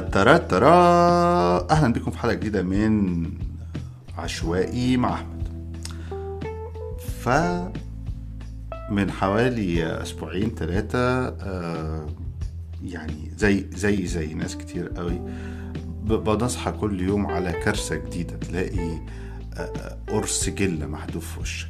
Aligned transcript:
ترى 0.00 0.38
ترى 0.38 0.66
أهلا 1.70 1.92
بكم 1.92 2.10
في 2.10 2.18
حلقة 2.18 2.34
جديدة 2.34 2.62
من 2.62 3.24
عشوائي 4.18 4.96
مع 4.96 5.14
أحمد. 5.14 5.48
ف 7.20 7.28
من 8.90 9.10
حوالي 9.10 10.02
أسبوعين 10.02 10.50
ثلاثة 10.50 11.28
يعني 12.82 13.32
زي 13.36 13.66
زي 13.72 14.06
زي 14.06 14.34
ناس 14.34 14.56
كتير 14.56 14.88
قوي. 14.88 15.20
بنصحى 16.04 16.72
كل 16.72 17.00
يوم 17.00 17.26
على 17.26 17.52
كارثة 17.52 17.96
جديدة 17.96 18.36
تلاقي 18.36 18.98
آه، 19.54 19.96
قرص 20.08 20.48
جلة 20.48 20.86
محذوف 20.86 21.32
في 21.34 21.40
وشك. 21.40 21.68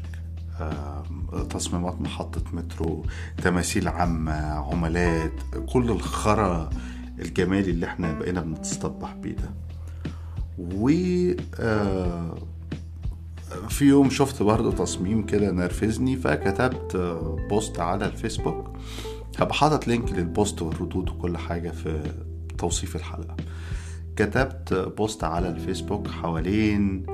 آه، 0.60 1.02
تصميمات 1.50 2.00
محطة 2.00 2.42
مترو 2.52 3.04
تماثيل 3.42 3.88
عامة 3.88 4.32
عملات 4.32 5.32
كل 5.66 5.90
الخرا 5.90 6.70
الجمالي 7.18 7.70
اللي 7.70 7.86
إحنا 7.86 8.12
بقينا 8.12 8.40
بنتصطبح 8.40 9.14
بيه 9.14 9.36
ده. 9.36 9.50
و 10.58 10.90
آه، 11.60 12.34
في 13.68 13.84
يوم 13.84 14.10
شفت 14.10 14.42
برضه 14.42 14.72
تصميم 14.72 15.26
كده 15.26 15.50
نرفزني 15.50 16.16
فكتبت 16.16 16.96
post 17.50 17.80
على 17.80 18.06
الفيسبوك. 18.06 18.72
هبقى 19.38 19.54
حاطط 19.54 19.86
لينك 19.88 20.12
لل 20.12 20.29
post 20.29 20.62
والردود 20.62 21.08
وكل 21.08 21.36
حاجة 21.38 21.70
في 21.70 22.02
توصيف 22.58 22.96
الحلقة. 22.96 23.36
كتبت 24.16 24.74
post 24.96 25.24
على 25.24 25.48
الفيسبوك 25.48 26.08
حوالين 26.08 27.06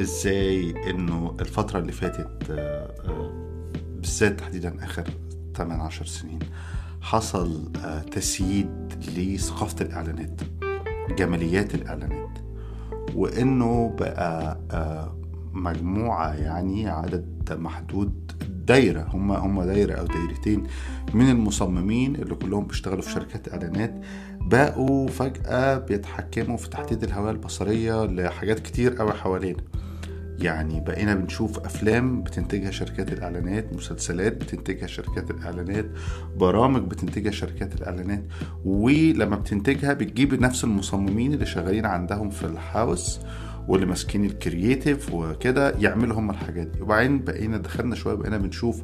إزاي 0.00 0.74
انه 0.90 1.36
الفترة 1.40 1.78
اللي 1.78 1.92
فاتت 1.92 2.50
آه، 2.50 2.90
آه، 3.08 3.32
بالذات 4.00 4.38
تحديدا 4.40 4.84
آخر 4.84 5.04
8 5.56 5.82
10 5.82 6.06
سنين 6.06 6.38
حصل 7.02 7.72
آه، 7.84 7.98
تسييد 8.00 8.68
لثقافة 9.16 9.84
الإعلانات 9.84 10.40
جماليات 11.18 11.74
الإعلانات 11.74 12.38
وإنه 13.14 13.96
بقى 13.98 14.58
مجموعة 15.52 16.34
يعني 16.34 16.88
عدد 16.88 17.52
محدود 17.52 18.32
دايرة 18.66 19.02
هم 19.12 19.32
هم 19.32 19.62
دايرة 19.62 19.94
أو 19.94 20.06
دايرتين 20.06 20.62
من 21.14 21.30
المصممين 21.30 22.16
اللي 22.16 22.34
كلهم 22.34 22.66
بيشتغلوا 22.66 23.02
في 23.02 23.10
شركات 23.10 23.48
إعلانات 23.52 24.00
بقوا 24.40 25.08
فجأة 25.08 25.78
بيتحكموا 25.78 26.56
في 26.56 26.68
تحديد 26.70 27.02
الهوية 27.02 27.30
البصرية 27.30 28.04
لحاجات 28.04 28.58
كتير 28.58 28.94
قوي 28.94 29.12
حوالينا. 29.12 29.62
يعني 30.38 30.80
بقينا 30.80 31.14
بنشوف 31.14 31.58
أفلام 31.58 32.22
بتنتجها 32.22 32.70
شركات 32.70 33.12
الإعلانات 33.12 33.72
مسلسلات 33.72 34.32
بتنتجها 34.32 34.86
شركات 34.86 35.30
الإعلانات 35.30 35.86
برامج 36.36 36.82
بتنتجها 36.82 37.30
شركات 37.30 37.74
الإعلانات 37.74 38.24
ولما 38.64 39.36
بتنتجها 39.36 39.92
بتجيب 39.92 40.40
نفس 40.40 40.64
المصممين 40.64 41.34
اللي 41.34 41.46
شغالين 41.46 41.86
عندهم 41.86 42.30
في 42.30 42.44
الهاوس 42.46 43.20
واللي 43.68 43.86
ماسكين 43.86 44.24
الكرييتيف 44.24 45.14
وكده 45.14 45.70
يعملوا 45.70 46.18
هم 46.18 46.30
الحاجات 46.30 46.66
دي. 46.66 46.80
وبعدين 46.82 47.24
بقينا 47.24 47.56
دخلنا 47.58 47.94
شوية 47.94 48.14
بقينا 48.14 48.38
بنشوف 48.38 48.82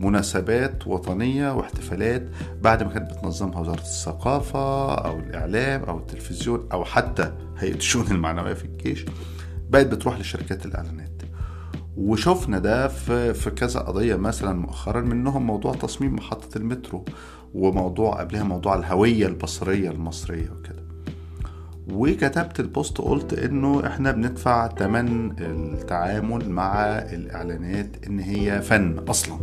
مناسبات 0.00 0.86
وطنية 0.86 1.54
واحتفالات 1.54 2.28
بعد 2.62 2.82
ما 2.82 2.90
كانت 2.92 3.10
بتنظمها 3.12 3.60
وزارة 3.60 3.80
الثقافة 3.80 4.94
أو 4.94 5.18
الإعلام 5.18 5.82
أو 5.82 5.98
التلفزيون 5.98 6.68
أو 6.72 6.84
حتى 6.84 7.32
هيئة 7.58 7.74
الشؤون 7.74 8.06
المعنوية 8.10 8.54
في 8.54 8.64
الجيش. 8.64 9.04
بقت 9.70 9.86
بتروح 9.86 10.20
لشركات 10.20 10.66
الإعلانات. 10.66 11.22
وشفنا 11.96 12.58
ده 12.58 12.88
في 12.88 13.34
في 13.34 13.50
كذا 13.50 13.80
قضية 13.80 14.16
مثلا 14.16 14.52
مؤخرا 14.60 15.00
منهم 15.00 15.46
موضوع 15.46 15.74
تصميم 15.74 16.14
محطة 16.14 16.58
المترو 16.58 17.04
وموضوع 17.54 18.20
قبلها 18.20 18.42
موضوع 18.42 18.74
الهوية 18.74 19.26
البصرية 19.26 19.90
المصرية 19.90 20.50
وكده. 20.50 20.82
وكتبت 21.92 22.60
البوست 22.60 22.98
قلت 22.98 23.32
إنه 23.32 23.86
إحنا 23.86 24.10
بندفع 24.12 24.66
تمن 24.66 25.32
التعامل 25.38 26.50
مع 26.50 26.74
الإعلانات 26.98 28.06
إن 28.06 28.18
هي 28.20 28.62
فن 28.62 28.98
أصلا. 28.98 29.38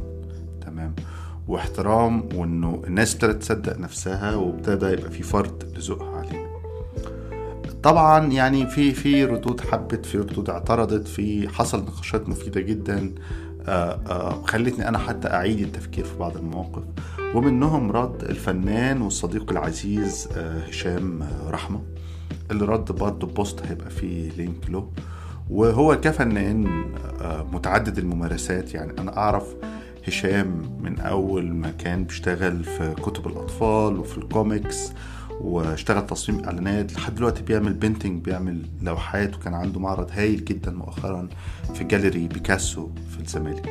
تمام؟ 0.65 0.95
واحترام 1.47 2.29
وإنه 2.35 2.81
الناس 2.87 3.13
ابتدت 3.15 3.41
تصدق 3.41 3.77
نفسها 3.79 4.35
وابتدى 4.35 4.85
يبقى 4.85 5.11
في 5.11 5.23
فرض 5.23 5.63
لذوقها. 5.77 6.14
طبعا 7.85 8.27
يعني 8.27 8.67
في 8.67 8.93
في 8.93 9.25
ردود 9.25 9.61
حبت 9.61 10.05
في 10.05 10.17
ردود 10.17 10.49
اعترضت 10.49 11.07
في 11.07 11.49
حصل 11.49 11.79
نقاشات 11.79 12.29
مفيدة 12.29 12.61
جدا. 12.61 13.13
آآ 13.67 13.99
آآ 14.07 14.41
خلتني 14.47 14.87
أنا 14.87 14.97
حتى 14.97 15.27
أعيد 15.27 15.59
التفكير 15.59 16.05
في 16.05 16.17
بعض 16.17 16.37
المواقف. 16.37 16.83
ومنهم 17.35 17.91
رد 17.91 18.23
الفنان 18.23 19.01
والصديق 19.01 19.51
العزيز 19.51 20.29
هشام 20.69 21.19
رحمة 21.47 21.81
اللي 22.51 22.65
رد 22.65 22.91
برضه 22.91 23.27
post 23.27 23.61
هيبقى 23.65 23.89
فيه 23.89 24.29
link 24.37 24.69
له. 24.69 24.89
وهو 25.49 26.01
كفنان 26.01 26.83
متعدد 27.53 27.97
الممارسات. 27.97 28.73
يعني 28.73 28.93
أنا 28.99 29.17
أعرف 29.17 29.43
هشام 30.07 30.61
من 30.81 30.99
أول 30.99 31.53
ما 31.53 31.71
كان 31.71 32.03
بيشتغل 32.03 32.63
في 32.63 32.93
كتب 32.93 33.27
الأطفال 33.27 33.99
وفي 33.99 34.17
الكوميكس. 34.17 34.91
واشتغل 35.41 36.07
تصميم 36.07 36.43
إعلانات. 36.45 36.93
لحد 36.93 37.15
دلوقتي 37.15 37.43
بيعمل 37.43 37.73
painting 37.73 38.23
بيعمل 38.23 38.65
لوحات 38.81 39.35
وكان 39.35 39.53
عنده 39.53 39.79
معرض 39.79 40.09
هايل 40.11 40.45
جدا 40.45 40.71
مؤخرا 40.71 41.27
في 41.73 41.83
جاليري 41.83 42.27
بيكاسو 42.27 42.89
في 43.09 43.19
الزمالك. 43.19 43.69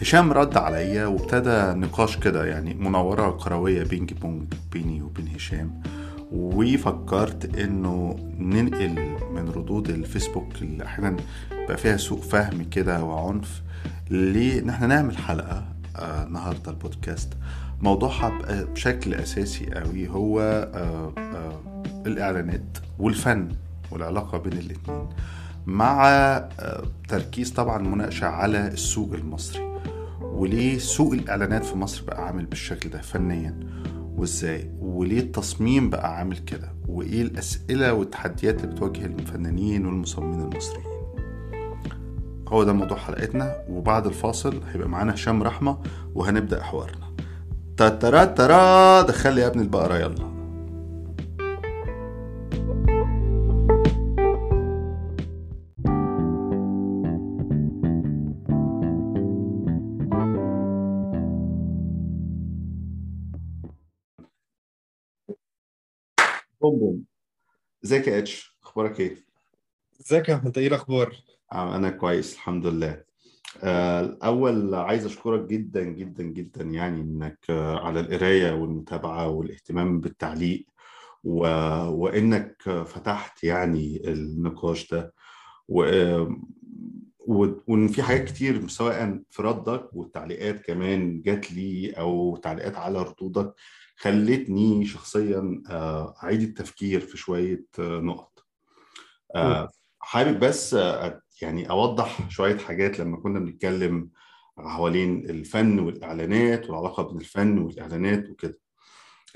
هشام 0.00 0.32
رد 0.32 0.56
عليا 0.56 1.06
وابتدى 1.06 1.80
نقاش 1.86 2.16
كده 2.16 2.44
يعني 2.46 2.74
مناورة 2.74 3.30
كروية 3.30 3.82
ping 3.84 4.12
pong 4.12 4.44
بيني 4.72 5.02
وبين 5.02 5.28
هشام. 5.34 5.82
وفكرت 6.32 7.58
إنه 7.58 8.16
ننقل 8.38 9.16
من 9.34 9.48
ردود 9.56 9.88
الفيسبوك 9.90 10.48
اللي 10.62 10.84
أحيانا 10.84 11.16
بقى 11.68 11.76
فيها 11.76 11.96
سوء 11.96 12.20
فهم 12.20 12.64
كده 12.64 13.04
وعنف 13.04 13.62
لأن 14.10 14.68
إحنا 14.68 14.86
نعمل 14.86 15.16
حلقة 15.16 15.64
آه 15.96 16.24
النهارده 16.24 16.70
البودكاست. 16.70 17.28
موضوعها 17.80 18.38
بشكل 18.64 19.14
أساسي 19.14 19.66
قوي 19.66 20.08
هو 20.08 20.40
آه 20.74 21.12
آه 21.18 21.82
الإعلانات 22.06 22.78
والفن 22.98 23.48
والعلاقة 23.90 24.38
بين 24.38 24.52
الاتنين 24.52 25.08
مع 25.66 26.08
آه 26.08 26.82
تركيز 27.08 27.50
طبعا 27.52 27.78
مناقشة 27.78 28.26
على 28.26 28.68
السوق 28.68 29.12
المصري 29.14 29.76
وليه 30.20 30.78
سوق 30.78 31.12
الإعلانات 31.12 31.64
في 31.64 31.76
مصر 31.78 32.04
بقى 32.04 32.26
عامل 32.26 32.46
بالشكل 32.46 32.90
ده 32.90 33.00
فنيا 33.00 33.60
وإزاي 34.16 34.70
وليه 34.80 35.20
التصميم 35.20 35.90
بقى 35.90 36.16
عامل 36.18 36.38
كده 36.38 36.72
وإيه 36.88 37.22
الأسئلة 37.22 37.92
والتحديات 37.92 38.64
اللي 38.64 38.74
بتواجه 38.74 39.04
المفنانين 39.06 39.86
والمصممين 39.86 40.40
المصريين. 40.40 40.86
هو 42.48 42.64
ده 42.64 42.72
موضوع 42.72 42.96
حلقتنا 42.98 43.56
وبعد 43.68 44.06
الفاصل 44.06 44.60
هيبقى 44.72 44.88
معانا 44.88 45.14
هشام 45.14 45.42
رحمة 45.42 45.78
وهنبدأ 46.14 46.62
حوارنا. 46.62 47.05
ترى 47.76 48.26
ترى 48.26 49.02
دخل 49.08 49.34
لي 49.34 49.40
يا 49.40 49.46
ابن 49.46 49.60
البقرة 49.60 49.98
يلا. 49.98 50.36
بوم 66.60 66.78
بوم. 66.78 67.04
ازيك 67.84 68.08
يا 68.08 68.18
اتش؟ 68.18 68.56
أخبارك 68.62 69.00
إيه؟ 69.00 69.16
ازيك 70.00 70.28
يا 70.28 70.34
احمد؟ 70.34 70.58
إيه 70.58 70.68
الاخبار؟ 70.68 71.16
أنا 71.52 71.90
كويس 71.90 72.34
الحمد 72.34 72.66
لله. 72.66 73.05
الأول 73.64 74.74
عايز 74.74 75.06
أشكرك 75.06 75.40
جدا 75.48 75.82
جدا 75.82 76.22
جدا 76.22 76.64
يعني 76.64 77.00
إنك 77.00 77.38
على 77.50 78.00
القراية 78.00 78.52
والمتابعة 78.52 79.28
والاهتمام 79.28 80.00
بالتعليق 80.00 80.66
و... 81.24 81.38
وإنك 81.88 82.62
فتحت 82.62 83.44
يعني 83.44 84.02
النقاش 84.12 84.90
ده. 84.90 85.14
و... 85.68 85.82
وإن 87.26 87.88
في 87.88 88.02
حاجات 88.02 88.24
كتير 88.24 88.68
سواء 88.68 89.22
في 89.30 89.42
ردك 89.42 89.88
والتعليقات 89.92 90.60
كمان 90.66 91.22
جات 91.22 91.52
لي 91.52 91.90
أو 91.90 92.36
تعليقات 92.36 92.76
على 92.76 93.02
ردودك 93.02 93.54
خلتني 93.96 94.86
شخصيا 94.86 95.62
أعيد 96.22 96.42
التفكير 96.42 97.00
في 97.00 97.16
شوية 97.16 97.64
نقط. 97.78 98.46
حابب 99.98 100.40
بس 100.40 100.74
يعني 101.42 101.70
أوضح 101.70 102.30
شوية 102.30 102.56
حاجات 102.58 102.98
لما 103.00 103.16
كنا 103.16 103.38
بنتكلم 103.38 104.10
حوالين 104.58 105.30
الفن 105.30 105.78
والإعلانات 105.78 106.66
والعلاقة 106.70 107.02
بين 107.02 107.16
الفن 107.20 107.58
والإعلانات 107.58 108.30
وكده. 108.30 108.58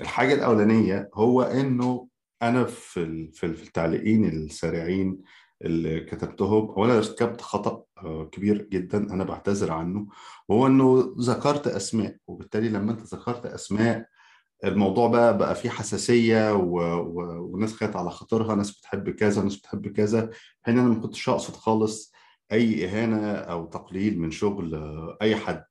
الحاجة 0.01 0.33
الأولانية 0.33 1.09
هو 1.13 1.41
إنه 1.41 2.07
أنا 2.41 2.63
في 2.65 3.31
في 3.31 3.45
التعليقين 3.45 4.25
السريعين 4.25 5.21
اللي 5.61 5.99
كتبتهم 5.99 6.69
اولا 6.69 6.97
ارتكبت 6.97 7.41
خطأ 7.41 7.83
كبير 8.31 8.67
جدا 8.71 8.97
أنا 9.13 9.23
بعتذر 9.23 9.71
عنه 9.71 10.07
وهو 10.49 10.67
إنه 10.67 11.15
ذكرت 11.19 11.67
أسماء 11.67 12.17
وبالتالي 12.27 12.69
لما 12.69 12.91
أنت 12.91 13.01
ذكرت 13.01 13.45
أسماء 13.45 14.05
الموضوع 14.65 15.07
بقى 15.07 15.37
بقى 15.37 15.55
فيه 15.55 15.69
حساسية 15.69 16.53
و... 16.53 16.75
و... 16.99 17.21
وناس 17.53 17.73
خدت 17.73 17.95
على 17.95 18.09
خاطرها 18.09 18.55
ناس 18.55 18.71
بتحب 18.79 19.09
كذا 19.09 19.41
ناس 19.43 19.55
بتحب 19.55 19.87
كذا 19.87 20.29
حين 20.61 20.79
أنا 20.79 20.87
ما 20.89 20.95
كنتش 20.99 21.29
أقصد 21.29 21.53
خالص 21.53 22.13
أي 22.51 22.85
إهانة 22.85 23.31
أو 23.31 23.65
تقليل 23.65 24.19
من 24.19 24.31
شغل 24.31 24.79
أي 25.21 25.35
حد. 25.35 25.63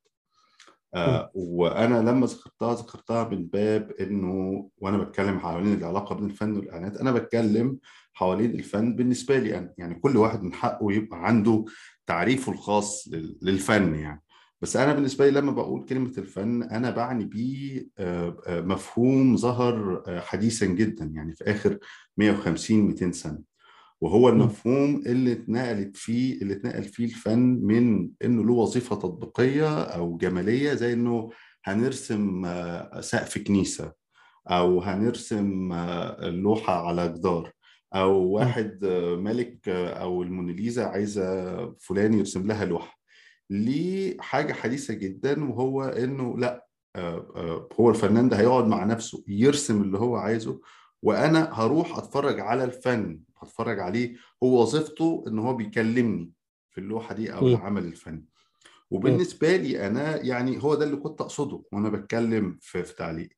آه 0.95 1.31
وأنا 1.35 2.11
لما 2.11 2.27
ذكرتها 2.27 2.75
ذكرتها 2.75 3.29
من 3.29 3.47
باب 3.47 3.91
إنه 4.01 4.71
وأنا 4.79 4.99
بتكلم 4.99 5.39
حوالين 5.39 5.75
العلاقة 5.75 6.15
بين 6.15 6.25
الفن 6.25 6.57
والإعلانات 6.57 6.97
أنا 6.97 7.13
بتكلم 7.13 7.79
حوالين 8.15 8.51
الفن 8.51 8.97
بالنسبة 8.97 9.39
لي 9.39 9.59
أنا. 9.59 9.75
يعني 9.79 9.95
كل 9.95 10.17
واحد 10.17 10.43
من 10.43 10.53
حقه 10.55 10.93
يبقى 10.93 11.27
عنده 11.27 11.65
تعريفه 12.07 12.53
الخاص 12.53 13.09
لل- 13.13 13.39
للفن 13.43 13.95
يعني. 13.95 14.23
بس 14.62 14.77
أنا 14.77 14.93
بالنسبة 14.93 15.25
لي 15.31 15.41
لما 15.41 15.53
بقول 15.53 15.85
كلمة 15.85 16.12
الفن 16.19 16.62
أنا 16.62 16.91
بعني 16.91 17.25
بيه 17.25 17.89
آه، 17.99 18.37
آه، 18.47 18.61
مفهوم 18.61 19.37
ظهر 19.37 20.03
آه، 20.07 20.21
حديثا 20.21 20.67
جدا 20.67 21.05
يعني 21.05 21.35
في 21.35 21.45
آخر 21.45 21.79
150 22.17 22.81
200 22.87 23.12
سنة 23.12 23.39
وهو. 24.01 24.29
المفهوم 24.29 25.03
اللي 25.07 25.33
اتنقلت 25.33 25.97
فيه 25.97 26.43
اللي 26.43 26.55
اتنقل 26.55 26.83
فيه 26.83 27.05
الفن 27.05 27.39
من 27.62 28.11
إنه 28.25 28.45
له 28.45 28.53
وظيفة 28.53 28.97
تطبيقية 28.97 29.83
أو 29.83 30.17
جمالية 30.17 30.75
زي 30.75 30.93
إنه 30.93 31.31
هنرسم 31.65 32.43
سقف 33.01 33.39
كنيسة 33.39 33.93
أو 34.49 34.81
هنرسم 34.83 35.73
لوحه 36.23 36.87
على 36.89 37.09
جدار 37.09 37.53
أو. 37.95 38.23
واحد 38.23 38.85
ملك 39.19 39.69
أو 39.69 40.23
الموناليزا 40.23 40.85
عايزة 40.85 41.75
فلان 41.75 42.15
يرسم 42.15 42.47
لها 42.47 42.65
لوحة 42.65 43.00
ليه 43.50 44.17
حاجة 44.20 44.52
حديثة 44.52 44.94
جدا 44.94 45.50
وهو 45.50 45.85
إنه 45.85 46.38
لا 46.38 46.67
آه، 46.97 47.26
آه، 47.37 47.69
هو 47.81 47.91
الفنان 47.91 48.29
ده 48.29 48.41
هيقعد 48.41 48.67
مع 48.67 48.85
نفسه 48.85 49.25
يرسم 49.29 49.82
اللي 49.82 49.99
هو 49.99 50.17
عايزه 50.17 50.61
وأنا 51.02 51.50
هروح 51.52 51.99
أتفرج 51.99 52.41
على 52.41 52.64
الفن 52.64 53.20
هتفرج 53.38 53.81
عليه 53.81 54.17
هو 54.43 54.62
وظيفته 54.62 55.25
إن 55.29 55.38
هو 55.38 55.55
بيكلمني 55.55 56.32
في 56.70 56.79
اللوحة 56.79 57.14
دي 57.14 57.32
أو. 57.35 57.49
العمل 57.49 57.85
الفني. 57.85 58.25
وبالنسبة 58.91 59.56
لي 59.56 59.87
أنا 59.87 60.17
يعني 60.17 60.62
هو 60.62 60.75
ده 60.75 60.85
اللي 60.85 60.96
كنت 60.96 61.20
أقصده 61.20 61.62
وأنا 61.73 61.88
بتكلم 61.88 62.58
في, 62.61 62.82
في 62.85 62.94
تعليق 62.94 63.29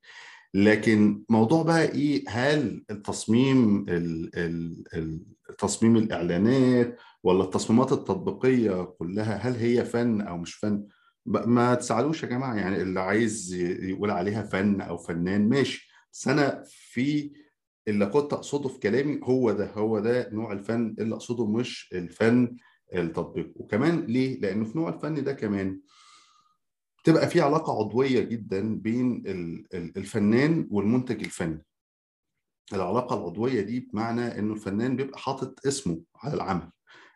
لكن 0.55 1.23
موضوع 1.29 1.63
بقى 1.63 1.85
إيه؟ 1.85 2.25
هل 2.29 2.85
التصميم 2.91 3.85
ال- 3.89 4.31
ال- 4.39 4.85
ال- 4.95 5.21
تصميم 5.59 5.97
الإعلانات 5.97 6.99
ولا 7.23 7.45
التصميمات 7.45 7.93
التطبيقية 7.93 8.83
كلها 8.83 9.37
هل 9.37 9.55
هي 9.57 9.85
فن 9.85 10.21
أو 10.21 10.37
مش 10.39 10.55
فن؟ 10.55 10.85
ما 11.27 11.75
تسألوش 11.75 12.23
يا 12.23 12.29
جماعة 12.29 12.55
يعني 12.55 12.83
اللي 12.83 13.01
عايز 13.01 13.55
يقول 13.83 14.11
عليها 14.11 14.43
فن 14.43 14.81
أو 14.81 14.97
فنان 14.99 15.49
ماشي 15.49 15.89
بس 16.13 16.29
أنا 16.29 16.63
في 16.67 17.33
اللي 17.89 18.07
كنت 18.07 18.33
أقصده 18.33 18.69
في 18.69 18.79
كلامي 18.79 19.21
هو 19.25 19.53
ده 19.53 19.71
هو 19.73 19.99
ده 19.99 20.31
نوع 20.31 20.53
الفن 20.53 20.95
اللي 20.99 21.15
أقصده 21.15 21.47
مش 21.47 21.91
الفن 21.95 22.57
التطبيقي. 22.95 23.53
وكمان 23.57 24.01
ليه؟ 24.01 24.41
لأنه 24.41 24.65
في 24.65 24.79
نوع 24.79 24.89
الفن 24.89 25.25
ده 25.25 25.33
كمان 25.33 25.81
تبقى 27.05 27.29
في 27.29 27.41
علاقة 27.41 27.79
عضوية 27.79 28.21
جدا 28.21 28.79
بين 28.79 29.23
ال- 29.27 29.67
ال- 29.75 29.97
الفنان 29.99 30.69
والمنتج 30.71 31.25
الفني. 31.25 31.65
العلاقة 32.73 33.17
العضوية 33.17 33.61
دي 33.61 33.81
بمعنى 33.81 34.39
إنه 34.39 34.53
الفنان 34.55 34.97
بيبقى 34.97 35.19
حاطط 35.19 35.67
اسمه 35.67 36.01
على 36.17 36.35
العمل. 36.35 36.71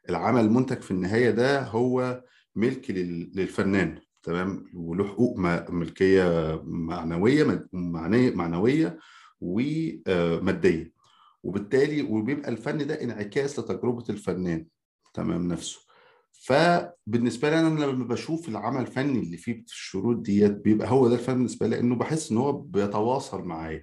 العمل 0.08 0.40
المنتج 0.40 0.80
في 0.80 0.90
النهاية 0.90 1.30
ده 1.30 1.62
هو 1.62 2.22
ملك 2.54 2.90
لل- 2.90 3.30
للفنان 3.34 3.98
تمام؟ 4.22 4.64
وله 4.74 5.04
حقوق 5.08 5.38
ملكية 5.70 6.60
معنوية 6.64 7.68
معنوية 7.72 8.98
ومادية. 9.40 10.92
وبالتالي 11.42 12.02
وبيبقى 12.02 12.48
الفن 12.48 12.86
ده 12.86 13.02
انعكاس 13.02 13.58
لتجربة 13.58 14.04
الفنان 14.10 14.66
تمام؟ 15.14 15.48
نفسه. 15.48 15.85
فبالنسبة 16.42 17.50
لي 17.50 17.60
أنا 17.60 17.84
لما 17.84 18.04
بشوف 18.04 18.48
العمل 18.48 18.80
الفني 18.80 19.18
اللي 19.18 19.36
فيه 19.36 19.62
الشروط 19.64 20.16
ديت 20.16 20.52
بيبقى 20.52 20.90
هو 20.90 21.08
ده 21.08 21.14
الفن 21.14 21.34
بالنسبة 21.34 21.66
لي 21.66 21.76
لأنه 21.76 21.94
بحس 21.96 22.30
إن 22.30 22.36
هو 22.38 22.52
بيتواصل 22.52 23.42
معايا. 23.44 23.82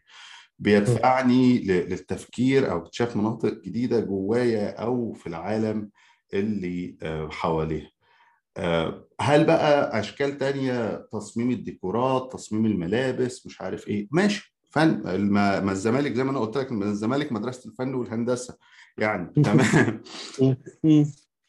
بيدفعني 0.59 1.59
للتفكير 1.59 2.71
أو 2.71 2.77
اكتشاف 2.77 3.17
مناطق 3.17 3.61
جديدة 3.61 3.99
جوايا 3.99 4.69
أو 4.83 5.13
في 5.13 5.27
العالم 5.27 5.89
اللي 6.33 6.97
آه، 7.03 7.29
حواليها. 7.29 7.89
آه، 8.57 9.07
هل 9.21 9.45
بقى 9.45 9.99
أشكال 9.99 10.37
تانية؟ 10.37 11.07
تصميم 11.11 11.51
الديكورات 11.51 12.33
تصميم 12.33 12.65
الملابس 12.65 13.45
مش 13.45 13.61
عارف 13.61 13.87
إيه. 13.87 14.07
ماشي. 14.11 14.55
فن 14.69 15.01
ما 15.19 15.71
الزمالك 15.71 16.13
زي 16.13 16.23
ما 16.23 16.31
أنا 16.31 16.39
قلت 16.39 16.57
لك 16.57 16.71
ما 16.71 16.85
الزمالك 16.85 17.31
مدرسة 17.31 17.69
الفن 17.69 17.93
والهندسة. 17.93 18.57
يعني 18.97 19.33
تمام. 19.45 20.01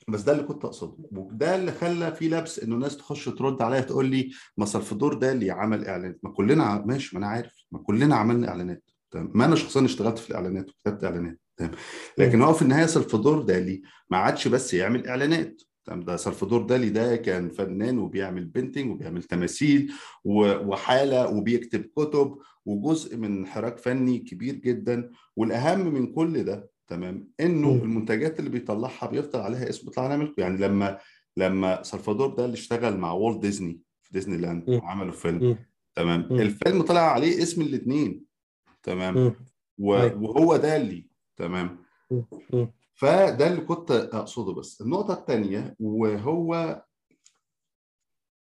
بس 0.09 0.23
ده 0.23 0.33
اللي 0.33 0.43
كنت 0.43 0.65
أقصده. 0.65 0.97
وده 1.13 1.57
اللي 1.57 1.73
خلى 1.73 2.13
في 2.13 2.29
لبس 2.29 2.59
إنه 2.59 2.77
ناس 2.77 2.97
تخش 2.97 3.25
ترد 3.25 3.63
عليا 3.63 3.81
تقول 3.81 4.07
لي 4.07 4.31
ما 4.57 4.67
سلفادور 4.67 5.15
ده 5.15 5.33
اللي 5.33 5.51
عمل 5.51 5.85
إعلانات. 5.87 6.19
ما 6.23 6.31
كلنا 6.31 6.85
ماشي 6.87 7.17
ما 7.17 7.19
أنا 7.19 7.33
عارف. 7.33 7.67
ما 7.73 7.79
كلنا 7.79 8.17
عملنا 8.17 8.49
إعلانات. 8.49 8.91
تمام؟ 9.11 9.31
ما 9.35 9.45
أنا 9.45 9.57
شخصيا 9.57 9.85
اشتغلت 9.85 10.19
في 10.19 10.31
الإعلانات 10.31 10.71
وكتبت 10.71 11.05
إعلانات. 11.05 11.41
تمام؟ 11.57 11.71
لكن. 12.19 12.43
هو 12.43 12.53
في 12.53 12.63
النهاية 12.63 12.87
سلفادور 12.87 13.43
دالي 13.43 13.83
ما 14.11 14.17
عادش 14.17 14.49
بس 14.49 14.75
يعمل 14.75 15.07
إعلانات. 15.07 15.63
تمام؟ 15.85 16.01
ده 16.01 16.17
سلفادور 16.17 16.63
دالي 16.63 16.91
ده 16.91 17.17
كان 17.17 17.51
فنان 17.51 17.99
وبيعمل 17.99 18.45
بينتنج 18.45 18.91
وبيعمل 18.91 19.23
تماثيل 19.23 19.93
وحالة 20.25 21.29
وبيكتب 21.29 21.85
كتب 21.97 22.39
وجزء 22.67 23.17
من 23.17 23.47
حراك 23.47 23.79
فني 23.79 24.19
كبير 24.19 24.55
جدا. 24.55 25.11
والأهم 25.37 25.95
من 25.95 26.13
كل 26.13 26.45
ده 26.45 26.74
تمام 26.87 27.33
إنه 27.41 27.73
مم. 27.75 27.81
المنتجات 27.83 28.39
اللي 28.39 28.51
بيطلعها 28.51 29.07
بيفضل 29.07 29.41
عليها 29.41 29.69
اسم 29.69 29.87
بيطلع 29.87 30.05
عليها 30.05 30.17
ملك 30.17 30.39
يعني 30.39 30.57
لما 30.57 30.99
لما 31.37 31.83
سلفادور 31.83 32.27
ده 32.35 32.45
اللي 32.45 32.55
اشتغل 32.55 32.97
مع 32.99 33.13
والت 33.13 33.43
ديزني 33.43 33.81
في 34.03 34.13
ديزني 34.13 34.37
لاند. 34.37 34.69
وعملوا 34.71 35.13
فيلم 35.13 35.45
مم. 35.45 35.57
تمام 35.95 36.29
مم. 36.31 36.41
الفيلم 36.41 36.83
طلع 36.83 37.01
عليه 37.13 37.43
اسم 37.43 37.61
الاثنين 37.63 38.25
تمام 38.83 39.17
أيوة. 39.19 39.37
وهو 39.79 40.57
ده 40.57 40.77
اللي 40.77 41.07
تمام. 41.37 41.79
فده 42.95 43.47
اللي 43.47 43.61
كنت 43.61 43.91
أقصده 43.91 44.53
بس 44.53 44.81
النقطة 44.81 45.15
الثانية 45.15 45.77
وهو 45.81 46.83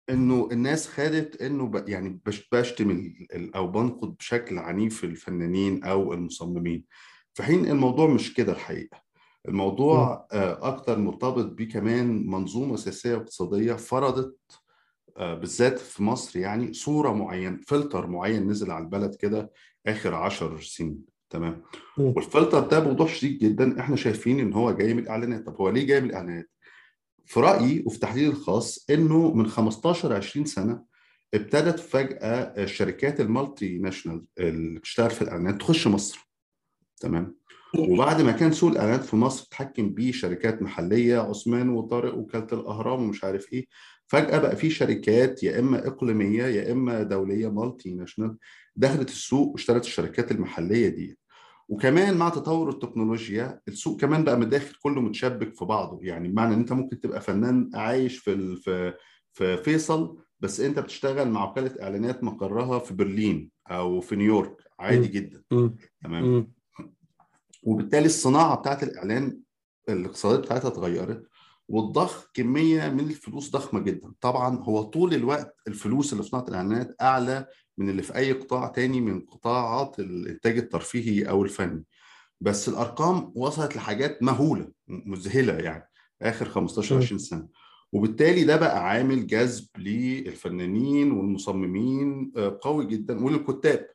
إنه 0.10 0.50
الناس 0.52 0.88
خدت 0.88 1.42
إنه 1.42 1.68
ب... 1.68 1.90
يعني 1.90 2.22
بش- 2.26 2.50
بشتم 2.52 3.14
أو 3.56 3.68
بنقد 3.68 4.16
بشكل 4.18 4.58
عنيف 4.60 5.04
الفنانين 5.04 5.84
أو 5.84 6.14
المصممين 6.14 6.86
في 7.38 7.44
حين 7.44 7.66
الموضوع 7.66 8.08
مش 8.08 8.34
كده 8.34 8.52
الحقيقة. 8.54 8.98
مم. 8.98 9.52
الموضوع 9.52 10.28
آه، 10.32 10.68
أكتر 10.68 11.00
مرتبط 11.00 11.46
بيه 11.46 11.70
كمان 11.70 12.28
منظومة 12.28 12.76
سياسية 12.76 13.16
واقتصادية 13.16 13.74
فرضت 13.74 14.38
آه، 15.18 15.34
بالذات 15.34 15.80
في 15.80 16.04
مصر 16.04 16.40
يعني 16.40 16.74
صورة 16.74 17.12
معينة 17.14 17.60
فلتر 17.68 18.08
معين 18.08 18.48
نزل 18.48 18.72
على 18.72 18.84
البلد 18.84 19.16
كده 19.16 19.52
آخر 19.88 20.14
عشر 20.14 20.62
سنين 20.62 21.06
تمام. 21.30 21.62
والفلتر 21.98 22.60
ده 22.60 22.80
بوضوح 22.80 23.14
شديد 23.16 23.40
جدا 23.40 23.80
إحنا 23.80 23.96
شايفين 23.96 24.40
إن 24.40 24.54
هو 24.54 24.72
جاي 24.72 24.94
من 24.94 25.00
الإعلانات. 25.04 25.46
طب 25.46 25.56
هو 25.62 25.70
ليه 25.70 25.88
جاي 25.88 26.02
من 26.02 26.10
الإعلانات؟ 26.10 26.50
في 27.26 27.40
رأيي 27.40 27.84
وفي 27.86 28.00
تحليلي 28.00 28.28
الخاص 28.28 28.86
إنه 28.90 29.34
من 29.34 29.48
15 29.48 30.14
20 30.14 30.46
سنة 30.46 30.84
ابتدت 31.34 31.80
فجأة 31.80 32.64
الشركات 32.64 33.22
ال 33.22 33.78
multinational 33.78 34.26
اللي 34.40 34.80
بتشتغل 34.80 35.10
في 35.10 35.22
الإعلانات 35.22 35.60
تخش 35.60 35.88
مصر. 35.88 36.27
تمام. 37.00 37.38
وبعد 37.80 38.22
ما 38.22 38.32
كان 38.32 38.52
سوق 38.52 38.72
الاعلانات 38.72 39.06
في 39.06 39.16
مصر 39.16 39.48
تحكم 39.52 39.90
بيه 39.90 40.12
شركات 40.12 40.62
محلية 40.62 41.18
عثمان 41.20 41.70
وطارق 41.70 42.16
وكالة 42.16 42.48
الأهرام 42.54 43.04
ومش 43.04 43.24
عارف 43.24 43.54
إيه 43.54 43.66
فجأة 44.08 44.38
بقى 44.40 44.56
في 44.56 44.70
شركات 44.70 45.44
يا 45.44 45.60
إما 45.60 45.88
إقليمية 45.88 46.44
يا 46.44 46.72
إما 46.72 47.04
دولية 47.04 47.48
multinational 47.48 48.38
دخلت 48.76 49.10
السوق 49.10 49.52
واشترت 49.52 49.86
الشركات 49.86 50.32
المحلية 50.32 50.90
دي. 50.90 51.18
وكمان 51.70 52.18
مع 52.18 52.30
تطور 52.30 52.70
التكنولوجيا 52.70 53.62
السوق 53.68 54.00
كمان 54.02 54.24
بقى 54.24 54.40
مداخل 54.40 54.76
كله 54.76 55.02
متشبك 55.02 55.56
في 55.56 55.66
بعضه. 55.66 56.00
يعني 56.02 56.28
بمعنى 56.28 56.54
إن 56.54 56.60
أنت 56.60 56.74
ممكن 56.74 57.00
تبقى 57.00 57.22
فنان 57.22 57.70
عايش 57.74 58.18
في 58.18 58.56
في 58.56 58.94
في 59.34 59.58
فيصل 59.58 60.18
بس 60.40 60.60
أنت 60.60 60.80
بتشتغل 60.80 61.30
مع 61.30 61.50
وكالة 61.50 61.84
إعلانات 61.84 62.24
مقرها 62.24 62.80
في 62.80 62.94
برلين 62.94 63.52
أو 63.68 64.02
في 64.02 64.16
نيويورك. 64.16 64.58
عادي. 64.80 65.08
جدا. 65.08 65.44
تمام. 66.04 66.57
وبالتالي 67.68 68.06
الصناعة 68.06 68.56
بتاعت 68.56 68.84
الإعلان 68.84 69.40
الاقتصادية 69.90 70.42
بتاعتها 70.42 70.68
اتغيرت 70.68 71.24
واتضخ 71.68 72.30
كمية 72.34 72.90
من 72.90 73.00
الفلوس 73.00 73.50
ضخمة 73.52 73.80
جدا 73.80 74.14
طبعا 74.22 74.58
هو 74.64 74.84
طول 74.84 75.14
الوقت 75.14 75.56
الفلوس 75.68 76.14
اللي 76.14 76.24
في 76.24 76.30
صناعة 76.30 76.46
الإعلانات 76.48 76.96
أعلى 77.02 77.46
من 77.78 77.90
اللي 77.90 78.02
في 78.02 78.16
أي 78.16 78.32
قطاع 78.32 78.68
تاني 78.68 79.02
من 79.02 79.20
قطاعات 79.22 80.00
الإنتاج 80.00 80.58
الترفيهي 80.58 81.30
أو 81.30 81.44
الفني 81.44 81.84
بس 82.42 82.70
الأرقام 82.70 83.32
وصلت 83.36 83.76
لحاجات 83.76 84.24
مهولة 84.24 84.72
مذهلة 84.88 85.54
يعني 85.54 85.90
آخر 86.22 86.46
15 86.50 86.96
مم. 86.96 87.02
20 87.02 87.20
سنة 87.20 87.48
وبالتالي 87.94 88.44
ده 88.44 88.56
بقى 88.58 88.90
عامل 88.90 89.28
جذب 89.28 89.68
للفنانين 89.78 91.12
والمصممين 91.12 92.32
آه، 92.38 92.60
قوي 92.62 92.86
جدا 92.86 93.26
وللكتاب 93.26 93.88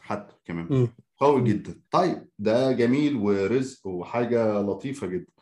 حتى 0.00 0.34
كمان. 0.44 0.88
قوي. 1.18 1.44
جدا 1.44 1.80
طيب 1.90 2.28
ده 2.38 2.72
جميل 2.72 3.16
ورزق 3.16 3.86
وحاجة 3.86 4.60
لطيفة 4.60 5.06
جدا 5.06 5.32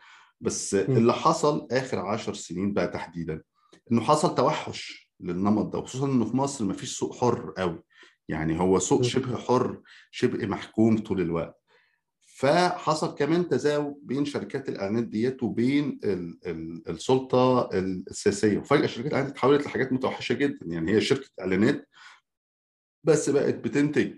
بس. 0.41 0.75
اللي 0.75 1.13
حصل 1.13 1.69
آخر 1.71 1.99
عشر 1.99 2.35
سنين 2.35 2.73
بقى 2.73 2.89
تحديدا 2.89 3.43
إنه 3.93 4.01
حصل 4.01 4.35
توحش 4.35 5.11
للنمط 5.21 5.73
ده 5.73 5.79
وخصوصا 5.79 6.07
إنه 6.07 6.25
في 6.25 6.37
مصر 6.37 6.65
مفيش 6.65 6.99
سوق 6.99 7.15
حر 7.17 7.53
قوي 7.59 7.83
يعني 8.29 8.61
هو 8.61 8.79
سوق. 8.79 9.03
شبه 9.03 9.37
حر 9.37 9.81
شبه 10.11 10.47
محكوم 10.47 10.99
طول 10.99 11.21
الوقت 11.21 11.61
فحصل 12.37 13.15
كمان 13.15 13.49
تزاوج 13.49 13.95
بين 14.03 14.25
شركات 14.25 14.69
الإعلانات 14.69 15.05
ديت 15.05 15.43
وبين 15.43 16.01
ال 16.05 16.39
ال 16.47 16.89
السلطة 16.89 17.69
السياسية 17.75 18.59
وفجأة 18.59 18.87
شركات 18.87 19.07
الإعلانات 19.07 19.33
اتحولت 19.33 19.67
لحاجات 19.67 19.93
متوحشة 19.93 20.33
جدا 20.33 20.67
يعني 20.67 20.93
هي 20.93 21.01
شركة 21.01 21.29
إعلانات 21.41 21.89
بس 23.05 23.31
بقت 23.31 23.55
بتنتج 23.55 24.13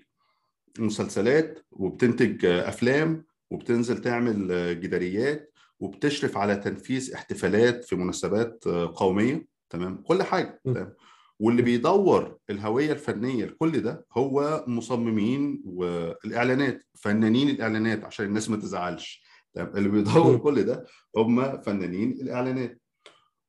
مسلسلات 0.80 1.66
وبتنتج 1.71 2.45
أفلام 2.45 3.25
وبتنزل 3.50 4.00
تعمل 4.00 4.49
جداريات 4.80 5.52
وبتشرف 5.80 6.37
على 6.37 6.56
تنفيذ 6.56 7.14
احتفالات 7.14 7.85
في 7.85 7.97
مناسبات 7.97 8.64
قومية. 8.95 9.47
تمام؟ 9.71 10.02
كل 10.02 10.23
حاجة. 10.23 10.61
تمام؟ 10.64 10.95
واللي 11.40 11.62
بيدور 11.62 12.38
الهوية 12.50 12.92
الفنية 12.92 13.45
لكل 13.45 13.80
ده 13.80 14.06
هو 14.12 14.64
مصممين 14.66 15.62
والإعلانات 15.64 16.87
فنانين 16.95 17.49
الإعلانات 17.49 18.04
عشان 18.04 18.26
الناس 18.26 18.50
ما 18.50 18.56
تزعلش. 18.56 19.25
تمام؟ 19.54 19.76
اللي 19.76 19.88
بيدور. 19.88 20.38
كل 20.38 20.62
ده 20.62 20.87
هم 21.16 21.61
فنانين 21.61 22.11
الإعلانات. 22.12 22.80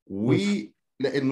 ولأنه 0.08 0.70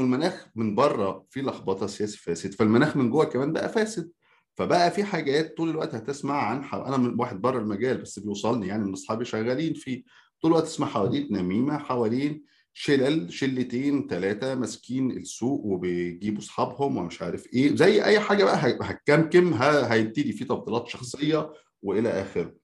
المناخ 0.01 0.47
من 0.55 0.75
بره 0.75 1.25
فيه 1.29 1.41
لخبطة 1.41 1.87
سياسي 1.87 2.17
فاسد 2.17 2.53
فالمناخ 2.53 2.97
من 2.97 3.09
جوه 3.09 3.25
كمان 3.25 3.53
بقى 3.53 3.69
فاسد. 3.69 4.11
فبقى 4.57 4.91
في 4.91 5.03
حاجات 5.03 5.57
طول 5.57 5.69
الوقت 5.69 5.95
هتسمع 5.95 6.41
عن 6.41 6.63
حو... 6.63 6.81
أنا 6.81 6.97
من 6.97 7.19
واحد 7.19 7.41
بره 7.41 7.59
المجال 7.59 7.97
بس 7.97 8.19
بيوصلني 8.19 8.67
يعني 8.67 8.85
من 8.85 8.93
أصحابي 8.93 9.25
شغالين 9.25 9.73
فيه. 9.73 10.03
طول 10.41 10.51
الوقت 10.51 10.63
تسمع 10.65 10.87
حواديت 10.87 11.31
نميمة 11.31 11.77
حوالين 11.77 12.43
شلل 12.73 13.33
شلتين 13.33 14.07
ثلاثة 14.07 14.55
ماسكين 14.55 15.11
السوق 15.11 15.65
وبيجيبوا 15.65 16.39
أصحابهم 16.39 16.97
ومش 16.97 17.21
عارف 17.21 17.53
إيه 17.53 17.75
زي 17.75 18.03
أي 18.03 18.19
حاجة 18.19 18.43
بقى 18.43 18.77
هتكمكم 18.81 19.53
ه- 19.53 19.81
هيبتدي 19.93 20.31
في 20.31 20.45
تفضيلات 20.45 20.87
شخصية 20.87 21.53
وإلى 21.81 22.09
آخره. 22.09 22.55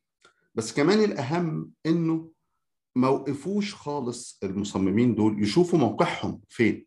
بس 0.55 0.73
كمان 0.73 0.99
الأهم 1.03 1.71
إنه 1.85 2.31
ما 2.95 3.07
وقفوش 3.07 3.75
خالص 3.75 4.39
المصممين 4.43 5.15
دول 5.15 5.43
يشوفوا 5.43 5.79
موقعهم 5.79 6.41
فين. 6.49 6.85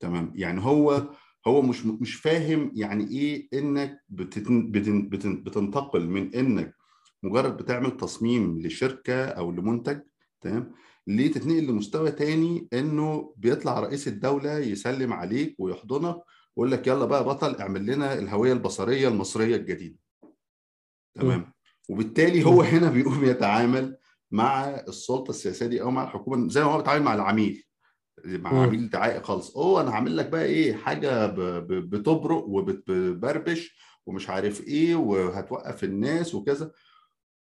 تمام؟ 0.00 0.32
يعني 0.34 0.60
هو 0.60 1.10
هو 1.46 1.62
مش 1.62 1.86
مش 1.86 2.14
فاهم 2.14 2.72
يعني 2.74 3.10
إيه 3.10 3.48
إنك 3.54 4.02
بتتن 4.08 4.70
بتن 4.70 5.08
بتن 5.08 5.42
بتنتقل 5.42 6.06
من 6.06 6.34
إنك 6.34 6.74
مجرد 7.22 7.56
بتعمل 7.56 7.96
تصميم 7.96 8.58
لشركة 8.60 9.24
أو 9.24 9.50
لمنتج 9.52 10.00
تمام؟ 10.40 10.72
ليه 11.06 11.32
تتنقل 11.32 11.66
لمستوى 11.66 12.10
تاني 12.10 12.68
إنه 12.72 13.34
بيطلع 13.36 13.80
رئيس 13.80 14.08
الدولة 14.08 14.58
يسلم 14.58 15.12
عليك 15.12 15.54
ويحضنك 15.58 16.16
ويقول 16.56 16.72
لك 16.72 16.86
يلا 16.86 17.04
بقى 17.04 17.24
بطل 17.24 17.54
اعمل 17.56 17.86
لنا 17.86 18.18
الهوية 18.18 18.52
البصرية 18.52 19.08
المصرية 19.08 19.56
الجديدة. 19.56 19.98
تمام؟ 21.14 21.52
وبالتالي 21.88 22.44
هو 22.46 22.62
هنا 22.62 22.90
بيقوم 22.90 23.24
يتعامل 23.24 23.96
مع 24.30 24.64
السلطة 24.68 25.30
السياسية 25.30 25.66
دي 25.66 25.82
أو 25.82 25.90
مع 25.90 26.04
الحكومة 26.04 26.48
زي 26.48 26.64
ما 26.64 26.70
هو 26.70 26.78
بيتعامل 26.78 27.02
مع 27.04 27.14
العميل. 27.14 27.64
مع. 28.24 28.62
عميل 28.62 28.90
دعائي 28.90 29.22
خالص. 29.22 29.56
أوه 29.56 29.80
أنا 29.80 29.90
هعمل 29.90 30.16
لك 30.16 30.28
بقى 30.28 30.44
إيه؟ 30.44 30.74
حاجة 30.74 31.26
ب- 31.26 31.40
ب- 31.40 31.90
بتبرق 31.90 32.44
وبتبربش 32.48 33.76
ومش 34.06 34.28
عارف 34.30 34.60
إيه 34.60 34.94
وهتوقف 34.94 35.84
الناس 35.84 36.34
وكذا. 36.34 36.72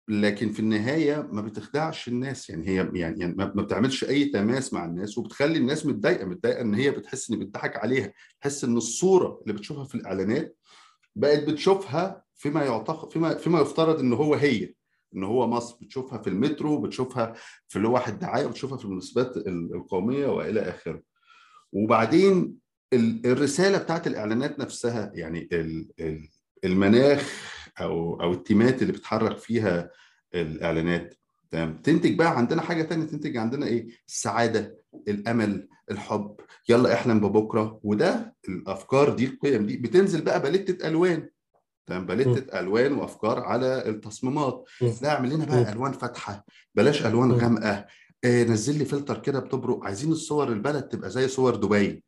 لكن 0.09 0.53
في 0.53 0.61
النهاية 0.61 1.29
ما 1.33 1.43
بتخدعش 1.43 2.09
الناس. 2.09 2.51
يعني 2.51 2.69
هي 2.69 2.75
يعني, 2.75 3.21
يعني 3.21 3.35
ما 3.35 3.53
ما 3.55 3.63
بتعملش 3.63 4.05
أي 4.05 4.25
تماس 4.25 4.73
مع 4.73 4.85
الناس 4.85 5.19
وبتخلي 5.19 5.59
الناس 5.59 5.87
متضايقة 5.87 6.25
متضايقة 6.27 6.61
إن 6.61 6.75
هي 6.75 6.91
بتحس 6.91 7.31
إن 7.31 7.39
بيضحك 7.39 7.77
عليها. 7.77 8.13
تحس 8.41 8.65
إن 8.65 8.77
الصورة 8.77 9.39
اللي 9.43 9.53
بتشوفها 9.53 9.85
في 9.85 9.95
الإعلانات 9.95 10.57
بقت 11.17 11.45
بتشوفها 11.45 12.23
فيما 12.35 12.65
يعتقد 12.65 13.13
فيما 13.13 13.35
فيما 13.35 13.61
يفترض 13.61 14.01
إن 14.01 14.13
هو 14.13 14.35
هي. 14.35 14.75
إن 15.15 15.25
هو 15.25 15.47
مصر 15.47 15.77
بتشوفها 15.83 16.19
في 16.19 16.31
المترو 16.31 16.81
بتشوفها 16.81 17.35
في 17.69 17.79
لوح 17.79 18.09
الدعايه 18.09 18.47
بتشوفها 18.47 18.79
في 18.79 18.85
المناسبات 18.85 19.37
ال- 19.37 19.75
القومية 19.75 20.27
وإلى 20.27 20.61
آخره. 20.61 21.03
وبعدين 21.73 22.55
ال- 22.93 23.27
الرسالة 23.27 23.79
بتاعت 23.79 24.07
الإعلانات 24.07 24.59
نفسها 24.59 25.13
يعني 25.15 25.49
ال- 25.53 25.89
ال- 26.01 26.29
المناخ 26.65 27.33
أو 27.81 28.21
أو 28.23 28.33
التيمات 28.33 28.83
اللي 28.83 28.93
بتحرك 28.93 29.39
فيها 29.39 29.91
الإعلانات. 30.35 31.15
تمام؟ 31.51 31.77
تنتج 31.83 32.19
بقى 32.19 32.39
عندنا 32.39 32.63
حاجة 32.63 32.83
تانية 32.83 33.05
تنتج 33.07 33.37
عندنا 33.37 33.67
إيه؟ 33.67 33.87
السعادة 34.09 34.79
الأمل 35.09 35.69
الحب. 35.91 36.37
يلا 36.69 36.95
إحلم 36.95 37.21
ببكرة. 37.21 37.81
وده 37.83 38.37
الأفكار 38.49 39.15
دي 39.15 39.27
القيم 39.27 39.67
دي 39.67 39.77
بتنزل 39.77 40.23
بقى 40.23 40.43
باليتة 40.43 40.89
ألوان. 40.89 41.29
تمام؟ 41.87 42.07
باليتة 42.07 42.59
ألوان 42.61 42.93
وأفكار 42.93 43.39
على 43.39 43.89
التصميمات. 43.89 44.65
لا 45.03 45.09
اعمل 45.15 45.35
لنا 45.35 45.45
بقى. 45.45 45.73
ألوان 45.73 45.93
فاتحة. 45.93 46.45
بلاش 46.75 47.07
ألوان. 47.07 47.33
غامقة. 47.33 47.87
آه 48.25 48.45
نزل 48.45 48.79
لي 48.79 48.85
فلتر 48.85 49.19
كده 49.19 49.41
بتبرق. 49.41 49.85
عايزين 49.85 50.13
الصور 50.13 50.49
البلد 50.49 50.83
تبقى 50.89 51.11
زي 51.11 51.29
صور 51.29 51.55
دبي. 51.57 52.05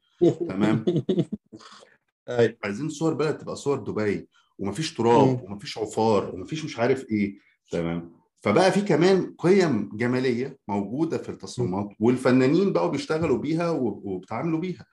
تمام. 0.48 0.84
اي 2.28 2.58
عايزين 2.64 2.88
صور 2.88 3.14
بلد 3.14 3.38
تبقى 3.38 3.56
صور 3.56 3.78
دبي. 3.78 4.28
ومفيش 4.58 4.94
تراب. 4.94 5.42
ومفيش 5.44 5.78
عفار 5.78 6.34
ومفيش 6.34 6.64
مش 6.64 6.78
عارف 6.78 7.04
إيه. 7.10 7.38
تمام؟ 7.72 8.12
فبقى 8.42 8.72
في 8.72 8.80
كمان 8.80 9.34
قيم 9.38 9.90
جمالية 9.92 10.58
موجودة 10.68 11.18
في 11.18 11.28
التصميمات 11.28 11.88
والفنانين 12.00 12.72
بقوا 12.72 12.90
بيشتغلوا 12.90 13.38
بيها 13.38 13.70
وب- 13.70 14.04
وبيتعاملوا 14.04 14.58
بيها. 14.60 14.86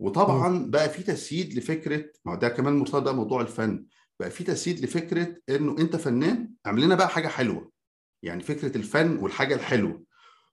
وطبعا 0.00 0.70
بقى 0.70 0.88
في 0.88 1.02
تسييد 1.02 1.54
لفكرة 1.54 2.04
ما 2.24 2.34
ده 2.34 2.48
كمان 2.48 2.76
مرتبط 2.78 3.08
موضوع 3.08 3.40
الفن. 3.40 3.84
بقى 4.20 4.30
في 4.30 4.44
تسييد 4.44 4.84
لفكرة 4.84 5.36
إنه 5.48 5.78
أنت 5.78 5.96
فنان 5.96 6.50
اعمل 6.66 6.82
لنا 6.82 6.94
بقى 6.94 7.08
حاجة 7.08 7.28
حلوة. 7.28 7.70
يعني 8.22 8.42
فكرة 8.42 8.76
الفن 8.76 9.16
والحاجة 9.16 9.54
الحلوة. 9.54 10.02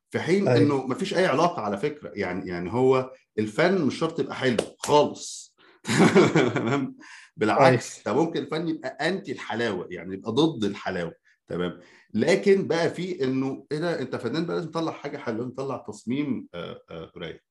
في 0.09 0.19
حين 0.19 0.47
أيوة. 0.47 0.61
إنه 0.65 0.87
مفيش 0.87 1.13
أي 1.13 1.25
علاقة 1.25 1.61
على 1.61 1.77
فكرة. 1.77 2.11
يعني 2.15 2.49
يعني 2.49 2.73
هو 2.73 3.11
الفن 3.39 3.81
مش 3.81 3.95
شرط 3.99 4.19
يبقى 4.19 4.35
حلو 4.35 4.57
خالص. 4.79 5.55
تمام؟ 6.55 6.97
بالعكس 7.37 8.03
ده 8.05 8.13
ممكن 8.13 8.39
الفن 8.39 8.67
يبقى 8.67 8.89
انتي 8.89 9.31
الحلاوة 9.31 9.87
يعني 9.89 10.13
يبقى 10.13 10.31
ضد 10.31 10.63
الحلاوة. 10.63 11.13
تمام؟ 11.47 11.79
لكن 12.13 12.67
بقى 12.67 12.89
في 12.89 13.23
إنه 13.23 13.65
إيه 13.71 13.79
ده؟ 13.79 14.01
أنت 14.01 14.15
فنان 14.15 14.45
بقى 14.45 14.55
لازم 14.55 14.71
تطلع 14.71 14.91
حاجة 14.91 15.17
حلوة 15.17 15.37
لازم 15.37 15.51
تطلع 15.51 15.77
تصميم 15.77 16.47
آه، 16.53 16.81
آه، 16.89 17.11
رايق 17.17 17.41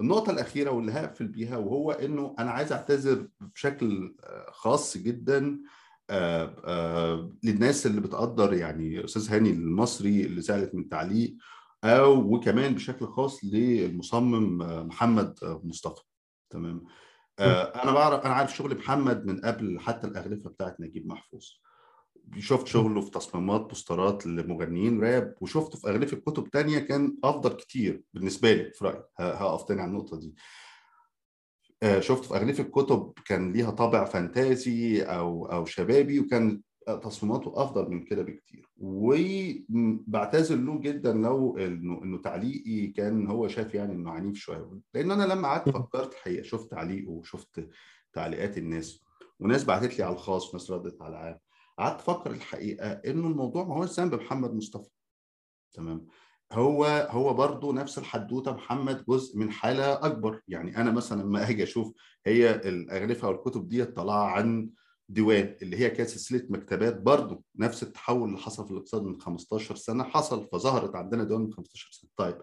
النقطة 0.00 0.30
الأخيرة 0.32 0.70
واللي 0.70 0.92
هقفل 0.92 1.28
بيها 1.28 1.56
وهو 1.56 1.90
إنه 1.92 2.34
أنا 2.38 2.50
عايز 2.50 2.72
أعتذر 2.72 3.28
بشكل 3.40 4.16
آه، 4.24 4.50
خاص 4.50 4.96
جدا 4.96 5.60
آه، 6.10 6.56
آه، 6.64 7.32
للناس 7.42 7.86
اللي 7.86 8.00
بتقدر 8.00 8.52
يعني 8.54 9.04
أستاذ 9.04 9.32
هاني 9.32 9.50
المصري 9.50 10.26
اللي 10.26 10.40
زعلت 10.40 10.74
من 10.74 10.88
تعليق 10.88 11.36
أو 11.84 12.34
وكمان 12.34 12.74
بشكل 12.74 13.06
خاص 13.06 13.44
للمصمم 13.44 14.58
محمد 14.88 15.34
مصطفى. 15.42 16.02
تمام؟ 16.50 16.84
أنا 17.40 17.92
بعرف 17.92 18.24
أنا 18.24 18.34
عارف 18.34 18.56
شغل 18.56 18.78
محمد 18.78 19.26
من 19.26 19.40
قبل 19.40 19.80
حتى 19.80 20.06
الاغلفه 20.06 20.50
بتاعت 20.50 20.80
نجيب 20.80 21.06
محفوظ. 21.06 21.44
شفت 22.38 22.66
شغله 22.66 23.00
في 23.00 23.10
تصميمات 23.10 23.60
بوسترات 23.60 24.26
لمغنيين 24.26 25.00
راب 25.00 25.34
وشفته 25.40 25.78
في 25.78 25.88
اغلفه 25.88 26.16
كتب 26.16 26.50
تانية 26.50 26.78
كان 26.78 27.16
أفضل 27.24 27.52
كتير 27.52 28.02
بالنسبة 28.14 28.52
لي 28.52 28.70
في 28.72 28.84
رأيي. 28.84 29.02
هقف 29.18 29.62
تاني 29.64 29.80
على 29.80 29.90
النقطة 29.90 30.20
دي. 30.20 30.34
آه، 31.82 32.00
شفت 32.00 32.24
في 32.24 32.34
اغلفه 32.34 32.62
كتب 32.62 33.12
كان 33.26 33.52
ليها 33.52 33.70
طابع 33.70 34.04
فانتازي 34.04 35.02
أو 35.02 35.46
أو 35.46 35.64
شبابي 35.64 36.20
وكان 36.20 36.62
تصميماته 36.86 37.52
أفضل 37.62 37.90
من 37.90 38.04
كده 38.04 38.22
بكتير. 38.22 38.68
وبعتذر 38.76 40.56
له 40.56 40.80
جدا 40.80 41.12
لو 41.12 41.58
إنه 41.58 42.02
إنه 42.02 42.18
تعليقي 42.18 42.86
كان 42.86 43.26
هو 43.26 43.48
شاف 43.48 43.74
يعني 43.74 43.92
إنه 43.92 44.10
عنيف 44.10 44.36
شوية. 44.36 44.80
لأن 44.94 45.10
أنا 45.10 45.24
لما 45.24 45.48
قعدت 45.48 45.68
فكرت 45.68 46.12
الحقيقة 46.12 46.42
شفت 46.42 46.70
تعليقه 46.70 47.10
وشفت 47.10 47.68
تعليقات 48.12 48.58
الناس. 48.58 49.04
وناس 49.40 49.64
بعتت 49.64 49.98
لي 49.98 50.04
على 50.04 50.14
الخاص 50.14 50.50
وناس 50.50 50.70
ردت 50.70 51.02
على 51.02 51.10
العام 51.10 51.38
قعدت 51.78 52.00
أفكر 52.00 52.30
الحقيقة 52.30 52.88
انه 52.90 53.28
الموضوع 53.28 53.64
ما 53.64 53.74
هو 53.74 53.84
ذنب 53.84 54.14
محمد 54.14 54.54
مصطفى. 54.54 54.90
تمام؟ 55.72 56.06
هو 56.52 56.84
هو 57.10 57.34
برضه 57.34 57.72
نفس 57.72 57.98
الحدوتة 57.98 58.52
محمد 58.52 59.04
جزء 59.08 59.38
من 59.38 59.50
حالة 59.52 59.92
أكبر. 60.06 60.40
يعني 60.48 60.76
أنا 60.76 60.90
مثلا 60.90 61.22
لما 61.22 61.50
أجي 61.50 61.62
أشوف 61.62 61.92
هي 62.26 62.54
الأغلفة 62.54 63.28
والكتب 63.28 63.68
دي 63.68 63.84
طالعة 63.84 64.24
عن 64.26 64.70
ديوان 65.08 65.56
اللي 65.62 65.76
هي 65.76 65.90
كانت 65.90 66.08
سلسلة 66.08 66.46
مكتبات 66.50 67.00
برضه 67.00 67.42
نفس 67.56 67.82
التحول 67.82 68.28
اللي 68.28 68.38
حصل 68.40 68.64
في 68.66 68.70
الاقتصاد 68.70 69.02
من 69.02 69.20
15 69.20 69.76
سنة 69.76 70.04
حصل 70.04 70.48
فظهرت 70.52 70.94
عندنا 70.96 71.24
ديوان 71.24 71.42
من 71.42 71.52
15 71.52 71.88
سنة. 71.92 72.10
طيب 72.16 72.38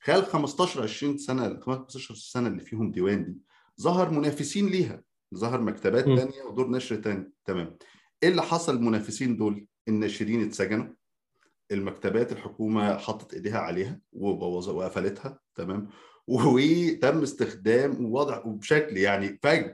خلال 0.00 0.26
15 0.26 0.82
20 0.82 1.18
سنة 1.18 1.60
15 1.60 2.14
سنة 2.14 2.48
اللي 2.48 2.60
فيهم 2.60 2.92
ديوان 2.92 3.24
دي 3.24 3.36
ظهر 3.80 4.10
منافسين 4.10 4.66
ليها. 4.66 5.02
ظهر 5.34 5.60
مكتبات 5.60 6.08
م. 6.08 6.16
تانية 6.16 6.42
ودور 6.42 6.70
نشر 6.70 6.96
تاني. 6.96 7.32
تمام؟ 7.44 7.76
إيه 8.24 8.30
اللي 8.30 8.42
حصل 8.42 8.76
المنافسين 8.76 9.36
دول؟ 9.36 9.66
الناشرين 9.88 10.42
اتسجنوا 10.42 10.86
المكتبات 11.72 12.32
الحكومة 12.32 12.96
حطت 12.96 13.34
إيديها 13.34 13.58
عليها 13.58 14.00
وبوظ 14.12 14.68
وقفلتها 14.68 15.40
تمام؟ 15.54 15.88
وتم 16.26 17.22
استخدام 17.22 18.04
ووضع 18.04 18.42
بشكل 18.46 18.96
يعني 18.96 19.38
فج 19.42 19.72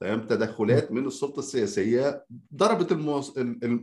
تمام؟ 0.00 0.26
تدخلات 0.26 0.92
من 0.92 1.06
السلطة 1.06 1.38
السياسية 1.38 2.24
ضربت 2.54 2.92
الموص... 2.92 3.38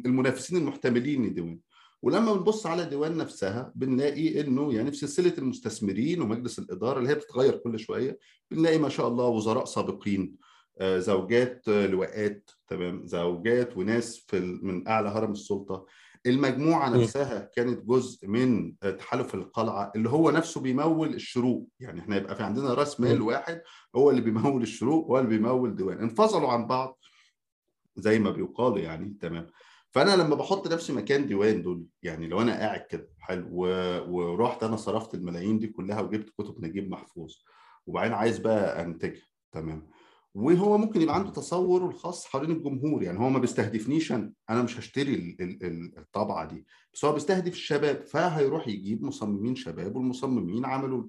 المنافسين 0.05 0.57
المحتملين 0.57 1.25
لديوان 1.25 1.59
ولما 2.01 2.33
بنبص 2.33 2.65
على 2.65 2.85
ديوان 2.85 3.17
نفسها 3.17 3.71
بنلاقي 3.75 4.41
إنه 4.41 4.73
يعني 4.73 4.91
في 4.91 4.97
سلسلة 4.97 5.33
المستثمرين 5.37 6.21
ومجلس 6.21 6.59
الإدارة 6.59 6.99
اللي 6.99 7.09
هي 7.09 7.15
بتتغير 7.15 7.57
كل 7.57 7.79
شوية 7.79 8.19
بنلاقي 8.51 8.77
ما 8.77 8.89
شاء 8.89 9.07
الله 9.07 9.25
وزراء 9.25 9.65
سابقين. 9.65 10.35
زوجات 10.83 11.67
لواءات 11.67 12.49
تمام؟ 12.67 13.07
زوجات 13.07 13.77
وناس 13.77 14.25
في 14.27 14.39
من 14.39 14.87
أعلى 14.87 15.09
هرم 15.09 15.31
السلطة. 15.31 15.85
المجموعة 16.25 16.89
نفسها 16.89 17.49
كانت 17.55 17.83
جزء 17.85 18.27
من 18.27 18.77
تحالف 18.79 19.35
القلعة 19.35 19.91
اللي 19.95 20.09
هو 20.09 20.31
نفسه 20.31 20.61
بيمول 20.61 21.13
الشروق. 21.13 21.69
يعني 21.79 21.99
إحنا 22.01 22.15
يبقى 22.17 22.35
في 22.35 22.43
عندنا 22.43 22.73
راس 22.73 22.99
مال 22.99 23.21
واحد 23.21 23.61
هو 23.95 24.09
اللي 24.09 24.21
بيمول 24.21 24.61
الشروق 24.61 25.05
هو 25.07 25.19
اللي 25.19 25.29
بيمول 25.29 25.75
ديوان. 25.75 25.97
انفصلوا 25.97 26.51
عن 26.51 26.67
بعض 26.67 26.99
زي 27.95 28.19
ما 28.19 28.31
بيقال 28.31 28.77
يعني 28.77 29.17
تمام؟ 29.21 29.47
فأنا 29.91 30.15
لما 30.15 30.35
بحط 30.35 30.67
نفسي 30.73 30.93
مكان 30.93 31.27
ديوان 31.27 31.61
دول 31.61 31.85
يعني 32.03 32.27
لو 32.27 32.41
أنا 32.41 32.51
قاعد 32.59 32.79
كده 32.89 33.09
حلو 33.19 33.47
ورحت 34.07 34.63
أنا 34.63 34.75
صرفت 34.75 35.13
الملايين 35.13 35.59
دي 35.59 35.67
كلها 35.67 36.01
وجبت 36.01 36.29
كتب 36.29 36.65
نجيب 36.65 36.89
محفوظ 36.89 37.33
وبعدين 37.87 38.13
عايز 38.13 38.37
بقى 38.39 38.81
أنتجها 38.83 39.27
تمام؟ 39.51 39.87
وهو 40.35 40.77
ممكن 40.77 41.01
يبقى 41.01 41.15
عنده 41.15 41.31
تصوره 41.31 41.85
الخاص 41.85 42.25
حوالين 42.25 42.51
الجمهور. 42.51 43.03
يعني 43.03 43.19
هو 43.19 43.29
ما 43.29 43.39
بيستهدفنيش 43.39 44.11
أنا. 44.11 44.33
أنا 44.49 44.61
مش 44.63 44.79
هشتري 44.79 45.37
الطبعة 45.97 46.45
دي. 46.45 46.65
بس 46.93 47.05
هو 47.05 47.13
بيستهدف 47.13 47.53
الشباب 47.53 48.05
فهيروح 48.05 48.67
يجيب 48.67 49.03
مصممين 49.03 49.55
شباب 49.55 49.95
والمصممين 49.95 50.65
عملوا 50.65 51.03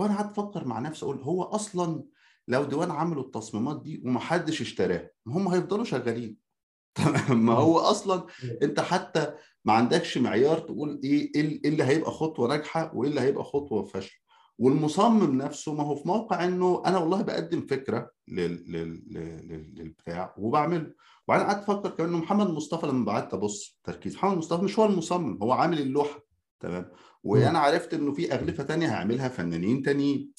هو 0.00 0.06
أنا 0.06 0.16
قعدت 0.16 0.38
أفكر 0.38 0.64
مع 0.64 0.78
نفسي 0.78 1.04
أقول 1.04 1.18
هو 1.20 1.42
أصلا 1.42 2.02
لو 2.48 2.64
ديوان 2.64 2.90
عملوا 2.90 3.22
التصميمات 3.22 3.82
دي 3.82 4.02
ومحدش 4.04 4.60
اشتراها 4.60 5.10
هم 5.26 5.48
هيفضلوا 5.48 5.84
شغالين. 5.84 6.36
تمام. 6.94 7.46
ما 7.46 7.52
هو 7.52 7.78
أصلا 7.78 8.26
أنت 8.62 8.80
حتى 8.80 9.34
ما 9.64 9.72
عندكش 9.72 10.18
معيار 10.18 10.58
تقول 10.58 11.00
إيه 11.04 11.32
إيه 11.34 11.68
اللي 11.68 11.84
هيبقى 11.84 12.10
خطوة 12.10 12.48
ناجحة 12.48 12.90
وإيه 12.94 13.10
اللي 13.10 13.20
هيبقى 13.20 13.44
خطوة 13.44 13.82
فشل 13.82 14.20
والمصمم 14.60 15.42
نفسه 15.42 15.74
ما 15.74 15.82
هو 15.82 15.96
في 15.96 16.08
موقع 16.08 16.44
إنه 16.44 16.82
أنا 16.86 16.98
والله 16.98 17.22
بقدم 17.22 17.66
فكرة 17.66 18.10
لل... 18.28 18.72
لل... 18.72 19.02
لل... 19.10 19.74
للبتاع 19.74 20.34
وبعمله 20.38 20.92
وبعدين 21.28 21.46
قعدت 21.46 21.68
أفكر 21.68 21.90
كمان 21.90 22.08
إنه 22.08 22.18
محمد 22.18 22.46
مصطفى 22.50 22.86
لما 22.86 23.12
قعدت 23.12 23.34
ابص 23.34 23.80
تركيز. 23.84 24.14
محمد 24.16 24.36
مصطفى 24.36 24.64
مش 24.64 24.78
هو 24.78 24.84
المصمم 24.86 25.38
هو 25.42 25.52
عامل 25.52 25.78
اللوحة. 25.78 26.20
تمام؟ 26.60 26.90
وأنا 27.22 27.58
عرفت 27.58 27.94
إنه 27.94 28.12
في 28.12 28.34
أغلفة 28.34 28.62
تانية 28.64 28.86
هيعملها 28.88 29.28
فنانين 29.28 29.82
تانيين. 29.82 30.30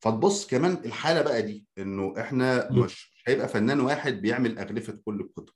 فتبص 0.00 0.46
كمان 0.46 0.72
الحالة 0.84 1.22
بقى 1.22 1.42
دي 1.42 1.66
إنه 1.78 2.14
إحنا 2.20 2.72
مش 2.72 3.12
هيبقى 3.26 3.48
فنان 3.48 3.80
واحد 3.80 4.12
بيعمل 4.12 4.58
أغلفة 4.58 4.98
كل 5.04 5.20
الكتب. 5.20 5.52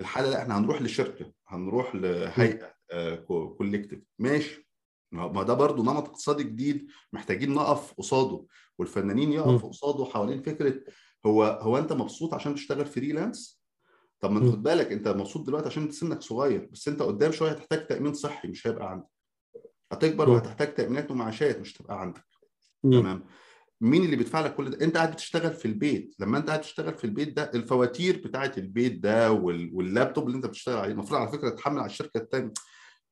الحالة 0.00 0.30
لا 0.30 0.42
إحنا 0.42 0.58
هنروح 0.58 0.82
لشركة 0.82 1.32
هنروح 1.48 1.94
لهيئة 1.94 2.72
آه 2.92 3.14
collective 3.58 4.00
ماشي. 4.18 4.65
ما 5.12 5.42
ده 5.42 5.54
برضو 5.54 5.82
نمط 5.82 6.08
اقتصادي 6.08 6.44
جديد 6.44 6.86
محتاجين 7.12 7.54
نقف 7.54 7.92
قصاده 7.92 8.44
والفنانين 8.78 9.32
يقفوا 9.32 9.68
قصاده 9.70 10.04
حوالين 10.04 10.42
فكرة 10.42 10.80
هو 11.26 11.44
هو 11.44 11.78
انت 11.78 11.92
مبسوط 11.92 12.34
عشان 12.34 12.54
تشتغل 12.54 12.86
freelance 12.86 13.62
طب 14.20 14.30
ما 14.32 14.52
خد 14.52 14.62
بالك 14.62 14.92
انت 14.92 15.08
مبسوط 15.08 15.46
دلوقتي 15.46 15.66
عشان 15.66 15.82
انت 15.82 15.92
سنك 15.92 16.22
صغير 16.22 16.68
بس 16.72 16.88
انت 16.88 17.02
قدام 17.02 17.32
شوية 17.32 17.50
هتحتاج 17.50 17.86
تأمين 17.86 18.14
صحي 18.14 18.48
مش 18.48 18.66
هيبقى 18.66 18.90
عندك. 18.90 19.06
هتكبر 19.92 20.28
وهتحتاج 20.30 20.74
تأمينات 20.74 21.10
ومعاشات 21.10 21.60
مش 21.60 21.72
تبقى 21.72 22.00
عندك. 22.00 22.24
تمام؟ 23.00 23.24
مين 23.80 24.04
اللي 24.04 24.16
بيدفع 24.16 24.40
لك 24.40 24.54
كل 24.54 24.70
ده؟ 24.70 24.84
انت 24.84 24.96
قاعد 24.96 25.12
بتشتغل 25.12 25.52
في 25.54 25.64
البيت. 25.68 26.14
لما 26.18 26.38
انت 26.38 26.46
قاعد 26.48 26.60
تشتغل 26.60 26.94
في 26.94 27.04
البيت 27.04 27.36
ده 27.36 27.50
الفواتير 27.54 28.22
بتاعه 28.24 28.52
البيت 28.58 28.98
ده 28.98 29.32
واللابتوب 29.32 30.26
اللي 30.26 30.36
انت 30.36 30.46
بتشتغل 30.46 30.76
عليه 30.78 30.92
المفروض 30.92 31.20
على 31.20 31.30
فكرة 31.32 31.48
تتحمل 31.50 31.78
على 31.78 31.86
الشركة 31.86 32.18
الثانية 32.18 32.52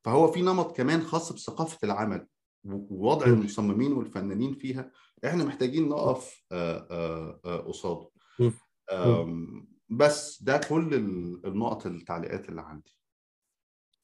فهو 0.05 0.31
في 0.31 0.41
نمط 0.41 0.77
كمان 0.77 1.01
خاص 1.01 1.33
بثقافة 1.33 1.77
العمل 1.83 2.27
ووضع 2.63 3.25
المصممين 3.25 3.93
والفنانين 3.93 4.53
فيها. 4.53 4.91
إحنا 5.25 5.43
محتاجين 5.43 5.89
نقف 5.89 6.43
قصاده. 7.43 8.09
بس 9.89 10.43
ده 10.43 10.57
كل 10.57 10.93
النقط 11.45 11.85
التعليقات 11.85 12.49
اللي 12.49 12.61
عندي. 12.61 12.97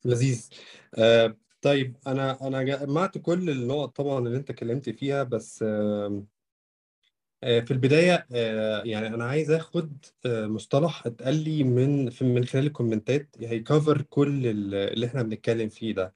لذيذ. 0.05 0.49
آه 0.95 1.37
طيب 1.61 1.97
أنا 2.07 2.47
أنا 2.47 2.63
جمعت 2.63 3.17
كل 3.17 3.49
النقط 3.49 3.95
طبعا 3.95 4.19
اللي 4.19 4.37
أنت 4.37 4.49
اتكلمت 4.49 4.89
فيها 4.89 5.23
بس 5.23 5.63
آه 5.67 6.23
في 7.41 7.71
البداية 7.71 8.27
يعني 8.85 9.07
أنا 9.07 9.25
عايز 9.25 9.51
آخد 9.51 10.05
مصطلح 10.25 11.05
اتقال 11.07 11.35
لي 11.43 11.63
من 11.63 12.05
من 12.21 12.45
خلال 12.45 12.65
الكومنتات 12.67 13.35
هيكفر 13.39 14.01
كل 14.01 14.47
اللي 14.47 15.05
إحنا 15.05 15.23
بنتكلم 15.23 15.69
فيه 15.69 15.93
ده. 15.93 16.13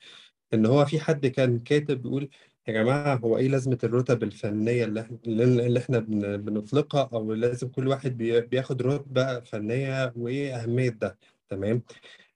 إن 0.53 0.65
هو 0.65 0.85
في 0.85 0.99
حد 0.99 1.27
كان 1.27 1.59
كاتب 1.59 2.01
بيقول 2.01 2.29
يا 2.67 2.73
جماعة 2.73 3.15
هو 3.15 3.38
إيه 3.38 3.47
لازمة 3.47 3.77
الرتب 3.83 4.23
الفنية 4.23 4.85
اللي 4.85 5.01
إحنا 5.01 5.17
اللي 5.27 5.79
إحنا 5.79 5.99
بنطلقها؟ 6.38 7.09
أو 7.13 7.33
لازم 7.33 7.67
كل 7.69 7.88
واحد 7.88 8.17
بياخد 8.17 8.81
رتبة 8.81 9.39
فنية 9.39 10.13
وإيه 10.17 10.55
أهمية 10.63 10.89
ده. 10.89 11.17
تمام؟ 11.49 11.83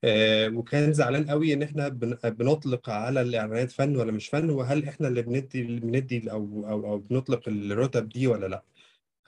آه 0.04 0.49
وكان 0.49 0.93
زعلان 0.93 1.30
قوي 1.30 1.54
إن 1.54 1.63
إحنا 1.63 1.88
بنطلق 2.25 2.89
على 2.89 3.21
الإعلانات 3.21 3.71
فن 3.71 3.95
ولا 3.97 4.12
مش 4.12 4.30
فن 4.30 4.49
وهل 4.49 4.86
إحنا 4.89 5.08
اللي 5.08 5.21
بندي 5.21 5.63
بندي 5.63 6.32
أو 6.32 6.65
أو 6.69 6.86
أو 6.93 6.97
بنطلق 6.99 7.41
الرتب 7.49 8.10
دي 8.10 8.28
ولا 8.28 8.47
لأ. 8.47 8.63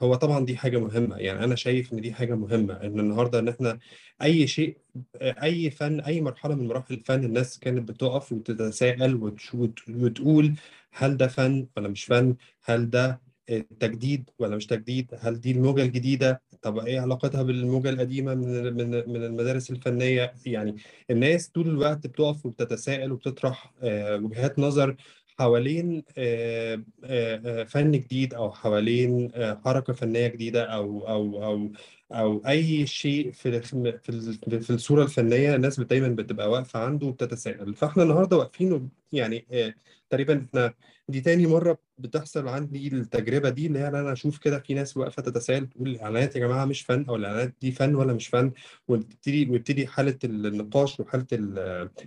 هو 0.01 0.15
طبعا 0.15 0.45
دي 0.45 0.57
حاجة 0.57 0.77
مهمة 0.79 1.17
يعني 1.17 1.43
أنا 1.43 1.55
شايف 1.55 1.93
إن 1.93 2.01
دي 2.01 2.13
حاجة 2.13 2.35
مهمة 2.35 2.73
إن 2.73 2.99
النهاردة 2.99 3.39
إن 3.39 3.47
إحنا 3.47 3.79
أي 4.21 4.47
شيء 4.47 4.77
أي 5.21 5.69
فن 5.69 5.99
أي 5.99 6.21
مرحلة 6.21 6.55
من 6.55 6.67
مراحل 6.67 6.93
الفن 6.93 7.23
الناس 7.23 7.59
كانت 7.59 7.89
بتقف 7.89 8.31
وتتساءل 8.31 9.15
وتقول 9.89 10.53
هل 10.91 11.17
ده 11.17 11.27
فن 11.27 11.67
ولا 11.77 11.87
مش 11.89 12.03
فن؟ 12.05 12.35
هل 12.63 12.89
ده 12.89 13.21
تجديد 13.79 14.29
ولا 14.39 14.55
مش 14.55 14.65
تجديد؟ 14.65 15.07
هل 15.19 15.39
دي 15.41 15.51
الموجة 15.51 15.81
الجديدة؟ 15.83 16.41
طب 16.61 16.79
إيه 16.79 16.99
علاقتها 16.99 17.43
بالموجة 17.43 17.89
القديمة 17.89 18.33
من 18.35 18.73
من 18.73 18.89
من 19.09 19.23
المدارس 19.23 19.71
الفنية؟ 19.71 20.33
يعني 20.45 20.75
الناس 21.09 21.49
طول 21.49 21.69
الوقت 21.69 22.07
بتقف 22.07 22.45
وبتتساءل 22.45 23.11
وبتطرح 23.11 23.73
وجهات 24.23 24.59
نظر 24.59 24.95
حوالين 25.41 26.03
فن 27.67 27.91
جديد 27.91 28.33
أو 28.33 28.51
حوالين 28.51 29.31
حركة 29.65 29.93
فنية 29.93 30.27
جديدة 30.27 30.63
أو 30.63 31.07
أو 31.07 31.43
أو 31.45 31.71
أو 32.11 32.41
أي 32.47 32.85
شيء 32.87 33.31
في 33.31 33.61
في 34.61 34.69
الصورة 34.69 35.03
الفنية 35.03 35.55
الناس 35.55 35.79
دايما 35.79 36.07
بتبقى 36.07 36.49
واقفة 36.51 36.79
عنده 36.79 37.07
وبتتساءل. 37.07 37.75
فإحنا 37.75 38.03
النهارده 38.03 38.37
واقفين 38.37 38.89
يعني 39.11 39.45
تقريبا 40.09 40.45
إحنا 40.49 40.73
دي 41.09 41.21
تاني 41.21 41.47
مرة 41.47 41.77
بتحصل 41.97 42.47
عندي 42.47 42.87
التجربة 42.87 43.49
دي 43.49 43.67
اللي 43.67 43.79
هي 43.79 43.87
أنا 43.87 44.11
أشوف 44.13 44.37
كده 44.37 44.59
في 44.59 44.73
ناس 44.73 44.97
واقفة 44.97 45.21
تتساءل 45.21 45.67
تقول 45.69 45.89
الإعلانات 45.89 46.35
يا 46.35 46.39
جماعة 46.41 46.65
مش 46.65 46.81
فن 46.81 47.05
أو 47.09 47.15
الإعلانات 47.15 47.53
دي 47.61 47.71
فن 47.71 47.95
ولا 47.95 48.13
مش 48.13 48.27
فن؟ 48.27 48.51
وتبتدي 48.87 49.49
ويبتدي 49.49 49.87
حالة 49.87 50.17
النقاش 50.23 50.99
وحالة 50.99 51.27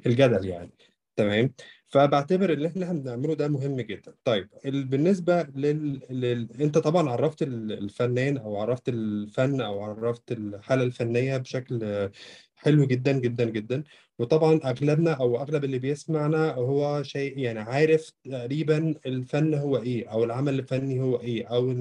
الجدل 0.07 0.47
يعني. 0.49 0.71
تمام؟ 1.17 1.51
فبعتبر 1.95 2.53
اللي 2.53 2.69
إحنا 2.69 2.93
بنعمله 2.93 3.35
ده 3.35 3.49
مهم 3.49 3.81
جدا. 3.81 4.15
طيب 4.25 4.49
بالنسبة 4.65 5.43
لل... 5.43 6.01
لل... 6.11 6.49
أنت 6.61 6.79
طبعا 6.79 7.11
عرفت 7.11 7.43
الفنان 7.43 8.37
أو 8.37 8.57
عرفت 8.57 8.89
الفن 8.89 9.61
أو 9.61 9.81
عرفت 9.81 10.33
الحالة 10.33 10.83
الفنية 10.83 11.37
بشكل 11.37 12.11
حلو 12.57 12.87
جدا 12.87 13.13
جدا 13.13 13.45
جدا. 13.45 13.85
وطبعا 14.19 14.61
أغلبنا 14.65 15.13
أو 15.13 15.43
أغلب 15.43 15.65
اللي 15.65 15.79
بيسمعنا 15.79 16.55
هو 16.55 17.03
شيء 17.03 17.39
يعني 17.39 17.61
عارف 17.61 18.13
تقريبا 18.25 18.95
الفن 19.07 19.55
هو 19.55 19.77
إيه 19.77 20.09
أو 20.09 20.25
العمل 20.25 20.59
الفني 20.59 21.01
هو 21.01 21.21
إيه 21.21 21.47
أو 21.47 21.75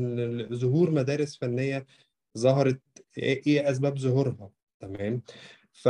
ظهور 0.53 0.91
مدارس 0.91 1.37
فنية 1.37 1.85
ظهرت 2.37 2.81
إيه 3.17 3.71
أسباب 3.71 3.97
ظهورها. 3.97 4.51
تمام؟ 4.79 5.21
ف 5.73 5.87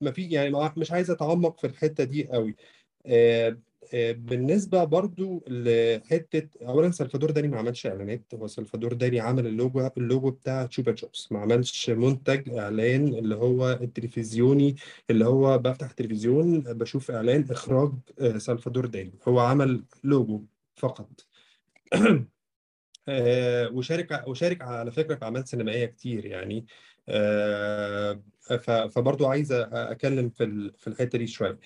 ما 0.00 0.10
في 0.12 0.28
يعني 0.30 0.70
مش 0.76 0.92
عايز 0.92 1.10
أتعمق 1.10 1.60
في 1.60 1.66
الحتة 1.66 2.04
دي 2.04 2.28
قوي. 2.28 2.56
بالنسبة 4.12 4.84
برضو 4.84 5.44
لحتة 5.48 6.48
اولا 6.68 6.90
سلفادور 6.90 7.30
دالي 7.30 7.48
ما 7.48 7.58
عملش 7.58 7.86
إعلانات 7.86 8.34
هو 8.34 8.46
سلفادور 8.46 8.92
دالي 8.92 9.20
عمل 9.20 9.46
ال 9.46 9.54
logo 9.54 9.88
ال 9.98 10.04
logo 10.04 10.30
بتاع 10.30 10.66
Chupa 10.66 10.92
Chups 10.92 11.32
ما 11.32 11.38
عملش 11.40 11.90
منتج 11.90 12.48
إعلان 12.58 13.08
اللي 13.08 13.34
هو 13.36 13.70
التلفزيوني 13.70 14.76
اللي 15.10 15.24
هو 15.26 15.58
بفتح 15.58 15.90
تلفزيون 15.92 16.60
بشوف 16.60 17.10
إعلان 17.10 17.44
إخراج 17.50 17.92
سلفادور 18.36 18.86
داني 18.86 19.12
هو 19.28 19.38
عمل 19.40 19.84
لوجو 20.04 20.44
فقط. 20.76 21.26
آه، 23.08 23.68
وشارك 23.72 24.24
وشارك 24.28 24.62
على 24.62 24.90
فكرة 24.90 25.14
في 25.14 25.24
أعمال 25.24 25.48
سينمائية 25.48 25.86
كتير 25.86 26.26
يعني. 26.26 26.66
آه، 27.08 28.22
فبرضو 28.90 29.26
عايز 29.26 29.52
اتكلم 29.52 30.30
في 30.30 30.72
في 30.78 30.86
الحتة 30.86 31.18
دي 31.18 31.26
شوية. 31.26 31.58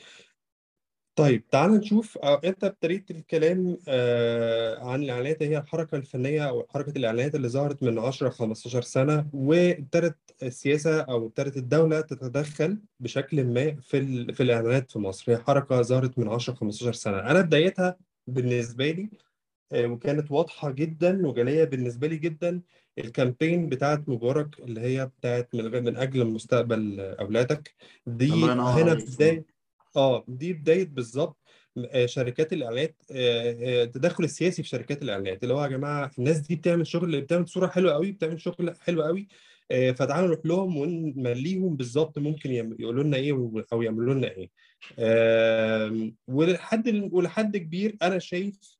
طيب 1.16 1.48
تعال 1.48 1.70
نشوف 1.70 2.18
آه، 2.18 2.40
انت 2.44 2.64
ابتديت 2.64 3.10
الكلام 3.10 3.78
آه، 3.88 4.84
عن 4.88 5.02
الإعلانات 5.02 5.42
هي 5.42 5.58
الحركة 5.58 5.96
الفنية 5.96 6.48
أو 6.48 6.66
حركة 6.70 6.98
الإعلانات 6.98 7.34
اللي 7.34 7.48
ظهرت 7.48 7.82
من 7.82 7.98
10 7.98 8.28
15 8.30 8.82
سنة 8.82 9.26
وابتدت 9.32 10.16
السياسة 10.42 11.00
أو 11.00 11.26
ابتدت 11.26 11.56
الدولة 11.56 12.00
تتدخل 12.00 12.78
بشكل 13.00 13.44
ما 13.44 13.74
في 13.80 13.98
ال- 13.98 14.34
في 14.34 14.42
الإعلانات 14.42 14.90
في 14.90 14.98
مصر. 14.98 15.32
هي 15.32 15.36
حركة 15.38 15.82
ظهرت 15.82 16.18
من 16.18 16.28
10 16.28 16.54
15 16.54 16.92
سنة. 16.92 17.18
أنا 17.18 17.40
بدايتها 17.40 17.96
بالنسبة 18.26 18.90
لي 18.90 19.08
آه، 19.72 19.86
وكانت 19.86 20.30
واضحة 20.30 20.70
جدا 20.70 21.26
وجلية 21.26 21.64
بالنسبة 21.64 22.06
لي 22.06 22.16
جدا 22.16 22.60
الكامبين 22.98 23.68
بتاعت 23.68 24.08
مبارك 24.08 24.58
اللي 24.60 24.80
هي 24.80 25.06
بتاعت 25.18 25.48
من 25.54 25.82
من 25.84 25.96
أجل 25.96 26.24
مستقبل 26.26 27.00
أولادك 27.00 27.74
دي 28.06 28.30
هنا 28.82 28.94
بداية 29.16 29.51
آه 29.96 30.24
دي 30.28 30.52
بداية 30.52 30.84
بالظبط 30.84 31.42
آه، 31.78 32.06
شركات 32.06 32.52
الإعلانات 32.52 32.96
آه، 33.12 33.52
آه، 33.52 33.84
التدخل 33.84 34.24
السياسي 34.24 34.62
في 34.62 34.68
شركات 34.68 35.02
الإعلانات 35.02 35.42
اللي 35.42 35.54
هو 35.54 35.62
يا 35.62 35.68
جماعة 35.68 36.10
الناس 36.18 36.38
دي 36.38 36.56
بتعمل 36.56 36.86
شغل 36.86 37.20
بتعمل 37.20 37.48
صورة 37.48 37.66
حلوة 37.66 37.92
قوي 37.92 38.12
بتعمل 38.12 38.40
شغل 38.40 38.74
حلو 38.80 39.02
قوي 39.02 39.28
فتعالوا 39.70 40.28
نروح 40.28 40.40
لهم 40.44 40.76
ونمليهم 40.76 41.76
بالظبط 41.76 42.18
ممكن 42.18 42.52
يقولوا 42.52 43.02
لنا 43.02 43.16
إيه 43.16 43.50
أو 43.72 43.82
يعملوا 43.82 44.14
لنا 44.14 44.30
إيه. 44.30 44.50
ولحد 46.28 47.08
ولحد 47.12 47.56
كبير 47.56 47.96
أنا 48.02 48.18
شايف 48.18 48.78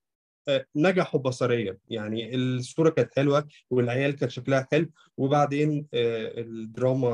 نجحوا 0.77 1.21
بصريا. 1.21 1.79
يعني 1.89 2.35
الصورة 2.35 2.91
كانت 2.91 3.15
حلوة 3.17 3.49
والعيال 3.71 4.17
كان 4.17 4.29
شكلها 4.29 4.69
حلو 4.73 4.91
وبعدين 5.17 5.87
الدراما 5.95 7.13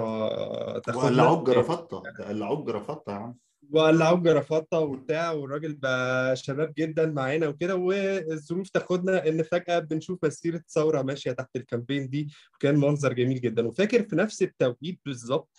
تاخدنا 0.84 1.04
وقلعوك 1.04 1.46
جرافطة 1.46 2.02
قلعوك 2.28 2.66
جرافطة 2.66 3.12
يا 3.12 3.16
عم. 3.16 3.36
وقلعوه 3.70 4.20
جرافطه 4.20 4.78
وبتاع 4.78 5.30
والراجل 5.32 5.74
بقى 5.74 6.36
شباب 6.36 6.72
جدا 6.78 7.06
معانا 7.06 7.48
وكده 7.48 7.76
والظروف 7.76 8.68
تاخدنا 8.70 9.28
إن 9.28 9.42
فجأة 9.42 9.78
بنشوف 9.78 10.24
مسيرة 10.24 10.62
ثورة 10.68 11.02
ماشية 11.02 11.32
تحت 11.32 11.56
الكامبين 11.56 12.08
دي 12.08 12.28
وكان 12.54 12.76
منظر 12.76 13.12
جميل 13.12 13.40
جدا. 13.40 13.66
وفاكر 13.66 14.02
في 14.02 14.16
نفس 14.16 14.42
التوقيت 14.42 15.00
بالظبط 15.04 15.56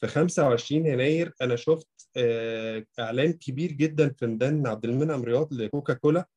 في 0.00 0.06
25 0.06 0.86
يناير 0.86 1.32
أنا 1.42 1.56
شفت 1.56 1.88
آه، 2.16 2.84
إعلان 3.00 3.32
كبير 3.32 3.72
جدا 3.72 4.08
في 4.18 4.26
ميدان 4.26 4.66
عبد 4.66 4.84
المنعم 4.84 5.22
رياض 5.22 5.52
لكوكا 5.54 5.92
كولا 5.94 6.28